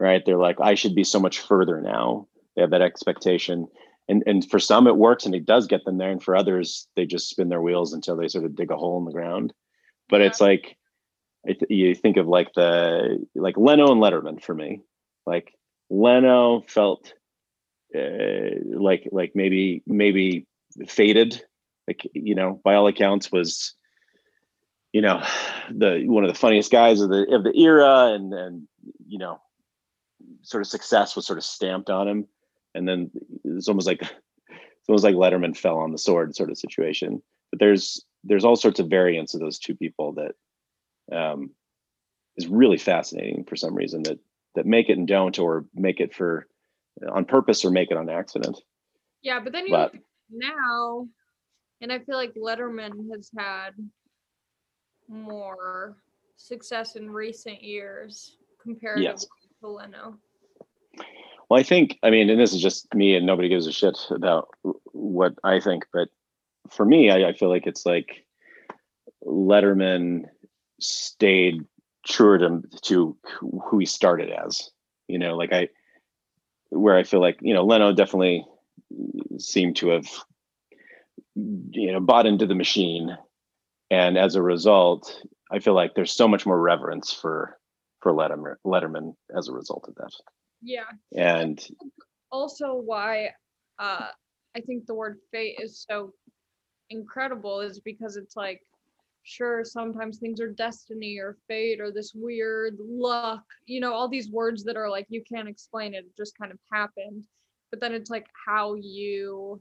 right 0.00 0.22
they're 0.24 0.38
like 0.38 0.60
i 0.60 0.74
should 0.74 0.94
be 0.94 1.04
so 1.04 1.20
much 1.20 1.38
further 1.40 1.80
now 1.80 2.26
they 2.56 2.62
have 2.62 2.70
that 2.70 2.82
expectation 2.82 3.66
and 4.08 4.22
and 4.26 4.48
for 4.50 4.58
some 4.58 4.86
it 4.86 4.96
works 4.96 5.26
and 5.26 5.34
it 5.34 5.46
does 5.46 5.66
get 5.66 5.84
them 5.84 5.98
there 5.98 6.10
and 6.10 6.22
for 6.22 6.34
others 6.34 6.88
they 6.96 7.06
just 7.06 7.28
spin 7.28 7.48
their 7.48 7.62
wheels 7.62 7.92
until 7.92 8.16
they 8.16 8.28
sort 8.28 8.44
of 8.44 8.56
dig 8.56 8.70
a 8.70 8.76
hole 8.76 8.98
in 8.98 9.04
the 9.04 9.12
ground 9.12 9.52
but 10.08 10.20
it's 10.20 10.40
like 10.40 10.78
you 11.68 11.94
think 11.94 12.16
of 12.16 12.26
like 12.26 12.52
the 12.54 13.24
like 13.34 13.56
Leno 13.56 13.92
and 13.92 14.00
Letterman 14.02 14.42
for 14.42 14.54
me. 14.54 14.82
Like 15.26 15.54
Leno 15.90 16.64
felt 16.68 17.12
uh, 17.96 18.58
like 18.64 19.08
like 19.12 19.32
maybe 19.34 19.82
maybe 19.86 20.46
faded. 20.86 21.42
Like 21.88 22.06
you 22.12 22.34
know, 22.34 22.60
by 22.62 22.74
all 22.74 22.86
accounts, 22.86 23.32
was 23.32 23.74
you 24.92 25.00
know 25.00 25.22
the 25.70 26.04
one 26.06 26.22
of 26.22 26.28
the 26.28 26.38
funniest 26.38 26.70
guys 26.70 27.00
of 27.00 27.08
the 27.08 27.26
of 27.34 27.44
the 27.44 27.58
era, 27.58 28.12
and 28.12 28.32
and 28.34 28.68
you 29.06 29.18
know, 29.18 29.40
sort 30.42 30.60
of 30.60 30.66
success 30.68 31.16
was 31.16 31.26
sort 31.26 31.38
of 31.38 31.44
stamped 31.44 31.88
on 31.88 32.06
him. 32.06 32.28
And 32.74 32.86
then 32.86 33.10
it's 33.42 33.68
almost 33.68 33.86
like 33.86 34.02
it's 34.02 34.88
almost 34.88 35.02
like 35.02 35.14
Letterman 35.14 35.56
fell 35.56 35.78
on 35.78 35.92
the 35.92 35.98
sword 35.98 36.36
sort 36.36 36.50
of 36.50 36.58
situation. 36.58 37.22
But 37.50 37.58
there's 37.58 38.04
there's 38.22 38.44
all 38.44 38.56
sorts 38.56 38.80
of 38.80 38.88
variants 38.90 39.32
of 39.32 39.40
those 39.40 39.58
two 39.58 39.74
people 39.74 40.12
that 40.14 41.16
um, 41.16 41.52
is 42.36 42.46
really 42.48 42.76
fascinating 42.76 43.44
for 43.44 43.56
some 43.56 43.74
reason 43.74 44.02
that 44.02 44.18
that 44.56 44.66
make 44.66 44.90
it 44.90 44.98
and 44.98 45.08
don't 45.08 45.38
or 45.38 45.64
make 45.74 46.00
it 46.00 46.14
for 46.14 46.46
on 47.10 47.24
purpose 47.24 47.64
or 47.64 47.70
make 47.70 47.90
it 47.90 47.96
on 47.96 48.10
accident 48.10 48.60
yeah 49.22 49.38
but 49.38 49.52
then 49.52 49.66
you 49.66 49.70
but, 49.70 49.94
now 50.30 51.06
and 51.80 51.92
i 51.92 51.98
feel 51.98 52.16
like 52.16 52.34
letterman 52.34 52.92
has 53.12 53.30
had 53.36 53.70
more 55.08 55.96
success 56.36 56.96
in 56.96 57.10
recent 57.10 57.62
years 57.62 58.36
compared 58.62 59.00
yes. 59.00 59.26
to 59.60 59.68
leno 59.68 60.16
well 61.48 61.58
i 61.58 61.62
think 61.62 61.98
i 62.02 62.10
mean 62.10 62.28
and 62.30 62.40
this 62.40 62.52
is 62.52 62.60
just 62.60 62.92
me 62.94 63.16
and 63.16 63.26
nobody 63.26 63.48
gives 63.48 63.66
a 63.66 63.72
shit 63.72 63.96
about 64.10 64.48
what 64.92 65.34
i 65.44 65.58
think 65.58 65.84
but 65.92 66.08
for 66.70 66.84
me 66.84 67.10
i, 67.10 67.28
I 67.28 67.32
feel 67.32 67.48
like 67.48 67.66
it's 67.66 67.86
like 67.86 68.24
letterman 69.24 70.24
stayed 70.80 71.64
true 72.06 72.38
to, 72.38 72.62
to 72.82 73.16
who 73.40 73.78
he 73.78 73.86
started 73.86 74.30
as. 74.30 74.70
You 75.06 75.18
know, 75.18 75.36
like 75.36 75.52
I, 75.52 75.68
where 76.70 76.96
I 76.96 77.02
feel 77.02 77.20
like 77.20 77.38
you 77.40 77.54
know 77.54 77.64
Leno 77.64 77.92
definitely 77.92 78.44
seemed 79.38 79.76
to 79.76 79.88
have 79.88 80.06
you 81.70 81.92
know 81.92 82.00
bought 82.00 82.26
into 82.26 82.46
the 82.46 82.54
machine, 82.54 83.16
and 83.90 84.18
as 84.18 84.34
a 84.34 84.42
result, 84.42 85.22
I 85.50 85.58
feel 85.58 85.74
like 85.74 85.94
there's 85.94 86.12
so 86.12 86.28
much 86.28 86.46
more 86.46 86.60
reverence 86.60 87.12
for 87.12 87.58
for 88.00 88.12
Letterman, 88.12 88.56
Letterman 88.64 89.14
as 89.36 89.48
a 89.48 89.52
result 89.52 89.86
of 89.88 89.94
that. 89.96 90.12
Yeah. 90.62 90.90
And 91.16 91.64
also 92.30 92.74
why 92.74 93.30
uh, 93.78 94.08
I 94.56 94.60
think 94.60 94.86
the 94.86 94.94
word 94.94 95.18
fate 95.32 95.56
is 95.60 95.84
so 95.88 96.12
incredible 96.90 97.60
is 97.60 97.80
because 97.80 98.16
it's 98.16 98.36
like 98.36 98.62
sure 99.22 99.62
sometimes 99.64 100.18
things 100.18 100.40
are 100.40 100.50
destiny 100.50 101.18
or 101.18 101.36
fate 101.48 101.80
or 101.80 101.92
this 101.92 102.12
weird 102.14 102.78
luck 102.80 103.44
you 103.66 103.78
know 103.78 103.92
all 103.92 104.08
these 104.08 104.30
words 104.30 104.64
that 104.64 104.76
are 104.76 104.88
like 104.88 105.04
you 105.10 105.22
can't 105.30 105.48
explain 105.48 105.92
it, 105.92 105.98
it 105.98 106.16
just 106.16 106.38
kind 106.38 106.50
of 106.50 106.58
happened 106.72 107.24
but 107.70 107.78
then 107.78 107.92
it's 107.92 108.08
like 108.08 108.26
how 108.46 108.74
you 108.80 109.60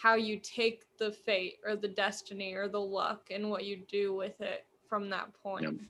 how 0.00 0.14
you 0.14 0.38
take 0.38 0.84
the 0.98 1.10
fate 1.10 1.58
or 1.66 1.76
the 1.76 1.88
destiny 1.88 2.54
or 2.54 2.68
the 2.68 2.80
luck 2.80 3.28
and 3.30 3.50
what 3.50 3.64
you 3.64 3.76
do 3.88 4.14
with 4.14 4.40
it 4.40 4.66
from 4.88 5.10
that 5.10 5.28
point 5.42 5.80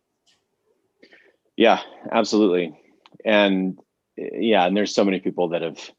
yeah, 1.56 1.80
yeah 1.80 1.80
absolutely 2.12 2.78
and 3.24 3.78
yeah 4.16 4.66
and 4.66 4.76
there's 4.76 4.94
so 4.94 5.04
many 5.04 5.20
people 5.20 5.48
that 5.48 5.62
have 5.62 5.90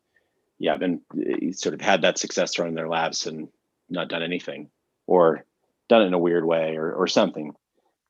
yeah 0.59 0.75
been 0.77 1.01
eh, 1.19 1.51
sort 1.51 1.73
of 1.73 1.81
had 1.81 2.01
that 2.01 2.17
success 2.17 2.57
running 2.59 2.75
their 2.75 2.89
labs 2.89 3.25
and 3.25 3.47
not 3.89 4.07
done 4.09 4.23
anything 4.23 4.69
or 5.07 5.45
done 5.91 6.03
it 6.03 6.05
in 6.05 6.13
a 6.13 6.19
weird 6.19 6.45
way 6.45 6.77
or 6.77 6.93
or 6.93 7.05
something. 7.05 7.53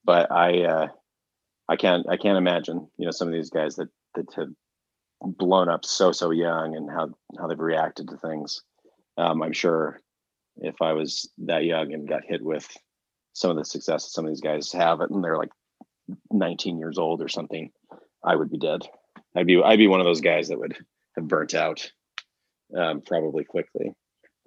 But 0.05 0.31
I 0.31 0.63
uh, 0.63 0.87
I 1.67 1.75
can't 1.75 2.07
I 2.07 2.17
can't 2.17 2.37
imagine 2.37 2.87
you 2.97 3.05
know 3.05 3.11
some 3.11 3.27
of 3.27 3.33
these 3.33 3.49
guys 3.49 3.75
that 3.75 3.89
that 4.15 4.31
have 4.35 4.49
blown 5.21 5.67
up 5.67 5.83
so 5.83 6.11
so 6.11 6.31
young 6.31 6.75
and 6.75 6.89
how 6.89 7.09
how 7.39 7.47
they've 7.47 7.59
reacted 7.59 8.07
to 8.09 8.17
things. 8.17 8.61
Um, 9.17 9.41
I'm 9.41 9.53
sure 9.53 9.99
if 10.57 10.81
I 10.81 10.93
was 10.93 11.29
that 11.39 11.63
young 11.65 11.93
and 11.93 12.07
got 12.07 12.25
hit 12.25 12.43
with 12.43 12.67
some 13.33 13.51
of 13.51 13.57
the 13.57 13.65
success 13.65 14.05
that 14.05 14.11
some 14.11 14.25
of 14.25 14.31
these 14.31 14.41
guys 14.41 14.71
have 14.71 15.01
and 15.01 15.23
they're 15.23 15.37
like 15.37 15.51
19 16.31 16.77
years 16.77 16.97
old 16.97 17.21
or 17.21 17.29
something, 17.29 17.71
I 18.23 18.35
would 18.35 18.49
be 18.49 18.57
dead. 18.57 18.81
I'd 19.35 19.47
be 19.47 19.61
I'd 19.61 19.77
be 19.77 19.87
one 19.87 19.99
of 20.01 20.05
those 20.05 20.21
guys 20.21 20.49
that 20.49 20.59
would 20.59 20.77
have 21.15 21.27
burnt 21.27 21.53
out 21.53 21.91
um, 22.75 23.01
probably 23.01 23.43
quickly. 23.43 23.93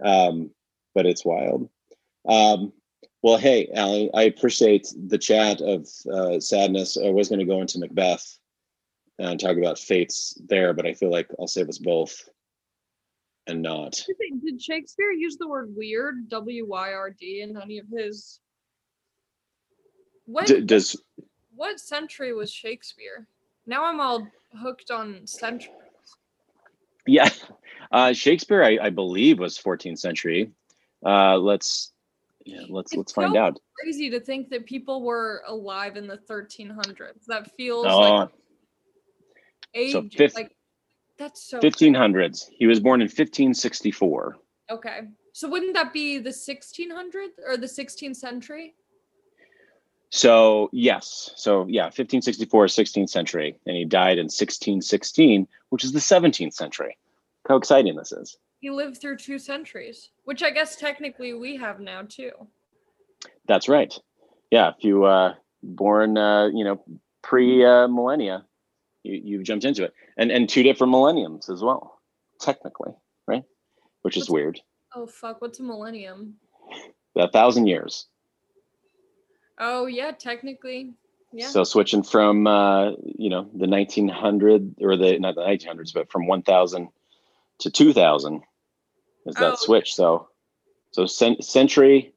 Um, 0.05 0.51
but 0.95 1.07
it's 1.07 1.25
wild. 1.25 1.69
Um, 2.29 2.73
well, 3.23 3.39
hey, 3.39 3.69
Ali, 3.75 4.11
I 4.13 4.25
appreciate 4.25 4.93
the 5.09 5.19
chat 5.19 5.61
of 5.61 5.89
uh, 6.13 6.41
sadness. 6.41 6.99
I 6.99 7.11
was 7.11 7.29
going 7.29 7.39
to 7.39 7.47
go 7.47 7.61
into 7.61 7.79
Macbeth 7.79 8.39
and 9.19 9.41
talk 9.41 9.57
about 9.57 9.79
fates 9.79 10.39
there, 10.47 10.75
but 10.75 10.87
I 10.87 10.95
feel 10.95 11.11
like 11.11 11.29
I'll 11.39 11.47
save 11.47 11.69
us 11.69 11.79
both 11.79 12.29
and 13.47 13.63
not. 13.63 14.03
Did 14.45 14.61
Shakespeare 14.61 15.13
use 15.13 15.37
the 15.37 15.49
word 15.49 15.75
weird, 15.77 16.29
W 16.29 16.67
Y 16.67 16.93
R 16.93 17.11
D, 17.11 17.43
in 17.43 17.57
any 17.61 17.79
of 17.79 17.87
his? 17.89 18.41
When, 20.27 20.45
D- 20.47 20.61
does 20.63 21.01
what 21.55 21.81
century 21.81 22.33
was 22.33 22.53
Shakespeare? 22.53 23.27
Now 23.67 23.85
I'm 23.85 24.01
all 24.01 24.27
hooked 24.61 24.91
on 24.91 25.27
centuries. 25.27 25.77
Yeah, 27.07 27.29
uh, 27.93 28.13
Shakespeare, 28.13 28.65
I, 28.65 28.79
I 28.81 28.91
believe, 28.91 29.39
was 29.39 29.59
14th 29.59 29.99
century. 29.99 30.51
Uh, 31.05 31.37
let's 31.37 31.93
yeah 32.45 32.61
let's 32.69 32.93
it's 32.93 32.99
let's 32.99 33.15
so 33.15 33.23
find 33.23 33.37
out 33.37 33.59
crazy 33.81 34.11
to 34.11 34.21
think 34.21 34.51
that 34.51 34.67
people 34.67 35.03
were 35.03 35.43
alive 35.49 35.97
in 35.97 36.07
the 36.07 36.19
1300s 36.29 37.25
that 37.27 37.51
feels 37.57 37.87
oh. 37.89 38.01
like 38.01 38.29
age 39.75 39.93
so 39.93 40.07
fifth, 40.15 40.35
like 40.35 40.55
that's 41.19 41.43
so 41.43 41.61
1500s 41.61 42.13
crazy. 42.13 42.57
he 42.59 42.67
was 42.67 42.81
born 42.81 43.01
in 43.01 43.07
1564 43.07 44.37
okay. 44.71 45.01
So 45.33 45.49
wouldn't 45.49 45.75
that 45.75 45.93
be 45.93 46.19
the 46.19 46.31
1600s 46.31 47.33
or 47.47 47.57
the 47.57 47.67
16th 47.67 48.17
century? 48.17 48.75
So 50.11 50.71
yes. 50.73 51.33
So 51.37 51.67
yeah 51.69 51.85
1564 51.85 52.67
16th 52.67 53.11
century. 53.11 53.57
And 53.67 53.77
he 53.77 53.85
died 53.85 54.19
in 54.19 54.27
1616 54.27 55.49
which 55.71 55.85
is 55.85 55.93
the 55.93 55.99
17th 55.99 56.55
century. 56.55 56.97
How 57.49 57.57
exciting 57.57 57.97
this 57.97 58.13
is. 58.13 58.39
He 58.61 58.71
lived 58.71 58.99
through 58.99 59.19
two 59.19 59.39
centuries, 59.39 60.11
which 60.25 60.43
I 60.43 60.51
guess 60.51 60.77
technically 60.77 61.35
we 61.35 61.57
have 61.57 61.81
now 61.81 62.03
too. 62.09 62.31
That's 63.47 63.69
right. 63.69 63.93
Yeah, 64.51 64.71
if 64.71 64.85
you 64.85 65.05
uh 65.05 65.35
born 65.63 66.17
uh, 66.17 66.47
you 66.47 66.65
know, 66.65 66.83
pre 67.23 67.65
uh, 67.65 67.89
millennia, 67.89 68.45
you 69.05 69.21
you've 69.25 69.45
jumped 69.45 69.65
into 69.65 69.85
it. 69.85 69.95
And 70.17 70.33
and 70.33 70.49
two 70.49 70.63
different 70.63 70.91
millenniums 70.91 71.49
as 71.49 71.63
well, 71.63 72.01
technically, 72.41 72.93
right? 73.27 73.45
Which 74.03 74.17
what's 74.17 74.27
is 74.27 74.31
weird. 74.31 74.61
oh 74.95 75.07
fuck, 75.07 75.41
what's 75.41 75.61
a 75.61 75.63
millennium? 75.63 76.35
A 77.17 77.31
thousand 77.31 77.69
years. 77.69 78.07
Oh 79.59 79.87
yeah, 79.87 80.11
technically. 80.11 80.95
Yeah. 81.33 81.49
So 81.49 81.65
switching 81.65 82.03
from 82.03 82.47
uh, 82.47 82.93
you 83.03 83.29
know, 83.29 83.49
the 83.55 83.67
1900 83.67 84.77
or 84.81 84.97
the 84.97 85.19
not 85.19 85.35
the 85.35 85.43
1900s, 85.43 85.93
but 85.93 86.11
from 86.11 86.27
1000 86.27 86.89
to 87.61 87.71
2000 87.71 88.43
is 89.27 89.35
that 89.37 89.53
oh. 89.53 89.57
switch. 89.57 89.95
So, 89.95 90.29
so 90.91 91.07
century, 91.07 92.13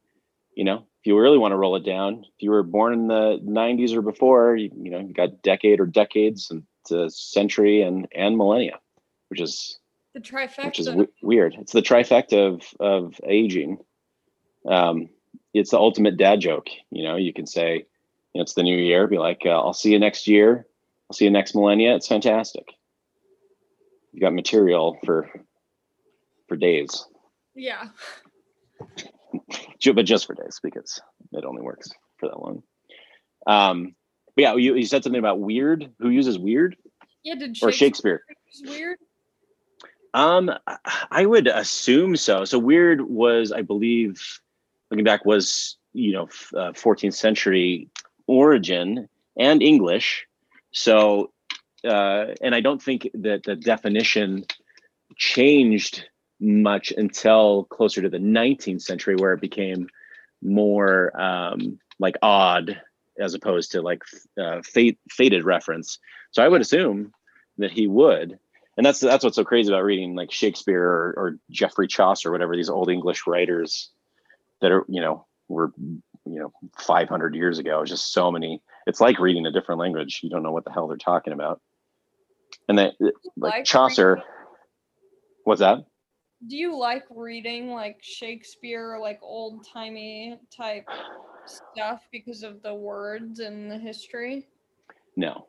you 0.54 0.64
know, 0.64 0.84
if 1.00 1.06
you 1.06 1.18
really 1.18 1.38
want 1.38 1.52
to 1.52 1.56
roll 1.56 1.76
it 1.76 1.84
down, 1.84 2.24
if 2.36 2.42
you 2.42 2.50
were 2.50 2.62
born 2.62 2.92
in 2.92 3.08
the 3.08 3.40
90s 3.44 3.94
or 3.94 4.02
before, 4.02 4.56
you, 4.56 4.70
you 4.80 4.90
know, 4.90 4.98
you 4.98 5.12
got 5.12 5.42
decade 5.42 5.80
or 5.80 5.86
decades 5.86 6.50
and 6.50 6.64
to 6.88 7.10
century 7.10 7.82
and 7.82 8.06
and 8.14 8.36
millennia, 8.36 8.78
which 9.28 9.40
is 9.40 9.78
the 10.14 10.20
trifecta. 10.20 10.66
Which 10.66 10.80
is 10.80 10.86
w- 10.86 11.08
weird. 11.22 11.54
It's 11.58 11.72
the 11.72 11.82
trifecta 11.82 12.54
of 12.54 12.62
of 12.80 13.20
aging. 13.24 13.78
Um, 14.66 15.08
it's 15.54 15.70
the 15.70 15.78
ultimate 15.78 16.16
dad 16.16 16.40
joke. 16.40 16.68
You 16.90 17.04
know, 17.04 17.16
you 17.16 17.32
can 17.32 17.46
say, 17.46 17.76
you 17.76 18.38
know, 18.38 18.42
it's 18.42 18.54
the 18.54 18.62
new 18.62 18.76
year. 18.76 19.06
Be 19.06 19.18
like, 19.18 19.42
uh, 19.44 19.60
I'll 19.60 19.72
see 19.72 19.92
you 19.92 19.98
next 19.98 20.26
year. 20.26 20.66
I'll 21.08 21.14
see 21.14 21.24
you 21.24 21.30
next 21.30 21.54
millennia. 21.54 21.94
It's 21.94 22.08
fantastic. 22.08 22.74
You 24.12 24.20
got 24.20 24.34
material 24.34 24.98
for 25.04 25.30
for 26.48 26.56
days. 26.56 27.06
Yeah. 27.54 27.88
but 29.94 30.04
just 30.04 30.26
for 30.26 30.34
days 30.34 30.60
because 30.62 31.00
it 31.32 31.44
only 31.44 31.62
works 31.62 31.90
for 32.18 32.28
that 32.28 32.40
long. 32.40 32.62
Um, 33.46 33.94
But 34.38 34.42
yeah, 34.42 34.54
you, 34.54 34.76
you 34.76 34.86
said 34.86 35.02
something 35.02 35.18
about 35.18 35.40
weird. 35.40 35.90
Who 35.98 36.10
uses 36.10 36.38
weird? 36.38 36.76
Yeah, 37.24 37.34
did 37.34 37.58
Or 37.60 37.72
Shakespeare. 37.72 38.22
use 38.46 38.70
weird? 38.70 38.98
Um, 40.14 40.48
I 41.10 41.26
would 41.26 41.48
assume 41.48 42.14
so. 42.14 42.44
So 42.44 42.56
weird 42.56 43.00
was, 43.00 43.50
I 43.50 43.62
believe, 43.62 44.22
looking 44.92 45.02
back, 45.04 45.24
was 45.24 45.76
you 45.92 46.12
know, 46.12 46.28
uh, 46.54 46.70
14th 46.70 47.14
century 47.14 47.88
origin 48.28 49.08
and 49.36 49.60
English. 49.60 50.24
So, 50.70 51.32
uh, 51.84 52.26
and 52.40 52.54
I 52.54 52.60
don't 52.60 52.80
think 52.80 53.10
that 53.14 53.42
the 53.42 53.56
definition 53.56 54.44
changed 55.16 56.04
much 56.38 56.92
until 56.96 57.64
closer 57.64 58.02
to 58.02 58.08
the 58.08 58.18
19th 58.18 58.82
century, 58.82 59.16
where 59.16 59.32
it 59.32 59.40
became 59.40 59.88
more 60.40 61.20
um, 61.20 61.80
like 61.98 62.16
odd 62.22 62.80
as 63.18 63.34
opposed 63.34 63.72
to 63.72 63.82
like 63.82 64.02
uh, 64.40 64.62
fate, 64.62 64.98
fated 65.10 65.44
reference. 65.44 65.98
So 66.30 66.42
I 66.42 66.48
would 66.48 66.60
assume 66.60 67.12
that 67.58 67.70
he 67.72 67.86
would, 67.86 68.38
and 68.76 68.86
that's 68.86 69.00
that's 69.00 69.24
what's 69.24 69.36
so 69.36 69.44
crazy 69.44 69.72
about 69.72 69.84
reading 69.84 70.14
like 70.14 70.30
Shakespeare 70.30 70.82
or, 70.82 71.14
or 71.16 71.38
Geoffrey 71.50 71.88
Chaucer, 71.88 72.28
or 72.28 72.32
whatever 72.32 72.56
these 72.56 72.70
old 72.70 72.90
English 72.90 73.26
writers 73.26 73.90
that 74.60 74.72
are 74.72 74.84
you 74.88 75.00
know 75.00 75.26
were 75.48 75.72
you 75.78 76.00
know 76.24 76.52
500 76.78 77.34
years 77.34 77.58
ago. 77.58 77.80
It's 77.80 77.90
just 77.90 78.12
so 78.12 78.30
many. 78.30 78.62
It's 78.86 79.00
like 79.00 79.18
reading 79.18 79.46
a 79.46 79.52
different 79.52 79.80
language. 79.80 80.20
You 80.22 80.30
don't 80.30 80.42
know 80.42 80.52
what 80.52 80.64
the 80.64 80.72
hell 80.72 80.88
they're 80.88 80.96
talking 80.96 81.32
about. 81.32 81.60
And 82.68 82.78
that 82.78 82.94
like 83.00 83.14
Like 83.36 83.64
Chaucer, 83.64 84.14
reading- 84.14 84.24
what's 85.44 85.60
that? 85.60 85.84
Do 86.46 86.56
you 86.56 86.78
like 86.78 87.04
reading 87.10 87.70
like 87.70 87.98
Shakespeare, 88.00 88.98
like 89.00 89.18
old 89.22 89.66
timey 89.72 90.38
type 90.56 90.86
stuff 91.48 92.02
because 92.12 92.42
of 92.42 92.62
the 92.62 92.74
words 92.74 93.40
and 93.40 93.70
the 93.70 93.78
history? 93.78 94.48
No, 95.16 95.46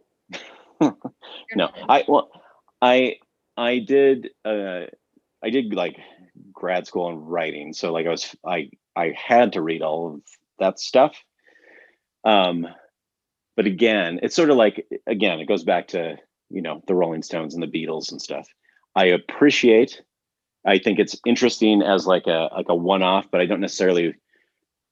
no. 0.81 1.69
I 1.87 2.03
well, 2.07 2.29
I 2.81 3.17
I 3.57 3.79
did 3.79 4.29
uh 4.45 4.85
I 5.43 5.49
did 5.49 5.73
like 5.73 5.97
grad 6.51 6.87
school 6.87 7.09
in 7.09 7.17
writing, 7.17 7.73
so 7.73 7.91
like 7.91 8.05
I 8.05 8.09
was 8.09 8.35
I 8.45 8.69
I 8.95 9.13
had 9.15 9.53
to 9.53 9.61
read 9.61 9.81
all 9.81 10.15
of 10.15 10.21
that 10.59 10.79
stuff. 10.79 11.15
Um, 12.23 12.67
but 13.55 13.65
again, 13.65 14.19
it's 14.23 14.35
sort 14.35 14.49
of 14.49 14.57
like 14.57 14.85
again, 15.07 15.39
it 15.39 15.47
goes 15.47 15.63
back 15.63 15.89
to 15.89 16.17
you 16.49 16.61
know 16.61 16.81
the 16.87 16.95
Rolling 16.95 17.23
Stones 17.23 17.53
and 17.53 17.63
the 17.63 17.67
Beatles 17.67 18.11
and 18.11 18.21
stuff. 18.21 18.47
I 18.95 19.05
appreciate. 19.05 20.01
I 20.65 20.77
think 20.77 20.99
it's 20.99 21.15
interesting 21.25 21.81
as 21.81 22.05
like 22.05 22.27
a 22.27 22.49
like 22.55 22.69
a 22.69 22.75
one 22.75 23.03
off, 23.03 23.27
but 23.31 23.41
I 23.41 23.45
don't 23.45 23.61
necessarily 23.61 24.15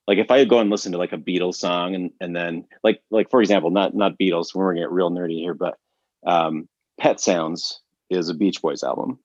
like 0.07 0.17
if 0.17 0.31
I 0.31 0.45
go 0.45 0.59
and 0.59 0.69
listen 0.69 0.91
to 0.93 0.97
like 0.97 1.13
a 1.13 1.17
Beatles 1.17 1.55
song 1.55 1.93
and 1.95 2.11
and 2.21 2.35
then 2.35 2.65
like 2.83 3.01
like 3.11 3.29
for 3.29 3.41
example, 3.41 3.69
not 3.71 3.93
not 3.95 4.17
Beatles. 4.17 4.55
We're 4.55 4.71
gonna 4.73 4.85
get 4.85 4.91
real 4.91 5.11
nerdy 5.11 5.39
here, 5.39 5.53
but 5.53 5.77
um, 6.25 6.67
Pet 6.99 7.19
Sounds 7.19 7.81
is 8.09 8.29
a 8.29 8.33
Beach 8.33 8.61
Boys 8.61 8.83
album. 8.83 9.19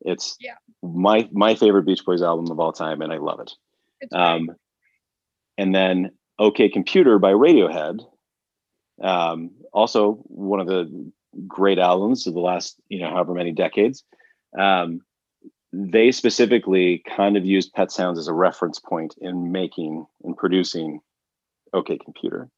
It's 0.00 0.36
Yeah. 0.40 0.54
my 0.82 1.28
my 1.32 1.54
favorite 1.54 1.84
Beach 1.86 2.04
Boys 2.04 2.22
album 2.22 2.50
of 2.50 2.58
all 2.58 2.72
time, 2.72 3.02
and 3.02 3.12
I 3.12 3.18
love 3.18 3.40
it. 3.40 3.52
It's 4.00 4.12
great. 4.12 4.20
Um, 4.20 4.50
and 5.58 5.74
then 5.74 6.10
OK 6.38 6.68
Computer 6.70 7.18
by 7.18 7.32
Radiohead, 7.32 8.00
um, 9.02 9.50
also 9.72 10.14
one 10.24 10.60
of 10.60 10.66
the 10.66 11.12
great 11.46 11.78
albums 11.78 12.26
of 12.26 12.34
the 12.34 12.40
last 12.40 12.76
you 12.88 13.00
know 13.00 13.10
however 13.10 13.34
many 13.34 13.52
decades. 13.52 14.04
Um, 14.58 15.00
they 15.72 16.12
specifically 16.12 17.02
kind 17.16 17.36
of 17.36 17.46
used 17.46 17.72
Pet 17.72 17.90
Sounds 17.90 18.18
as 18.18 18.28
a 18.28 18.34
reference 18.34 18.78
point 18.78 19.14
in 19.20 19.52
making 19.52 20.06
and 20.22 20.36
producing 20.36 21.00
OK 21.72 21.98
Computer. 21.98 22.50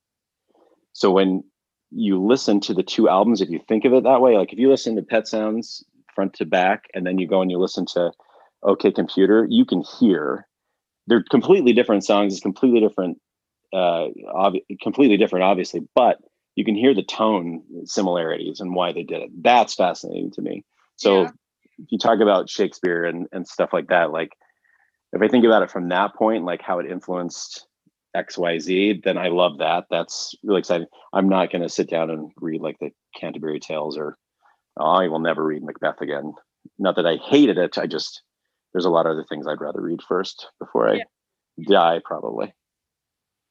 So 0.93 1.11
when 1.11 1.45
you 1.91 2.21
listen 2.25 2.61
to 2.61 2.75
the 2.75 2.83
two 2.83 3.09
albums, 3.09 3.41
if 3.41 3.51
you 3.51 3.61
think 3.69 3.85
of 3.85 3.93
it 3.93 4.05
that 4.05 4.21
way, 4.21 4.37
like 4.37 4.53
if 4.53 4.59
you 4.59 4.69
listen 4.69 4.97
to 4.97 5.03
Pet 5.03 5.29
Sounds 5.29 5.85
front 6.15 6.35
to 6.35 6.45
back, 6.45 6.85
and 6.95 7.07
then 7.07 7.19
you 7.19 7.27
go 7.27 7.41
and 7.41 7.51
you 7.51 7.59
listen 7.59 7.87
to 7.87 8.12
OK 8.62 8.91
Computer, 8.93 9.47
you 9.49 9.65
can 9.65 9.83
hear 9.99 10.47
they're 11.07 11.25
completely 11.31 11.73
different 11.73 12.05
songs. 12.05 12.33
It's 12.33 12.43
completely 12.43 12.81
different, 12.81 13.19
uh, 13.73 14.07
completely 14.83 15.17
different, 15.17 15.45
obviously, 15.45 15.87
but 15.95 16.19
you 16.57 16.65
can 16.65 16.75
hear 16.75 16.95
the 16.95 17.03
tone 17.03 17.62
similarities 17.85 18.61
and 18.61 18.75
why 18.75 18.93
they 18.93 19.03
did 19.03 19.23
it. 19.23 19.31
That's 19.43 19.75
fascinating 19.75 20.31
to 20.33 20.43
me. 20.43 20.65
So 20.97 21.23
Yeah. 21.23 21.31
If 21.79 21.91
you 21.91 21.99
talk 21.99 22.20
about 22.20 22.49
Shakespeare 22.51 23.05
and, 23.05 23.27
and 23.33 23.47
stuff 23.47 23.70
like 23.72 23.89
that, 23.89 24.11
like 24.11 24.33
if 25.12 25.22
I 25.22 25.29
think 25.29 25.45
about 25.45 25.62
it 25.62 25.70
from 25.70 25.89
that 25.91 26.14
point, 26.14 26.45
like 26.45 26.62
how 26.62 26.79
it 26.79 26.91
influenced 26.91 27.66
XYZ, 28.16 29.03
then 29.05 29.18
I 29.18 29.29
love 29.29 29.59
that. 29.59 29.85
That's 29.91 30.35
really 30.45 30.61
exciting. 30.61 30.87
I'm 31.12 31.29
not 31.29 31.51
going 31.51 31.62
to 31.62 31.68
sit 31.68 31.89
down 31.91 32.11
and 32.11 32.31
read 32.37 32.61
like 32.61 32.79
the 32.81 32.91
Canterbury 33.18 33.61
Tales 33.61 33.97
or 33.97 34.16
oh, 34.77 34.85
I 34.85 35.09
will 35.09 35.20
never 35.20 35.45
read 35.45 35.62
Macbeth 35.62 36.01
again. 36.01 36.33
Not 36.79 36.97
that 36.97 37.07
I 37.07 37.16
hated 37.16 37.59
it. 37.59 37.79
I 37.79 37.87
just, 37.87 38.22
there's 38.72 38.87
a 38.87 38.91
lot 38.91 39.07
of 39.07 39.12
other 39.12 39.25
things 39.29 39.47
I'd 39.47 39.61
rather 39.61 39.81
read 39.81 40.01
first 40.03 40.49
before 40.59 40.89
I 40.89 40.95
Yeah. 40.95 41.05
die, 41.68 42.01
probably. 42.05 42.53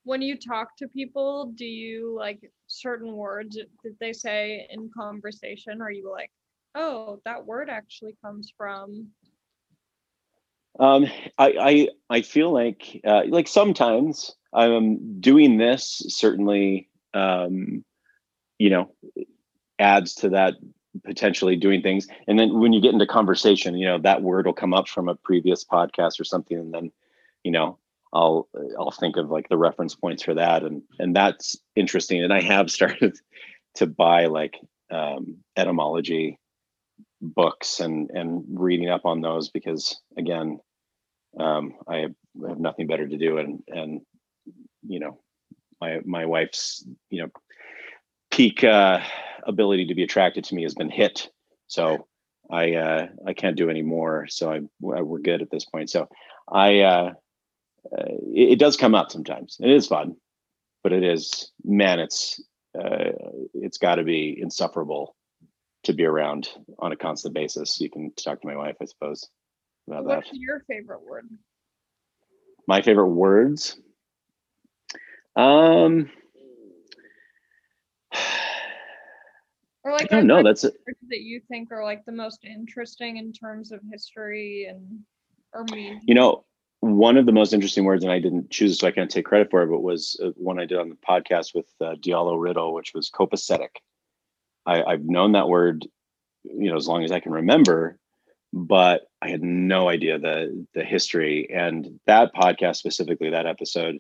when 0.03 0.21
you 0.21 0.37
talk 0.37 0.75
to 0.77 0.87
people, 0.89 1.53
do 1.55 1.65
you 1.65 2.13
like 2.17 2.41
certain 2.67 3.13
words 3.15 3.55
that 3.55 3.95
they 4.01 4.11
say 4.11 4.67
in 4.69 4.89
conversation? 4.97 5.81
Are 5.81 5.91
you 5.91 6.11
like, 6.11 6.29
oh, 6.75 7.19
that 7.25 7.45
word 7.45 7.69
actually 7.69 8.15
comes 8.23 8.51
from? 8.57 9.09
Um, 10.79 11.05
I, 11.37 11.53
I 11.59 11.89
I 12.09 12.21
feel 12.21 12.51
like 12.51 12.99
uh, 13.05 13.23
like 13.27 13.47
sometimes 13.47 14.35
I'm 14.53 15.19
doing 15.19 15.57
this 15.57 16.01
certainly 16.07 16.89
um, 17.13 17.85
you 18.57 18.69
know 18.69 18.91
adds 19.77 20.15
to 20.15 20.29
that 20.29 20.55
potentially 21.03 21.55
doing 21.55 21.81
things 21.81 22.07
and 22.27 22.37
then 22.37 22.59
when 22.59 22.71
you 22.71 22.79
get 22.79 22.93
into 22.93 23.07
conversation 23.07 23.75
you 23.75 23.85
know 23.85 23.97
that 23.97 24.21
word 24.21 24.45
will 24.45 24.53
come 24.53 24.75
up 24.75 24.87
from 24.87 25.09
a 25.09 25.15
previous 25.15 25.65
podcast 25.65 26.19
or 26.19 26.23
something 26.23 26.59
and 26.59 26.71
then 26.71 26.91
you 27.43 27.51
know 27.51 27.79
I'll 28.13 28.47
I'll 28.79 28.91
think 28.91 29.17
of 29.17 29.31
like 29.31 29.49
the 29.49 29.57
reference 29.57 29.95
points 29.95 30.21
for 30.21 30.35
that 30.35 30.63
and 30.63 30.83
and 30.99 31.15
that's 31.15 31.57
interesting 31.75 32.23
and 32.23 32.31
I 32.31 32.41
have 32.41 32.69
started 32.79 33.17
to 33.75 33.87
buy 33.87 34.27
like 34.27 34.59
um, 34.91 35.37
etymology 35.57 36.39
books 37.23 37.79
and 37.79 38.09
and 38.11 38.43
reading 38.49 38.89
up 38.89 39.05
on 39.05 39.21
those 39.21 39.49
because 39.49 39.99
again 40.17 40.59
um, 41.39 41.73
I 41.87 41.97
have, 41.97 42.13
nothing 42.35 42.87
better 42.87 43.07
to 43.07 43.17
do 43.17 43.37
and 43.37 43.63
and 43.67 44.01
you 44.87 44.99
know 44.99 45.19
my 45.79 45.99
my 46.05 46.25
wife's 46.25 46.85
you 47.09 47.23
know 47.23 47.29
peak 48.31 48.63
uh, 48.63 48.99
ability 49.45 49.87
to 49.87 49.95
be 49.95 50.03
attracted 50.03 50.43
to 50.45 50.55
me 50.55 50.63
has 50.63 50.73
been 50.73 50.89
hit. 50.89 51.29
So 51.67 52.07
I 52.51 52.73
uh, 52.73 53.07
I 53.27 53.33
can't 53.33 53.57
do 53.57 53.69
any 53.69 53.83
more. 53.83 54.27
So 54.27 54.51
I 54.51 54.61
we're 54.81 55.19
good 55.19 55.41
at 55.41 55.51
this 55.51 55.65
point. 55.65 55.89
So 55.89 56.09
I 56.51 56.79
uh, 56.79 57.13
uh, 57.91 58.05
it, 58.33 58.53
it 58.53 58.59
does 58.59 58.77
come 58.77 58.95
up 58.95 59.11
sometimes. 59.11 59.57
It 59.59 59.69
is 59.69 59.87
fun 59.87 60.15
but 60.83 60.91
it 60.91 61.03
is 61.03 61.51
man 61.63 61.99
it's 61.99 62.43
uh, 62.77 63.11
it's 63.53 63.77
got 63.77 63.95
to 63.95 64.03
be 64.03 64.37
insufferable 64.39 65.15
to 65.83 65.93
be 65.93 66.05
around 66.05 66.49
on 66.79 66.91
a 66.91 66.95
constant 66.95 67.33
basis. 67.33 67.79
You 67.79 67.89
can 67.89 68.11
talk 68.13 68.41
to 68.41 68.47
my 68.47 68.55
wife, 68.55 68.75
I 68.81 68.85
suppose, 68.85 69.29
about 69.87 70.07
that. 70.07 70.17
What's 70.17 70.29
your 70.33 70.61
favorite 70.67 71.03
word? 71.03 71.29
My 72.67 72.81
favorite 72.81 73.09
words. 73.09 73.77
Um, 75.35 76.09
Or 79.83 79.91
I 79.93 80.05
don't 80.05 80.27
know. 80.27 80.41
That's 80.41 80.63
it. 80.63 80.75
that 81.09 81.21
you 81.21 81.41
think 81.49 81.71
are 81.71 81.83
like 81.83 82.05
the 82.05 82.13
most 82.13 82.45
interesting 82.45 83.17
in 83.17 83.33
terms 83.33 83.71
of 83.71 83.81
history 83.91 84.67
and 84.69 84.99
or 85.53 85.65
meaning? 85.65 85.99
You 86.05 86.15
know, 86.15 86.45
one 86.79 87.17
of 87.17 87.25
the 87.25 87.33
most 87.33 87.53
interesting 87.53 87.83
words, 87.83 88.03
and 88.03 88.11
I 88.11 88.19
didn't 88.19 88.49
choose 88.49 88.73
it, 88.73 88.79
so 88.79 88.87
I 88.87 88.91
can't 88.91 89.11
take 89.11 89.25
credit 89.25 89.49
for 89.51 89.61
it, 89.61 89.67
but 89.67 89.81
was 89.81 90.19
uh, 90.23 90.29
one 90.35 90.59
I 90.59 90.65
did 90.65 90.79
on 90.79 90.89
the 90.89 90.95
podcast 90.95 91.53
with 91.53 91.67
uh, 91.81 91.95
Diallo 91.95 92.41
Riddle, 92.41 92.73
which 92.73 92.93
was 92.93 93.11
copacetic. 93.11 93.69
I, 94.65 94.83
I've 94.83 95.03
known 95.03 95.33
that 95.33 95.49
word, 95.49 95.85
you 96.43 96.69
know, 96.69 96.75
as 96.75 96.87
long 96.87 97.03
as 97.03 97.11
I 97.11 97.19
can 97.19 97.31
remember, 97.31 97.97
but 98.51 99.03
I 99.21 99.29
had 99.29 99.41
no 99.41 99.89
idea 99.89 100.19
the 100.19 100.65
the 100.73 100.83
history. 100.83 101.49
And 101.53 101.99
that 102.05 102.33
podcast 102.35 102.77
specifically, 102.77 103.29
that 103.29 103.47
episode, 103.47 103.97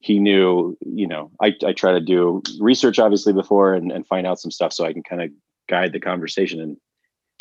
he 0.00 0.18
knew, 0.18 0.76
you 0.80 1.06
know, 1.06 1.30
I, 1.40 1.54
I 1.64 1.72
try 1.72 1.92
to 1.92 2.00
do 2.00 2.42
research 2.60 2.98
obviously 2.98 3.32
before 3.32 3.74
and, 3.74 3.90
and 3.90 4.06
find 4.06 4.26
out 4.26 4.40
some 4.40 4.50
stuff 4.50 4.72
so 4.72 4.84
I 4.84 4.92
can 4.92 5.02
kind 5.02 5.22
of 5.22 5.30
guide 5.68 5.92
the 5.92 6.00
conversation 6.00 6.60
and 6.60 6.76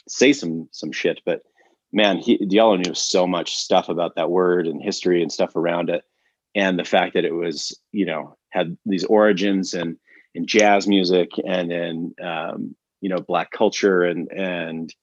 say 0.08 0.34
some 0.34 0.70
some 0.72 0.92
shit. 0.92 1.20
But 1.26 1.42
man, 1.92 2.18
he 2.18 2.38
Diallo 2.38 2.84
knew 2.84 2.94
so 2.94 3.28
much 3.28 3.56
stuff 3.56 3.90
about 3.90 4.16
that 4.16 4.32
word 4.32 4.68
and 4.68 4.82
history 4.82 5.22
and 5.22 5.32
stuff 5.32 5.56
around 5.56 5.90
it. 5.90 6.04
And 6.56 6.78
the 6.78 6.84
fact 6.84 7.16
that 7.16 7.26
it 7.26 7.34
was, 7.34 7.78
you 7.92 8.06
know, 8.06 8.38
had 8.52 8.78
these 8.86 9.04
origins 9.06 9.74
and 9.74 9.98
in 10.36 10.46
jazz 10.48 10.88
music 10.88 11.32
and 11.46 11.72
in 11.72 12.14
um, 12.22 12.76
you 13.02 13.10
know 13.10 13.20
black 13.20 13.52
culture 13.52 14.04
and 14.04 14.32
and 14.32 14.94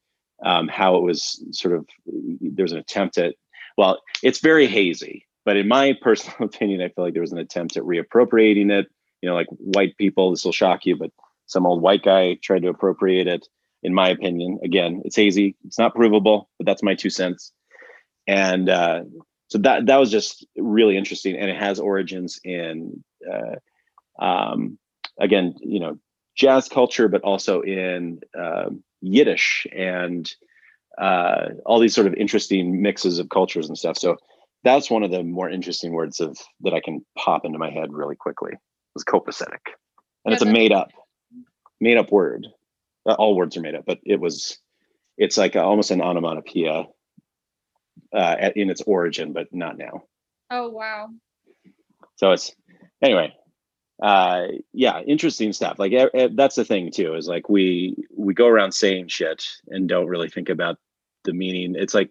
um, 0.45 0.69
how 0.69 0.97
it 0.97 1.03
was 1.03 1.45
sort 1.53 1.75
of 1.75 1.87
there's 2.07 2.73
an 2.73 2.79
attempt 2.79 3.19
at 3.19 3.35
well 3.77 4.01
it's 4.23 4.41
very 4.41 4.67
hazy 4.67 5.27
but 5.45 5.57
in 5.57 5.69
my 5.69 5.93
personal 6.03 6.37
opinion 6.41 6.81
i 6.81 6.89
feel 6.89 7.05
like 7.05 7.13
there 7.13 7.23
was 7.23 7.33
an 7.33 7.39
attempt 7.39 7.77
at 7.77 7.83
reappropriating 7.83 8.71
it 8.71 8.87
you 9.21 9.29
know, 9.29 9.35
like 9.35 9.49
white 9.51 9.97
people. 9.97 10.31
This 10.31 10.45
will 10.45 10.53
shock 10.53 10.87
you, 10.87 10.97
but 10.97 11.11
some 11.47 11.67
old 11.67 11.83
white 11.83 12.03
guy 12.03 12.35
tried 12.43 12.63
to 12.63 12.69
appropriate 12.69 13.27
it. 13.27 13.47
In 13.83 13.95
my 13.95 14.11
opinion, 14.11 14.59
again, 14.63 15.01
it's 15.05 15.17
hazy. 15.17 15.57
It's 15.65 15.79
not 15.79 15.95
provable, 15.95 16.51
but 16.59 16.67
that's 16.67 16.83
my 16.83 16.95
two 16.95 17.09
cents. 17.09 17.53
And 18.27 18.69
uh, 18.69 19.05
so 19.49 19.59
that 19.59 19.87
that 19.87 19.97
was 19.97 20.11
just 20.11 20.47
really 20.57 20.99
interesting, 20.99 21.37
and 21.37 21.51
it 21.51 21.57
has 21.57 21.81
origins 21.81 22.39
in, 22.45 23.03
uh, 23.31 24.23
um, 24.23 24.79
again, 25.21 25.55
you 25.61 25.79
know, 25.79 25.99
jazz 26.35 26.69
culture, 26.69 27.09
but 27.09 27.23
also 27.23 27.61
in 27.61 28.21
uh, 28.39 28.71
Yiddish 29.01 29.67
and 29.73 30.31
uh, 30.99 31.51
all 31.67 31.79
these 31.79 31.95
sort 31.95 32.07
of 32.07 32.15
interesting 32.15 32.83
mixes 32.83 33.19
of 33.19 33.29
cultures 33.29 33.69
and 33.69 33.79
stuff. 33.79 33.97
So 33.97 34.17
that's 34.65 34.91
one 34.91 35.03
of 35.03 35.11
the 35.11 35.23
more 35.23 35.49
interesting 35.49 35.93
words 35.93 36.21
of 36.21 36.39
that 36.63 36.75
I 36.75 36.81
can 36.81 37.05
pop 37.17 37.45
into 37.45 37.59
my 37.59 37.71
head 37.71 37.93
really 37.93 38.17
quickly. 38.17 38.53
Was 38.95 39.05
copacetic, 39.05 39.61
and 40.25 40.33
yeah, 40.33 40.33
it's 40.33 40.43
a 40.43 40.47
made 40.47 40.73
up, 40.73 40.91
made 41.81 41.97
up 41.97 42.11
word. 42.11 42.49
Uh, 43.07 43.13
all 43.13 43.37
words 43.37 43.57
are 43.57 43.61
made 43.61 43.77
up, 43.77 43.85
but 43.87 43.99
it 44.05 44.21
was, 44.21 44.59
it's 45.17 45.39
like 45.39 45.55
a, 45.55 45.63
almost 45.63 45.93
an 45.93 46.03
onomatopoeia 46.03 46.87
uh, 48.13 48.37
at, 48.39 48.57
in 48.57 48.69
its 48.69 48.83
origin, 48.83 49.33
but 49.33 49.47
not 49.53 49.79
now. 49.79 50.03
Oh 50.51 50.71
wow! 50.71 51.11
So 52.17 52.33
it's 52.33 52.53
anyway. 53.01 53.33
Uh, 54.03 54.47
yeah, 54.73 55.01
interesting 55.01 55.53
stuff. 55.53 55.79
Like 55.79 55.93
that's 56.33 56.57
the 56.57 56.65
thing 56.65 56.91
too. 56.91 57.15
Is 57.15 57.29
like 57.29 57.49
we 57.49 57.97
we 58.17 58.33
go 58.33 58.47
around 58.47 58.73
saying 58.73 59.09
shit 59.09 59.45
and 59.69 59.89
don't 59.89 60.07
really 60.07 60.29
think 60.29 60.49
about 60.49 60.79
the 61.25 61.35
meaning. 61.35 61.75
It's 61.77 61.93
like 61.93 62.11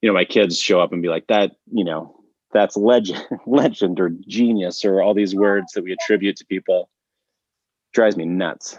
you 0.00 0.08
know 0.08 0.14
my 0.14 0.24
kids 0.24 0.58
show 0.58 0.80
up 0.80 0.92
and 0.92 1.02
be 1.02 1.08
like 1.08 1.26
that. 1.26 1.52
You 1.72 1.84
know 1.84 2.20
that's 2.52 2.76
legend, 2.76 3.24
legend 3.46 3.98
or 3.98 4.10
genius 4.28 4.84
or 4.84 5.02
all 5.02 5.14
these 5.14 5.34
words 5.34 5.72
that 5.72 5.82
we 5.82 5.92
attribute 5.92 6.36
to 6.36 6.46
people. 6.46 6.88
Drives 7.92 8.16
me 8.16 8.24
nuts. 8.24 8.78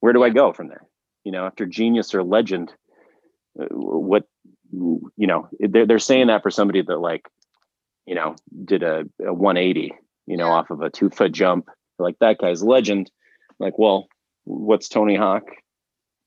Where 0.00 0.12
do 0.12 0.22
I 0.22 0.30
go 0.30 0.52
from 0.52 0.68
there? 0.68 0.82
You 1.24 1.32
know, 1.32 1.46
after 1.46 1.64
genius 1.64 2.14
or 2.14 2.22
legend, 2.22 2.72
uh, 3.58 3.66
what 3.70 4.26
you 4.70 5.26
know 5.26 5.48
they're, 5.58 5.86
they're 5.86 5.98
saying 5.98 6.26
that 6.26 6.42
for 6.42 6.50
somebody 6.50 6.82
that 6.82 6.98
like 6.98 7.26
you 8.04 8.14
know 8.14 8.36
did 8.64 8.82
a, 8.82 9.04
a 9.24 9.32
180 9.32 9.94
you 10.26 10.36
know 10.36 10.48
off 10.48 10.70
of 10.70 10.82
a 10.82 10.90
two 10.90 11.08
foot 11.08 11.32
jump 11.32 11.68
like 11.98 12.18
that 12.20 12.38
guy's 12.38 12.62
legend. 12.62 13.10
Like 13.58 13.78
well 13.78 14.08
what's 14.44 14.88
tony 14.88 15.16
hawk? 15.16 15.44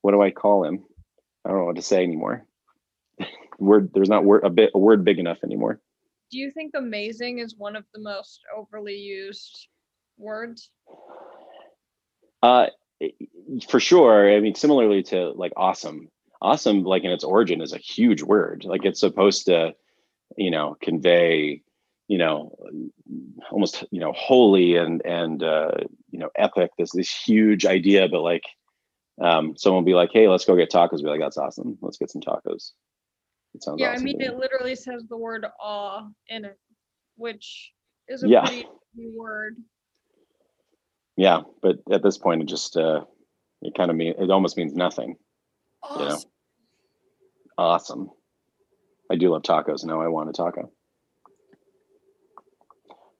What 0.02 0.12
do 0.12 0.22
i 0.22 0.32
call 0.32 0.64
him? 0.64 0.84
I 1.46 1.50
don't 1.50 1.60
know 1.60 1.66
what 1.66 1.76
to 1.78 1.82
say 1.82 2.04
anymore. 2.04 2.46
Word 3.60 3.92
there's 3.94 4.10
not 4.10 4.26
word 4.26 4.44
a 4.44 4.50
bit 4.50 4.72
a 4.74 4.80
word 4.80 5.04
big 5.04 5.20
enough 5.20 5.40
anymore. 5.44 5.80
Do 6.32 6.38
you 6.38 6.52
think 6.52 6.74
amazing 6.76 7.40
is 7.40 7.56
one 7.58 7.76
of 7.76 7.86
the 7.94 8.00
most 8.00 8.42
overly 8.56 8.96
used 8.96 9.68
words? 10.18 10.70
Uh 12.42 12.68
for 13.68 13.80
sure. 13.80 14.34
I 14.34 14.40
mean 14.40 14.56
similarly 14.56 15.04
to 15.04 15.32
like 15.32 15.54
awesome. 15.58 16.10
Awesome 16.42 16.84
like 16.84 17.04
in 17.04 17.12
its 17.12 17.24
origin 17.24 17.62
is 17.62 17.74
a 17.74 17.78
huge 17.78 18.22
word. 18.22 18.64
Like 18.66 18.86
it's 18.86 19.00
supposed 19.00 19.46
to 19.46 19.74
you 20.38 20.52
know 20.52 20.78
convey 20.82 21.64
you 22.10 22.18
know 22.18 22.54
almost 23.52 23.86
you 23.92 24.02
know 24.02 24.12
holy 24.12 24.76
and 24.76 25.02
and 25.06 25.42
uh 25.42 25.72
you 26.12 26.20
know 26.20 26.30
epic 26.36 26.72
this 26.78 26.92
this 26.92 27.10
huge 27.10 27.66
idea 27.66 28.10
but 28.10 28.22
like 28.22 28.44
um 29.22 29.56
someone 29.56 29.84
will 29.84 29.90
be 29.90 29.96
like 29.96 30.10
hey 30.12 30.28
let's 30.28 30.44
go 30.44 30.58
get 30.58 30.70
tacos 30.70 31.02
be 31.02 31.10
like 31.10 31.22
that's 31.22 31.38
awesome 31.38 31.78
let's 31.82 31.98
get 31.98 32.12
some 32.12 32.22
tacos 32.22 32.72
it 33.54 33.64
sounds 33.64 33.80
yeah 33.80 33.92
awesome 33.92 34.02
i 34.02 34.04
mean 34.04 34.20
it 34.20 34.38
literally 34.38 34.76
says 34.76 35.04
the 35.08 35.18
word 35.18 35.46
awe 35.62 36.06
in 36.28 36.44
it 36.44 36.60
which 37.16 37.72
is 38.10 38.24
a 38.24 38.28
yeah. 38.28 38.42
pretty 38.42 38.68
word 39.16 39.56
yeah 41.16 41.40
but 41.62 41.78
at 41.92 42.04
this 42.04 42.18
point 42.18 42.42
it 42.42 42.48
just 42.48 42.76
uh 42.76 43.02
it 43.62 43.74
kind 43.76 43.90
of 43.90 43.96
mean 43.96 44.14
it 44.20 44.30
almost 44.30 44.58
means 44.58 44.74
nothing 44.74 45.16
Awesome. 45.84 46.02
You 46.02 46.10
know? 46.10 46.20
Awesome. 47.58 48.10
I 49.12 49.16
do 49.16 49.30
love 49.30 49.44
tacos. 49.44 49.84
Now 49.84 50.02
I 50.02 50.08
want 50.08 50.30
a 50.30 50.34
taco. 50.34 50.72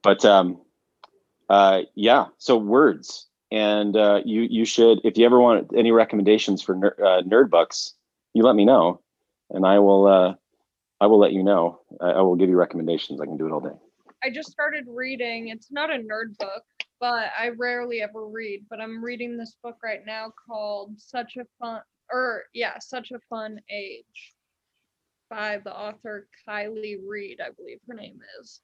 But 0.02 0.24
um, 0.26 0.62
uh, 1.50 1.82
yeah, 1.96 2.28
so 2.38 2.58
words, 2.58 3.28
and 3.52 3.96
uh, 3.98 4.22
you 4.24 4.42
you 4.42 4.66
should 4.66 5.00
if 5.04 5.18
you 5.18 5.26
ever 5.26 5.40
want 5.40 5.72
any 5.76 5.92
recommendations 5.92 6.62
for 6.62 6.76
ner- 6.76 6.96
uh, 7.00 7.22
nerd 7.24 7.50
books, 7.50 7.94
you 8.34 8.44
let 8.44 8.56
me 8.56 8.66
know, 8.66 9.02
and 9.50 9.66
I 9.66 9.80
will 9.80 10.08
uh, 10.08 10.36
I 11.02 11.08
will 11.08 11.20
let 11.20 11.34
you 11.34 11.44
know. 11.44 11.80
I, 12.00 12.12
I 12.12 12.22
will 12.22 12.36
give 12.36 12.50
you 12.50 12.58
recommendations. 12.58 13.20
I 13.20 13.26
can 13.26 13.38
do 13.38 13.48
it 13.48 13.52
all 13.52 13.62
day. 13.62 13.76
I 14.24 14.30
just 14.30 14.52
started 14.52 14.86
reading. 14.88 15.48
It's 15.48 15.72
not 15.72 15.90
a 15.90 15.98
nerd 15.98 16.38
book, 16.38 16.64
but 17.00 17.32
I 17.38 17.50
rarely 17.58 18.02
ever 18.02 18.28
read. 18.28 18.66
But 18.70 18.82
I'm 18.82 19.04
reading 19.04 19.38
this 19.38 19.56
book 19.64 19.78
right 19.84 20.02
now 20.06 20.34
called 20.48 21.00
Such 21.00 21.38
a 21.38 21.46
Fun 21.60 21.82
or 22.12 22.44
yeah, 22.54 22.78
Such 22.80 23.12
a 23.12 23.20
Fun 23.30 23.60
Age 23.70 24.36
by 25.30 25.60
the 25.64 25.76
author 25.76 26.28
Kiley 26.48 26.98
Reid, 27.08 27.40
I 27.40 27.52
believe 27.52 27.80
her 27.88 27.94
name 27.94 28.20
is. 28.42 28.62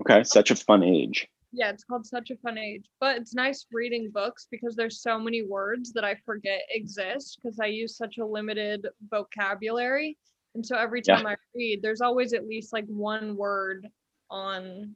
Okay, 0.00 0.22
Such 0.24 0.50
a 0.50 0.56
Fun 0.56 0.82
Age. 0.82 1.28
Yeah, 1.52 1.70
it's 1.70 1.84
called 1.84 2.06
Such 2.06 2.30
a 2.30 2.36
Fun 2.36 2.58
Age. 2.58 2.84
But 3.00 3.16
it's 3.16 3.34
nice 3.34 3.66
reading 3.72 4.10
books 4.10 4.46
because 4.50 4.76
there's 4.76 5.02
so 5.02 5.18
many 5.18 5.42
words 5.42 5.92
that 5.92 6.04
I 6.04 6.16
forget 6.26 6.60
exist 6.70 7.38
because 7.42 7.58
I 7.58 7.66
use 7.66 7.96
such 7.96 8.18
a 8.18 8.24
limited 8.24 8.86
vocabulary. 9.10 10.16
And 10.54 10.64
so 10.64 10.76
every 10.76 11.02
time 11.02 11.24
yeah. 11.24 11.30
I 11.30 11.36
read, 11.54 11.82
there's 11.82 12.00
always 12.00 12.32
at 12.32 12.46
least 12.46 12.72
like 12.72 12.86
one 12.86 13.36
word 13.36 13.86
on 14.30 14.94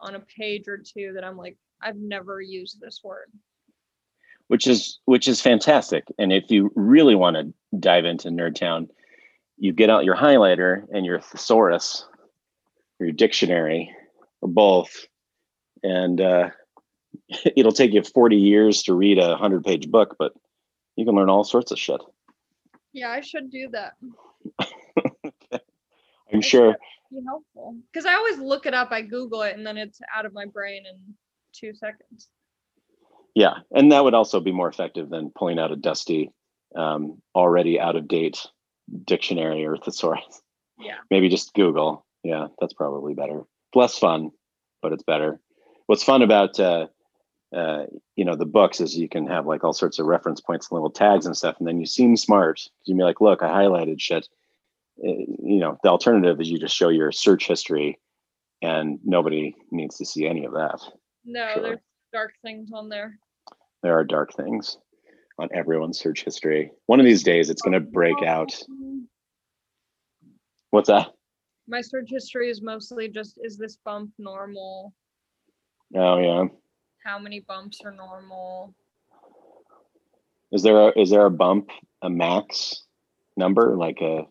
on 0.00 0.14
a 0.14 0.20
page 0.20 0.68
or 0.68 0.78
two 0.78 1.12
that 1.14 1.24
I'm 1.24 1.36
like, 1.36 1.56
I've 1.82 1.96
never 1.96 2.40
used 2.40 2.80
this 2.80 3.00
word 3.02 3.32
which 4.48 4.66
is 4.66 4.98
which 5.04 5.28
is 5.28 5.40
fantastic. 5.40 6.04
And 6.18 6.32
if 6.32 6.50
you 6.50 6.72
really 6.74 7.14
want 7.14 7.36
to 7.36 7.52
dive 7.78 8.04
into 8.04 8.28
Nerdtown, 8.28 8.88
you 9.56 9.72
get 9.72 9.90
out 9.90 10.04
your 10.04 10.16
highlighter 10.16 10.84
and 10.92 11.06
your 11.06 11.20
thesaurus, 11.20 12.06
or 12.98 13.06
your 13.06 13.12
dictionary, 13.12 13.94
or 14.40 14.48
both, 14.48 15.06
and 15.82 16.20
uh, 16.20 16.50
it'll 17.56 17.72
take 17.72 17.92
you 17.92 18.02
40 18.02 18.36
years 18.36 18.82
to 18.84 18.94
read 18.94 19.18
a 19.18 19.30
100 19.30 19.64
page 19.64 19.90
book, 19.90 20.16
but 20.18 20.32
you 20.96 21.04
can 21.04 21.14
learn 21.14 21.30
all 21.30 21.44
sorts 21.44 21.70
of 21.70 21.78
shit. 21.78 22.00
Yeah, 22.92 23.10
I 23.10 23.20
should 23.20 23.50
do 23.50 23.68
that. 23.72 23.94
I'm 26.32 26.40
sure. 26.40 26.76
Be 27.10 27.22
helpful 27.24 27.76
because 27.90 28.04
I 28.04 28.14
always 28.14 28.38
look 28.38 28.66
it 28.66 28.74
up. 28.74 28.90
I 28.90 29.00
Google 29.02 29.42
it 29.42 29.56
and 29.56 29.66
then 29.66 29.78
it's 29.78 29.98
out 30.14 30.26
of 30.26 30.34
my 30.34 30.44
brain 30.44 30.84
in 30.86 31.14
two 31.52 31.74
seconds. 31.74 32.28
Yeah, 33.34 33.54
and 33.70 33.92
that 33.92 34.04
would 34.04 34.14
also 34.14 34.40
be 34.40 34.52
more 34.52 34.68
effective 34.68 35.08
than 35.08 35.30
pulling 35.30 35.58
out 35.58 35.72
a 35.72 35.76
dusty, 35.76 36.30
um, 36.74 37.22
already 37.34 37.78
out 37.78 37.96
of 37.96 38.08
date 38.08 38.44
dictionary 39.04 39.64
or 39.64 39.76
thesaurus. 39.76 40.42
Yeah. 40.78 40.96
Maybe 41.10 41.28
just 41.28 41.54
Google. 41.54 42.04
Yeah, 42.24 42.48
that's 42.60 42.74
probably 42.74 43.14
better. 43.14 43.44
Less 43.74 43.98
fun, 43.98 44.30
but 44.82 44.92
it's 44.92 45.02
better. 45.02 45.40
What's 45.86 46.04
fun 46.04 46.22
about 46.22 46.58
uh, 46.58 46.86
uh, 47.54 47.84
you 48.16 48.24
know 48.24 48.36
the 48.36 48.46
books 48.46 48.80
is 48.80 48.96
you 48.96 49.08
can 49.08 49.26
have 49.26 49.46
like 49.46 49.64
all 49.64 49.72
sorts 49.72 49.98
of 49.98 50.06
reference 50.06 50.40
points 50.40 50.68
and 50.70 50.76
little 50.76 50.90
tags 50.90 51.26
and 51.26 51.36
stuff, 51.36 51.56
and 51.58 51.66
then 51.66 51.80
you 51.80 51.86
seem 51.86 52.16
smart. 52.16 52.60
You 52.84 52.94
be 52.96 53.02
like, 53.02 53.20
look, 53.20 53.42
I 53.42 53.48
highlighted 53.48 54.00
shit. 54.00 54.28
Uh, 55.02 55.12
you 55.42 55.58
know, 55.60 55.78
the 55.82 55.90
alternative 55.90 56.40
is 56.40 56.50
you 56.50 56.58
just 56.58 56.76
show 56.76 56.88
your 56.88 57.12
search 57.12 57.46
history, 57.46 57.98
and 58.62 58.98
nobody 59.04 59.54
needs 59.70 59.96
to 59.98 60.06
see 60.06 60.26
any 60.26 60.44
of 60.44 60.52
that. 60.52 60.80
No, 61.24 61.50
sure. 61.54 61.62
there's 61.62 61.80
dark 62.12 62.32
things 62.42 62.70
on 62.72 62.88
there 62.88 63.18
there 63.82 63.98
are 63.98 64.04
dark 64.04 64.34
things 64.34 64.78
on 65.38 65.48
everyone's 65.54 65.98
search 65.98 66.24
history. 66.24 66.72
One 66.86 67.00
of 67.00 67.06
these 67.06 67.22
days, 67.22 67.48
it's 67.50 67.62
going 67.62 67.74
to 67.74 67.80
break 67.80 68.22
out. 68.22 68.52
What's 70.70 70.88
that? 70.88 71.12
My 71.68 71.82
search 71.82 72.08
history 72.08 72.48
is 72.48 72.62
mostly 72.62 73.08
just 73.08 73.38
is 73.42 73.58
this 73.58 73.76
bump 73.84 74.10
normal? 74.18 74.94
Oh 75.94 76.18
yeah. 76.18 76.44
How 77.04 77.18
many 77.18 77.40
bumps 77.40 77.80
are 77.84 77.92
normal? 77.92 78.74
Is 80.50 80.62
there 80.62 80.88
a 80.88 80.98
is 80.98 81.10
there 81.10 81.26
a 81.26 81.30
bump 81.30 81.70
a 82.02 82.08
max 82.08 82.84
number 83.36 83.76
like 83.76 84.00
a? 84.00 84.22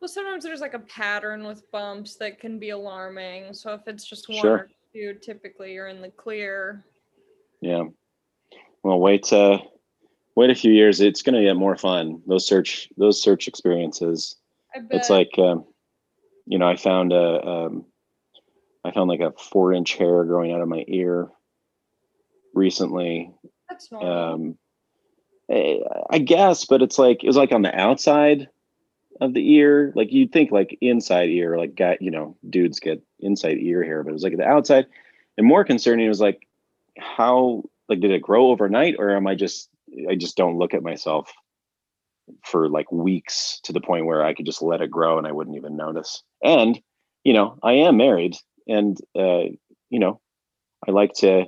Well, 0.00 0.08
sometimes 0.08 0.44
there's 0.44 0.60
like 0.60 0.74
a 0.74 0.80
pattern 0.80 1.44
with 1.46 1.70
bumps 1.70 2.16
that 2.16 2.40
can 2.40 2.58
be 2.58 2.70
alarming. 2.70 3.54
So 3.54 3.72
if 3.74 3.82
it's 3.86 4.04
just 4.04 4.28
one 4.28 4.38
sure. 4.38 4.52
or 4.52 4.70
two, 4.92 5.14
typically 5.22 5.72
you're 5.72 5.88
in 5.88 6.02
the 6.02 6.10
clear. 6.10 6.84
Yeah. 7.60 7.84
Well, 8.82 9.00
wait, 9.00 9.32
uh, 9.32 9.58
wait 10.36 10.50
a 10.50 10.54
few 10.54 10.72
years. 10.72 11.00
It's 11.00 11.22
going 11.22 11.34
to 11.34 11.42
get 11.42 11.56
more 11.56 11.76
fun. 11.76 12.20
Those 12.26 12.46
search, 12.46 12.90
those 12.98 13.22
search 13.22 13.48
experiences. 13.48 14.36
It's 14.90 15.08
like, 15.08 15.30
um, 15.38 15.64
you 16.46 16.58
know, 16.58 16.68
I 16.68 16.76
found 16.76 17.12
a, 17.12 17.46
um, 17.46 17.86
I 18.84 18.90
found 18.90 19.08
like 19.08 19.20
a 19.20 19.32
four 19.32 19.72
inch 19.72 19.94
hair 19.94 20.24
growing 20.24 20.52
out 20.52 20.60
of 20.60 20.68
my 20.68 20.84
ear 20.88 21.30
recently. 22.54 23.32
That's 23.68 23.90
normal. 23.90 24.12
Um, 24.12 24.58
I, 25.50 25.54
eh, 25.54 25.78
I 26.10 26.18
guess, 26.18 26.64
but 26.64 26.82
it's 26.82 26.98
like 26.98 27.24
it 27.24 27.26
was 27.26 27.36
like 27.36 27.52
on 27.52 27.62
the 27.62 27.74
outside 27.74 28.48
of 29.20 29.34
the 29.34 29.52
ear. 29.54 29.92
Like 29.94 30.12
you'd 30.12 30.32
think 30.32 30.50
like 30.50 30.76
inside 30.80 31.30
ear, 31.30 31.56
like 31.56 31.74
guy, 31.74 31.98
you 32.00 32.10
know, 32.10 32.36
dudes 32.48 32.80
get 32.80 33.02
inside 33.20 33.58
ear 33.58 33.82
hair, 33.82 34.02
but 34.02 34.10
it 34.10 34.14
was 34.14 34.22
like 34.22 34.36
the 34.36 34.46
outside. 34.46 34.86
And 35.36 35.46
more 35.46 35.64
concerning, 35.64 36.08
was 36.08 36.20
like 36.20 36.46
how 36.98 37.64
like 37.88 38.00
did 38.00 38.10
it 38.10 38.22
grow 38.22 38.50
overnight 38.50 38.96
or 38.98 39.16
am 39.16 39.26
I 39.26 39.34
just 39.34 39.68
I 40.08 40.14
just 40.14 40.36
don't 40.36 40.58
look 40.58 40.74
at 40.74 40.82
myself 40.82 41.32
for 42.44 42.68
like 42.68 42.90
weeks 42.90 43.60
to 43.64 43.72
the 43.72 43.80
point 43.80 44.06
where 44.06 44.24
I 44.24 44.34
could 44.34 44.46
just 44.46 44.62
let 44.62 44.80
it 44.80 44.90
grow 44.90 45.18
and 45.18 45.26
I 45.26 45.32
wouldn't 45.32 45.56
even 45.56 45.76
notice. 45.76 46.22
And 46.42 46.80
you 47.24 47.32
know, 47.32 47.58
I 47.62 47.72
am 47.74 47.96
married 47.96 48.36
and 48.66 48.96
uh 49.18 49.44
you 49.90 49.98
know, 49.98 50.20
I 50.86 50.90
like 50.90 51.12
to 51.14 51.46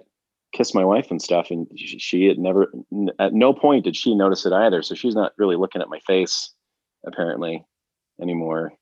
kiss 0.53 0.75
my 0.75 0.85
wife 0.85 1.11
and 1.11 1.21
stuff 1.21 1.49
and 1.51 1.67
she, 1.77 1.99
she 1.99 2.25
had 2.27 2.39
never 2.39 2.73
at 3.19 3.35
no 3.35 3.53
point 3.53 3.85
did 3.85 3.97
she 3.97 4.15
notice 4.15 4.47
it 4.47 4.53
either 4.53 4.81
so 4.81 4.95
she's 4.95 5.15
not 5.15 5.33
really 5.37 5.57
looking 5.57 5.83
at 5.83 5.89
my 5.89 5.99
face 6.07 6.55
apparently 7.07 7.63
anymore 8.23 8.73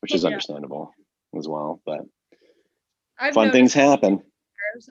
which 0.00 0.12
is 0.12 0.24
Yeah. 0.24 0.28
understandable 0.28 0.90
as 1.38 1.46
well 1.46 1.80
but 1.86 2.00
I've 3.18 3.34
fun 3.34 3.52
things 3.52 3.72
happen. 3.72 4.22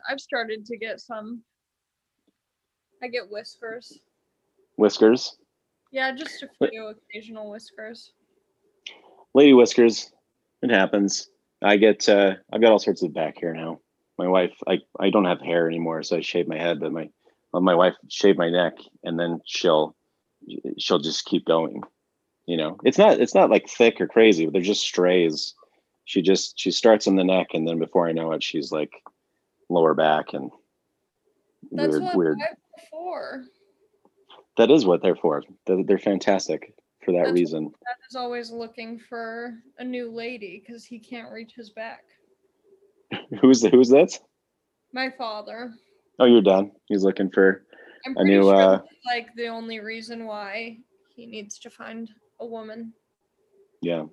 I've 0.10 0.20
started 0.20 0.66
to 0.66 0.78
get 0.78 1.00
some. 1.00 1.44
I 3.04 3.08
get 3.08 3.30
whiskers. 3.30 4.00
whiskers 4.78 5.38
Yeah, 5.96 6.12
just 6.12 6.44
a 6.44 6.50
But- 6.60 6.72
few 6.72 6.88
occasional 6.88 7.50
whiskers. 7.50 8.12
lady 9.34 9.54
whiskers 9.54 10.12
it 10.62 10.70
happens. 10.70 11.30
I 11.62 11.78
get 11.78 12.08
uh 12.10 12.36
i've 12.52 12.60
got 12.62 12.72
all 12.74 12.80
sorts 12.80 13.02
of 13.02 13.14
back 13.14 13.38
hair 13.40 13.54
now. 13.54 13.80
My 14.18 14.28
wife 14.28 14.54
i 14.68 14.80
i 15.00 15.10
don't 15.10 15.24
have 15.24 15.40
hair 15.40 15.68
anymore 15.70 16.04
so 16.04 16.18
i 16.18 16.22
shave 16.22 16.48
my 16.50 16.58
head 16.58 16.82
but 16.82 16.92
my 16.92 17.10
well, 17.54 17.62
my 17.62 17.76
wife 17.76 17.94
shave 18.10 18.38
my 18.38 18.50
neck 18.50 18.74
and 19.06 19.18
then 19.18 19.40
she'll 19.46 19.96
she'll 20.78 21.00
just 21.00 21.24
keep 21.26 21.46
going 21.46 21.82
you 22.46 22.58
know? 22.58 22.78
It's 22.84 22.98
not 22.98 23.20
it's 23.22 23.34
not 23.34 23.50
like 23.50 23.70
thick 23.70 24.00
or 24.02 24.08
crazy 24.08 24.44
but 24.46 24.52
they're 24.54 24.62
just 24.74 24.82
strays. 24.84 25.54
She 26.04 26.22
just 26.22 26.60
she 26.60 26.72
starts 26.72 27.08
on 27.08 27.16
the 27.16 27.24
neck 27.24 27.48
and 27.54 27.66
then 27.66 27.80
before 27.80 28.06
i 28.08 28.12
know 28.12 28.34
it 28.34 28.44
she's 28.44 28.70
like 28.72 28.92
lower 29.70 29.94
back 29.94 30.34
and 30.34 30.52
That's 31.72 31.92
weird 31.94 32.04
what 32.04 32.16
weird. 32.18 32.38
Before. 32.76 33.46
That 34.58 34.72
is 34.72 34.86
what 34.86 35.02
they're 35.02 35.16
for 35.16 35.44
they're, 35.66 35.84
they're 35.84 35.98
fantastic 35.98 36.74
for 37.04 37.12
that 37.12 37.20
That's- 37.20 37.34
reason 37.34 37.66
Dad 37.66 37.96
is 38.10 38.16
always 38.16 38.52
looking 38.52 39.00
for 39.00 39.54
a 39.78 39.84
new 39.84 40.12
lady 40.12 40.64
because 40.66 40.86
he 40.86 41.00
can't 41.00 41.32
reach 41.32 41.54
his 41.56 41.70
back. 41.70 42.04
who's 43.42 43.62
the 43.62 43.70
who's 43.70 43.90
that 43.90 44.18
My 44.94 45.10
father. 45.18 45.74
oh 46.20 46.26
you're 46.26 46.42
done 46.42 46.72
he's 46.88 47.04
looking 47.04 47.30
for 47.30 47.66
I'm 48.06 48.18
A 48.18 48.24
new, 48.24 48.44
sure 48.44 48.56
uh, 48.56 48.80
like 49.08 49.34
the 49.36 49.48
only 49.48 49.80
reason 49.80 50.26
why 50.26 50.78
he 51.16 51.26
needs 51.26 51.58
to 51.60 51.72
find 51.72 52.10
a 52.40 52.46
woman. 52.46 52.94
Yeah. 53.82 54.04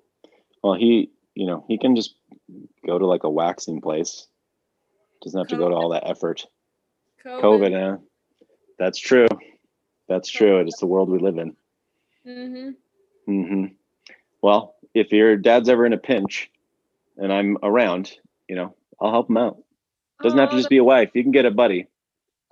Well, 0.62 0.74
he, 0.74 1.10
you 1.34 1.46
know, 1.46 1.66
he 1.68 1.76
can 1.76 1.94
just 1.94 2.14
go 2.86 2.98
to 2.98 3.06
like 3.06 3.24
a 3.24 3.30
waxing 3.30 3.82
place. 3.82 4.28
Doesn't 5.22 5.38
have 5.38 5.48
to 5.48 5.56
go 5.56 5.68
to 5.68 5.74
all 5.74 5.90
that 5.90 6.08
effort. 6.08 6.46
COVID, 7.26 7.70
yeah. 7.72 7.96
That's 8.78 8.98
true. 8.98 9.26
That's 10.12 10.28
true. 10.28 10.60
It's 10.60 10.78
the 10.78 10.84
world 10.86 11.08
we 11.08 11.18
live 11.18 11.38
in. 11.38 11.56
Mm-hmm. 12.28 12.70
hmm 13.26 13.64
Well, 14.42 14.74
if 14.92 15.10
your 15.10 15.38
dad's 15.38 15.70
ever 15.70 15.86
in 15.86 15.94
a 15.94 15.98
pinch 15.98 16.50
and 17.16 17.32
I'm 17.32 17.56
around, 17.62 18.12
you 18.46 18.54
know, 18.56 18.76
I'll 19.00 19.10
help 19.10 19.30
him 19.30 19.38
out. 19.38 19.56
Doesn't 20.22 20.38
have 20.38 20.50
to 20.50 20.56
just 20.56 20.68
be 20.68 20.76
a 20.76 20.84
wife. 20.84 21.12
You 21.14 21.22
can 21.22 21.32
get 21.32 21.46
a 21.46 21.50
buddy. 21.50 21.86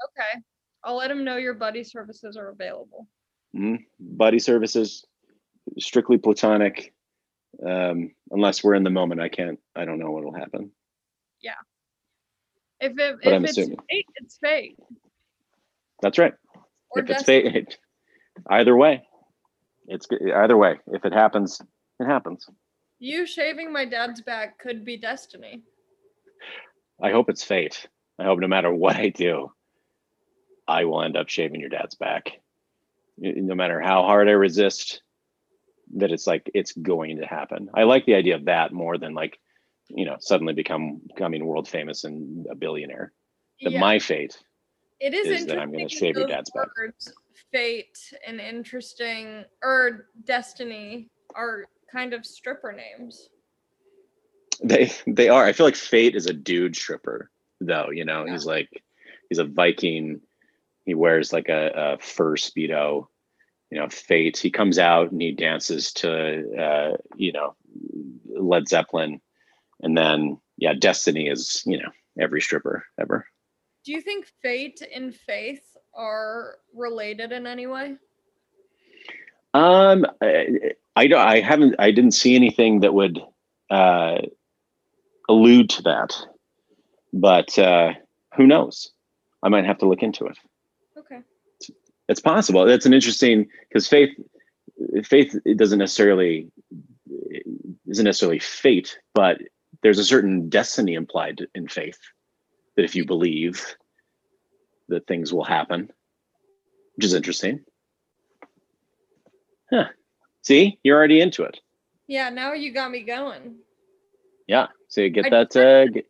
okay. 0.07 0.41
I'll 0.83 0.97
let 0.97 1.11
him 1.11 1.23
know 1.23 1.37
your 1.37 1.53
buddy 1.53 1.85
services 1.85 2.39
are 2.39 2.49
available. 2.49 3.07
hmm 3.55 3.77
Buddy 4.01 4.39
services, 4.39 5.05
strictly 5.79 6.17
platonic. 6.17 6.95
Um, 7.65 8.13
unless 8.31 8.65
we're 8.65 8.75
in 8.75 8.85
the 8.85 8.91
moment, 8.91 9.21
I 9.21 9.29
can't, 9.29 9.59
I 9.77 9.85
don't 9.85 9.99
know 9.99 10.11
what'll 10.13 10.33
happen. 10.33 10.71
Yeah. 11.43 11.53
If 12.81 12.99
it 12.99 13.17
if 13.23 13.35
I'm 13.35 13.45
it's 13.45 13.59
assuming. 13.59 13.77
fate, 13.91 14.07
it's 14.17 14.39
fate. 14.39 14.79
That's 16.01 16.17
right. 16.17 16.33
Or 16.91 17.03
if 17.03 17.11
it's 17.11 17.23
fate, 17.23 17.79
either 18.49 18.77
way, 18.77 19.03
it's 19.87 20.07
either 20.13 20.57
way. 20.57 20.79
If 20.89 21.05
it 21.05 21.13
happens, 21.13 21.61
it 21.99 22.07
happens. 22.07 22.47
You 22.99 23.27
shaving 23.27 23.73
my 23.73 23.85
dad's 23.85 24.21
back 24.21 24.59
could 24.59 24.85
be 24.85 24.97
destiny. 24.97 25.63
I 27.03 27.13
hope 27.13 27.31
it's 27.31 27.45
fate. 27.45 27.87
I 28.19 28.25
hope 28.25 28.41
no 28.41 28.49
matter 28.49 28.73
what 28.73 28.97
I 28.97 29.09
do, 29.09 29.53
I 30.69 30.85
will 30.85 31.03
end 31.03 31.17
up 31.17 31.29
shaving 31.29 31.61
your 31.61 31.71
dad's 31.71 31.95
back. 31.95 32.33
No 33.17 33.55
matter 33.55 33.81
how 33.81 34.03
hard 34.03 34.29
I 34.29 34.33
resist, 34.33 35.03
that 35.97 36.13
it's 36.13 36.27
like 36.27 36.51
it's 36.55 36.73
going 36.73 37.19
to 37.19 37.27
happen. 37.27 37.69
I 37.75 37.85
like 37.85 38.07
the 38.07 38.15
idea 38.15 38.37
of 38.37 38.45
that 38.47 38.73
more 38.73 38.99
than 38.99 39.15
like, 39.15 39.39
you 39.89 40.05
know, 40.05 40.17
suddenly 40.21 40.53
become 40.53 41.01
becoming 41.09 41.45
world 41.45 41.69
famous 41.69 42.05
and 42.05 42.47
a 42.51 42.55
billionaire. 42.55 43.13
That 43.63 43.73
Yeah. 43.73 43.81
my 43.81 43.99
fate. 43.99 44.39
It 45.01 45.15
is, 45.15 45.27
is 45.29 45.47
that 45.47 45.59
I'm 45.59 45.71
gonna 45.71 45.85
interesting 45.85 46.09
shave 46.09 46.17
your 46.17 46.27
dad's 46.27 46.51
back. 46.51 46.69
Fate 47.51 47.99
and 48.27 48.41
interesting 48.41 49.45
or 49.63 50.09
destiny 50.25 51.11
are 51.35 51.65
kind 51.91 52.13
of 52.13 52.25
stripper 52.25 52.73
names. 52.73 53.29
They 54.63 54.93
they 55.07 55.29
are. 55.29 55.45
I 55.45 55.53
feel 55.53 55.67
like 55.67 55.75
Fate 55.77 56.15
is 56.15 56.27
a 56.27 56.35
dude 56.35 56.77
stripper, 56.77 57.31
though. 57.61 57.91
You 57.91 58.05
know, 58.05 58.27
he's 58.27 58.45
like 58.45 58.69
he's 59.29 59.39
a 59.39 59.45
Viking. 59.45 60.21
He 60.85 60.95
wears 60.95 61.33
like 61.33 61.49
a, 61.49 61.73
a 61.75 61.99
fur 61.99 62.37
speedo. 62.37 63.07
You 63.71 63.79
know, 63.79 63.89
Fate. 63.89 64.37
He 64.37 64.51
comes 64.51 64.79
out 64.79 65.13
and 65.13 65.21
he 65.21 65.33
dances 65.33 65.93
to 65.95 66.57
uh, 66.57 66.97
you 67.17 67.33
know 67.33 67.57
Led 68.29 68.69
Zeppelin, 68.69 69.21
and 69.81 69.97
then 69.97 70.39
yeah, 70.59 70.75
Destiny 70.75 71.29
is 71.29 71.63
you 71.65 71.79
know 71.79 71.91
every 72.19 72.43
stripper 72.43 72.85
ever. 73.01 73.27
Do 73.85 73.93
you 73.93 74.01
think 74.01 74.27
fate 74.43 74.83
and 74.95 75.15
faith 75.15 75.63
are 75.95 76.57
related 76.75 77.33
in 77.33 77.47
any 77.47 77.67
way? 77.67 77.97
Um, 79.55 80.07
I, 80.23 80.73
I 80.97 81.07
don't. 81.07 81.21
I 81.21 81.41
haven't. 81.41 81.77
I 81.79 81.91
didn't 81.91 82.13
see 82.13 82.37
anything 82.37 82.81
that 82.81 82.95
would 82.95 83.21
uh, 83.71 84.19
allude 85.29 85.71
to 85.71 85.83
that, 85.83 86.17
but 87.13 87.59
uh, 87.59 87.95
who 88.37 88.47
knows? 88.47 88.93
I 89.43 89.49
might 89.49 89.65
have 89.65 89.79
to 89.79 89.89
look 89.89 90.03
into 90.03 90.27
it. 90.27 90.39
Okay. 90.99 91.21
It's 92.09 92.21
possible. 92.21 92.67
That's 92.67 92.87
an 92.87 92.93
interesting 92.93 93.49
because 93.69 93.89
faith, 93.89 94.11
faith 95.05 95.35
it 95.45 95.57
doesn't 95.57 95.79
necessarily 95.79 96.51
isn't 97.89 98.05
necessarily 98.05 98.41
fate, 98.41 98.99
but 99.15 99.39
there's 99.83 99.99
a 99.99 100.05
certain 100.05 100.49
destiny 100.49 100.95
implied 100.95 101.47
in 101.55 101.67
faith 101.67 101.99
that 102.81 102.85
if 102.87 102.95
you 102.95 103.05
believe 103.05 103.63
that 104.89 105.07
things 105.07 105.35
will 105.35 105.45
happen, 105.45 105.91
which 106.97 107.05
is 107.05 107.13
interesting. 107.13 107.61
Huh. 109.71 109.89
See, 110.41 110.79
you're 110.83 110.97
already 110.97 111.21
into 111.21 111.43
it. 111.43 111.61
Yeah, 112.07 112.31
now 112.31 112.55
you 112.55 112.73
got 112.73 112.91
me 112.91 113.03
going. 113.03 113.57
Yeah. 114.47 114.69
So 114.89 115.03
you 115.03 115.11
get 115.11 115.27
I 115.27 115.29
that. 115.31 115.53
just- 115.53 115.57
Uh, 115.59 115.85
get, 115.89 116.07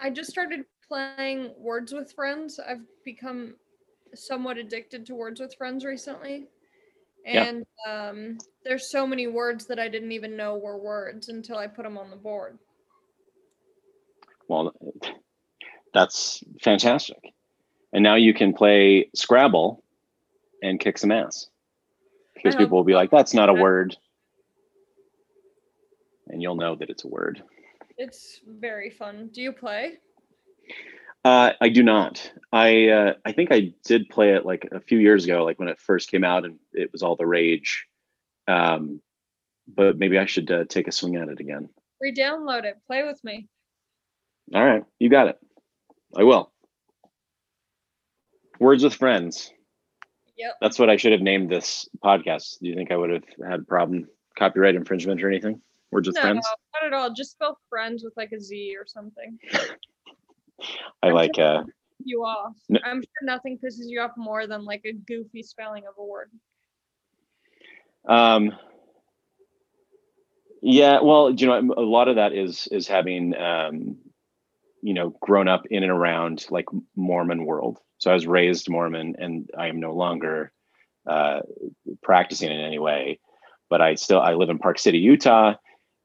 I 0.00 0.10
just 0.10 0.30
started 0.30 0.64
playing 0.86 1.52
Words 1.58 1.92
with 1.92 2.12
Friends. 2.12 2.60
I've 2.60 2.86
become 3.04 3.56
somewhat 4.14 4.58
addicted 4.58 5.04
to 5.06 5.16
Words 5.16 5.40
with 5.40 5.52
Friends 5.58 5.84
recently. 5.84 6.46
Yeah. 7.26 7.46
And 7.46 7.66
um, 7.86 8.38
there's 8.64 8.92
so 8.92 9.08
many 9.08 9.26
words 9.26 9.66
that 9.66 9.80
I 9.80 9.88
didn't 9.88 10.12
even 10.12 10.36
know 10.36 10.56
were 10.56 10.78
words 10.78 11.28
until 11.28 11.58
I 11.58 11.66
put 11.66 11.82
them 11.82 11.98
on 11.98 12.10
the 12.10 12.16
board. 12.16 12.58
well, 14.46 14.72
that's 15.92 16.42
fantastic. 16.62 17.32
And 17.92 18.02
now 18.02 18.14
you 18.14 18.34
can 18.34 18.52
play 18.52 19.10
Scrabble 19.14 19.82
and 20.62 20.78
kick 20.78 20.98
some 20.98 21.10
ass 21.10 21.48
because 22.34 22.54
people 22.54 22.76
will 22.76 22.84
be 22.84 22.94
like, 22.94 23.10
"That's 23.10 23.34
not 23.34 23.48
a 23.48 23.54
word," 23.54 23.96
and 26.28 26.40
you'll 26.40 26.56
know 26.56 26.76
that 26.76 26.90
it's 26.90 27.04
a 27.04 27.08
word. 27.08 27.42
It's 27.98 28.40
very 28.46 28.90
fun. 28.90 29.30
Do 29.32 29.42
you 29.42 29.52
play? 29.52 29.98
Uh, 31.24 31.52
I 31.60 31.68
do 31.68 31.82
not. 31.82 32.32
I 32.52 32.88
uh, 32.88 33.14
I 33.24 33.32
think 33.32 33.52
I 33.52 33.72
did 33.84 34.08
play 34.08 34.34
it 34.34 34.46
like 34.46 34.66
a 34.72 34.80
few 34.80 34.98
years 34.98 35.24
ago, 35.24 35.44
like 35.44 35.58
when 35.58 35.68
it 35.68 35.78
first 35.78 36.10
came 36.10 36.24
out 36.24 36.44
and 36.44 36.58
it 36.72 36.90
was 36.92 37.02
all 37.02 37.16
the 37.16 37.26
rage. 37.26 37.86
Um, 38.48 39.02
but 39.68 39.98
maybe 39.98 40.18
I 40.18 40.26
should 40.26 40.50
uh, 40.50 40.64
take 40.68 40.88
a 40.88 40.92
swing 40.92 41.16
at 41.16 41.28
it 41.28 41.40
again. 41.40 41.68
Re-download 42.00 42.64
it. 42.64 42.78
Play 42.86 43.04
with 43.04 43.22
me. 43.22 43.46
All 44.54 44.64
right, 44.64 44.84
you 44.98 45.10
got 45.10 45.28
it. 45.28 45.38
I 46.16 46.24
will. 46.24 46.50
Words 48.58 48.84
with 48.84 48.94
friends. 48.94 49.52
Yep. 50.36 50.56
That's 50.60 50.78
what 50.78 50.90
I 50.90 50.96
should 50.96 51.12
have 51.12 51.20
named 51.20 51.50
this 51.50 51.88
podcast. 52.04 52.60
Do 52.60 52.68
you 52.68 52.74
think 52.74 52.90
I 52.90 52.96
would 52.96 53.10
have 53.10 53.24
had 53.46 53.68
problem 53.68 54.08
copyright 54.38 54.74
infringement 54.74 55.22
or 55.22 55.28
anything? 55.28 55.60
Words 55.90 56.08
with 56.08 56.16
no, 56.16 56.22
friends. 56.22 56.46
not 56.74 56.86
at 56.86 56.92
all. 56.92 57.12
Just 57.12 57.32
spell 57.32 57.58
friends 57.68 58.04
with 58.04 58.14
like 58.16 58.32
a 58.32 58.40
Z 58.40 58.76
or 58.78 58.86
something. 58.86 59.38
I 61.02 61.08
I'm 61.08 61.14
like. 61.14 61.36
sure 61.36 61.58
uh 61.58 61.62
You 62.04 62.24
off. 62.24 62.56
No- 62.68 62.80
I'm 62.84 63.02
sure 63.02 63.22
nothing 63.22 63.58
pisses 63.58 63.86
you 63.86 64.00
off 64.00 64.12
more 64.16 64.46
than 64.46 64.64
like 64.64 64.82
a 64.84 64.92
goofy 64.92 65.42
spelling 65.42 65.84
of 65.86 65.94
a 65.98 66.04
word. 66.04 66.30
Um, 68.06 68.56
yeah, 70.62 71.00
well, 71.02 71.30
you 71.30 71.46
know, 71.46 71.74
a 71.76 71.80
lot 71.82 72.08
of 72.08 72.16
that 72.16 72.32
is 72.32 72.66
is 72.70 72.86
having 72.86 73.34
um, 73.36 73.96
you 74.82 74.94
know, 74.94 75.14
grown 75.20 75.48
up 75.48 75.62
in 75.70 75.82
and 75.82 75.92
around 75.92 76.46
like 76.50 76.66
Mormon 76.96 77.44
world. 77.44 77.78
So 77.98 78.10
I 78.10 78.14
was 78.14 78.26
raised 78.26 78.70
Mormon, 78.70 79.16
and 79.18 79.50
I 79.56 79.68
am 79.68 79.80
no 79.80 79.92
longer 79.92 80.52
uh, 81.08 81.40
practicing 82.02 82.50
in 82.50 82.60
any 82.60 82.78
way. 82.78 83.20
But 83.68 83.80
I 83.80 83.94
still 83.94 84.20
I 84.20 84.34
live 84.34 84.48
in 84.48 84.58
Park 84.58 84.78
City, 84.78 84.98
Utah, 84.98 85.54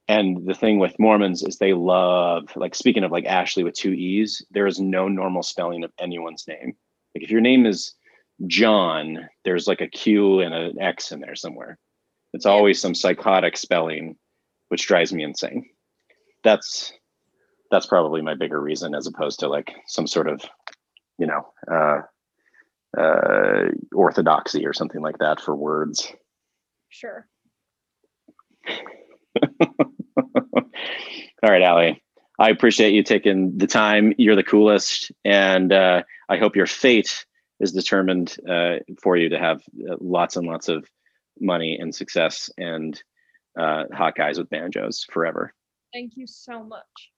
and 0.07 0.45
the 0.45 0.53
thing 0.53 0.77
with 0.77 0.99
Mormons 0.99 1.41
is 1.43 1.57
they 1.57 1.73
love 1.73 2.43
like 2.55 2.75
speaking 2.75 3.03
of 3.03 3.11
like 3.11 3.25
Ashley 3.25 3.63
with 3.63 3.73
two 3.73 3.93
e's. 3.93 4.45
There 4.51 4.67
is 4.67 4.79
no 4.79 5.07
normal 5.07 5.41
spelling 5.41 5.83
of 5.83 5.91
anyone's 5.99 6.45
name. 6.47 6.75
Like 7.15 7.23
if 7.23 7.31
your 7.31 7.41
name 7.41 7.65
is 7.65 7.95
John, 8.45 9.27
there's 9.45 9.67
like 9.67 9.81
a 9.81 9.87
Q 9.87 10.41
and 10.41 10.53
an 10.53 10.79
X 10.79 11.11
in 11.11 11.21
there 11.21 11.35
somewhere. 11.35 11.79
It's 12.33 12.45
always 12.45 12.79
some 12.79 12.93
psychotic 12.93 13.57
spelling, 13.57 14.17
which 14.67 14.85
drives 14.85 15.11
me 15.11 15.23
insane. 15.23 15.69
That's 16.43 16.93
that's 17.75 17.85
probably 17.85 18.21
my 18.21 18.35
bigger 18.35 18.61
reason 18.61 18.95
as 18.95 19.05
opposed 19.05 19.41
to 19.41 19.49
like 19.49 19.75
some 19.85 20.07
sort 20.07 20.29
of, 20.29 20.41
you 21.17 21.27
know, 21.27 21.45
uh, 21.69 21.99
uh, 22.97 23.65
orthodoxy 23.93 24.65
or 24.65 24.71
something 24.71 25.01
like 25.01 25.17
that 25.17 25.41
for 25.41 25.53
words. 25.53 26.09
Sure. 26.87 27.27
All 29.43 30.63
right, 31.43 31.63
Ali. 31.63 32.01
I 32.39 32.49
appreciate 32.49 32.93
you 32.93 33.03
taking 33.03 33.57
the 33.57 33.67
time. 33.67 34.13
You're 34.17 34.37
the 34.37 34.43
coolest, 34.43 35.11
and 35.25 35.73
uh, 35.73 36.03
I 36.29 36.37
hope 36.37 36.55
your 36.55 36.67
fate 36.67 37.25
is 37.59 37.73
determined 37.73 38.37
uh, 38.49 38.75
for 39.01 39.17
you 39.17 39.27
to 39.29 39.37
have 39.37 39.61
uh, 39.89 39.97
lots 39.99 40.37
and 40.37 40.47
lots 40.47 40.69
of 40.69 40.89
money 41.41 41.77
and 41.77 41.93
success 41.93 42.49
and 42.57 43.01
uh, 43.59 43.83
hot 43.91 44.15
guys 44.15 44.37
with 44.37 44.49
banjos 44.49 45.05
forever. 45.11 45.53
Thank 45.93 46.13
you 46.15 46.25
so 46.25 46.63
much. 46.63 47.11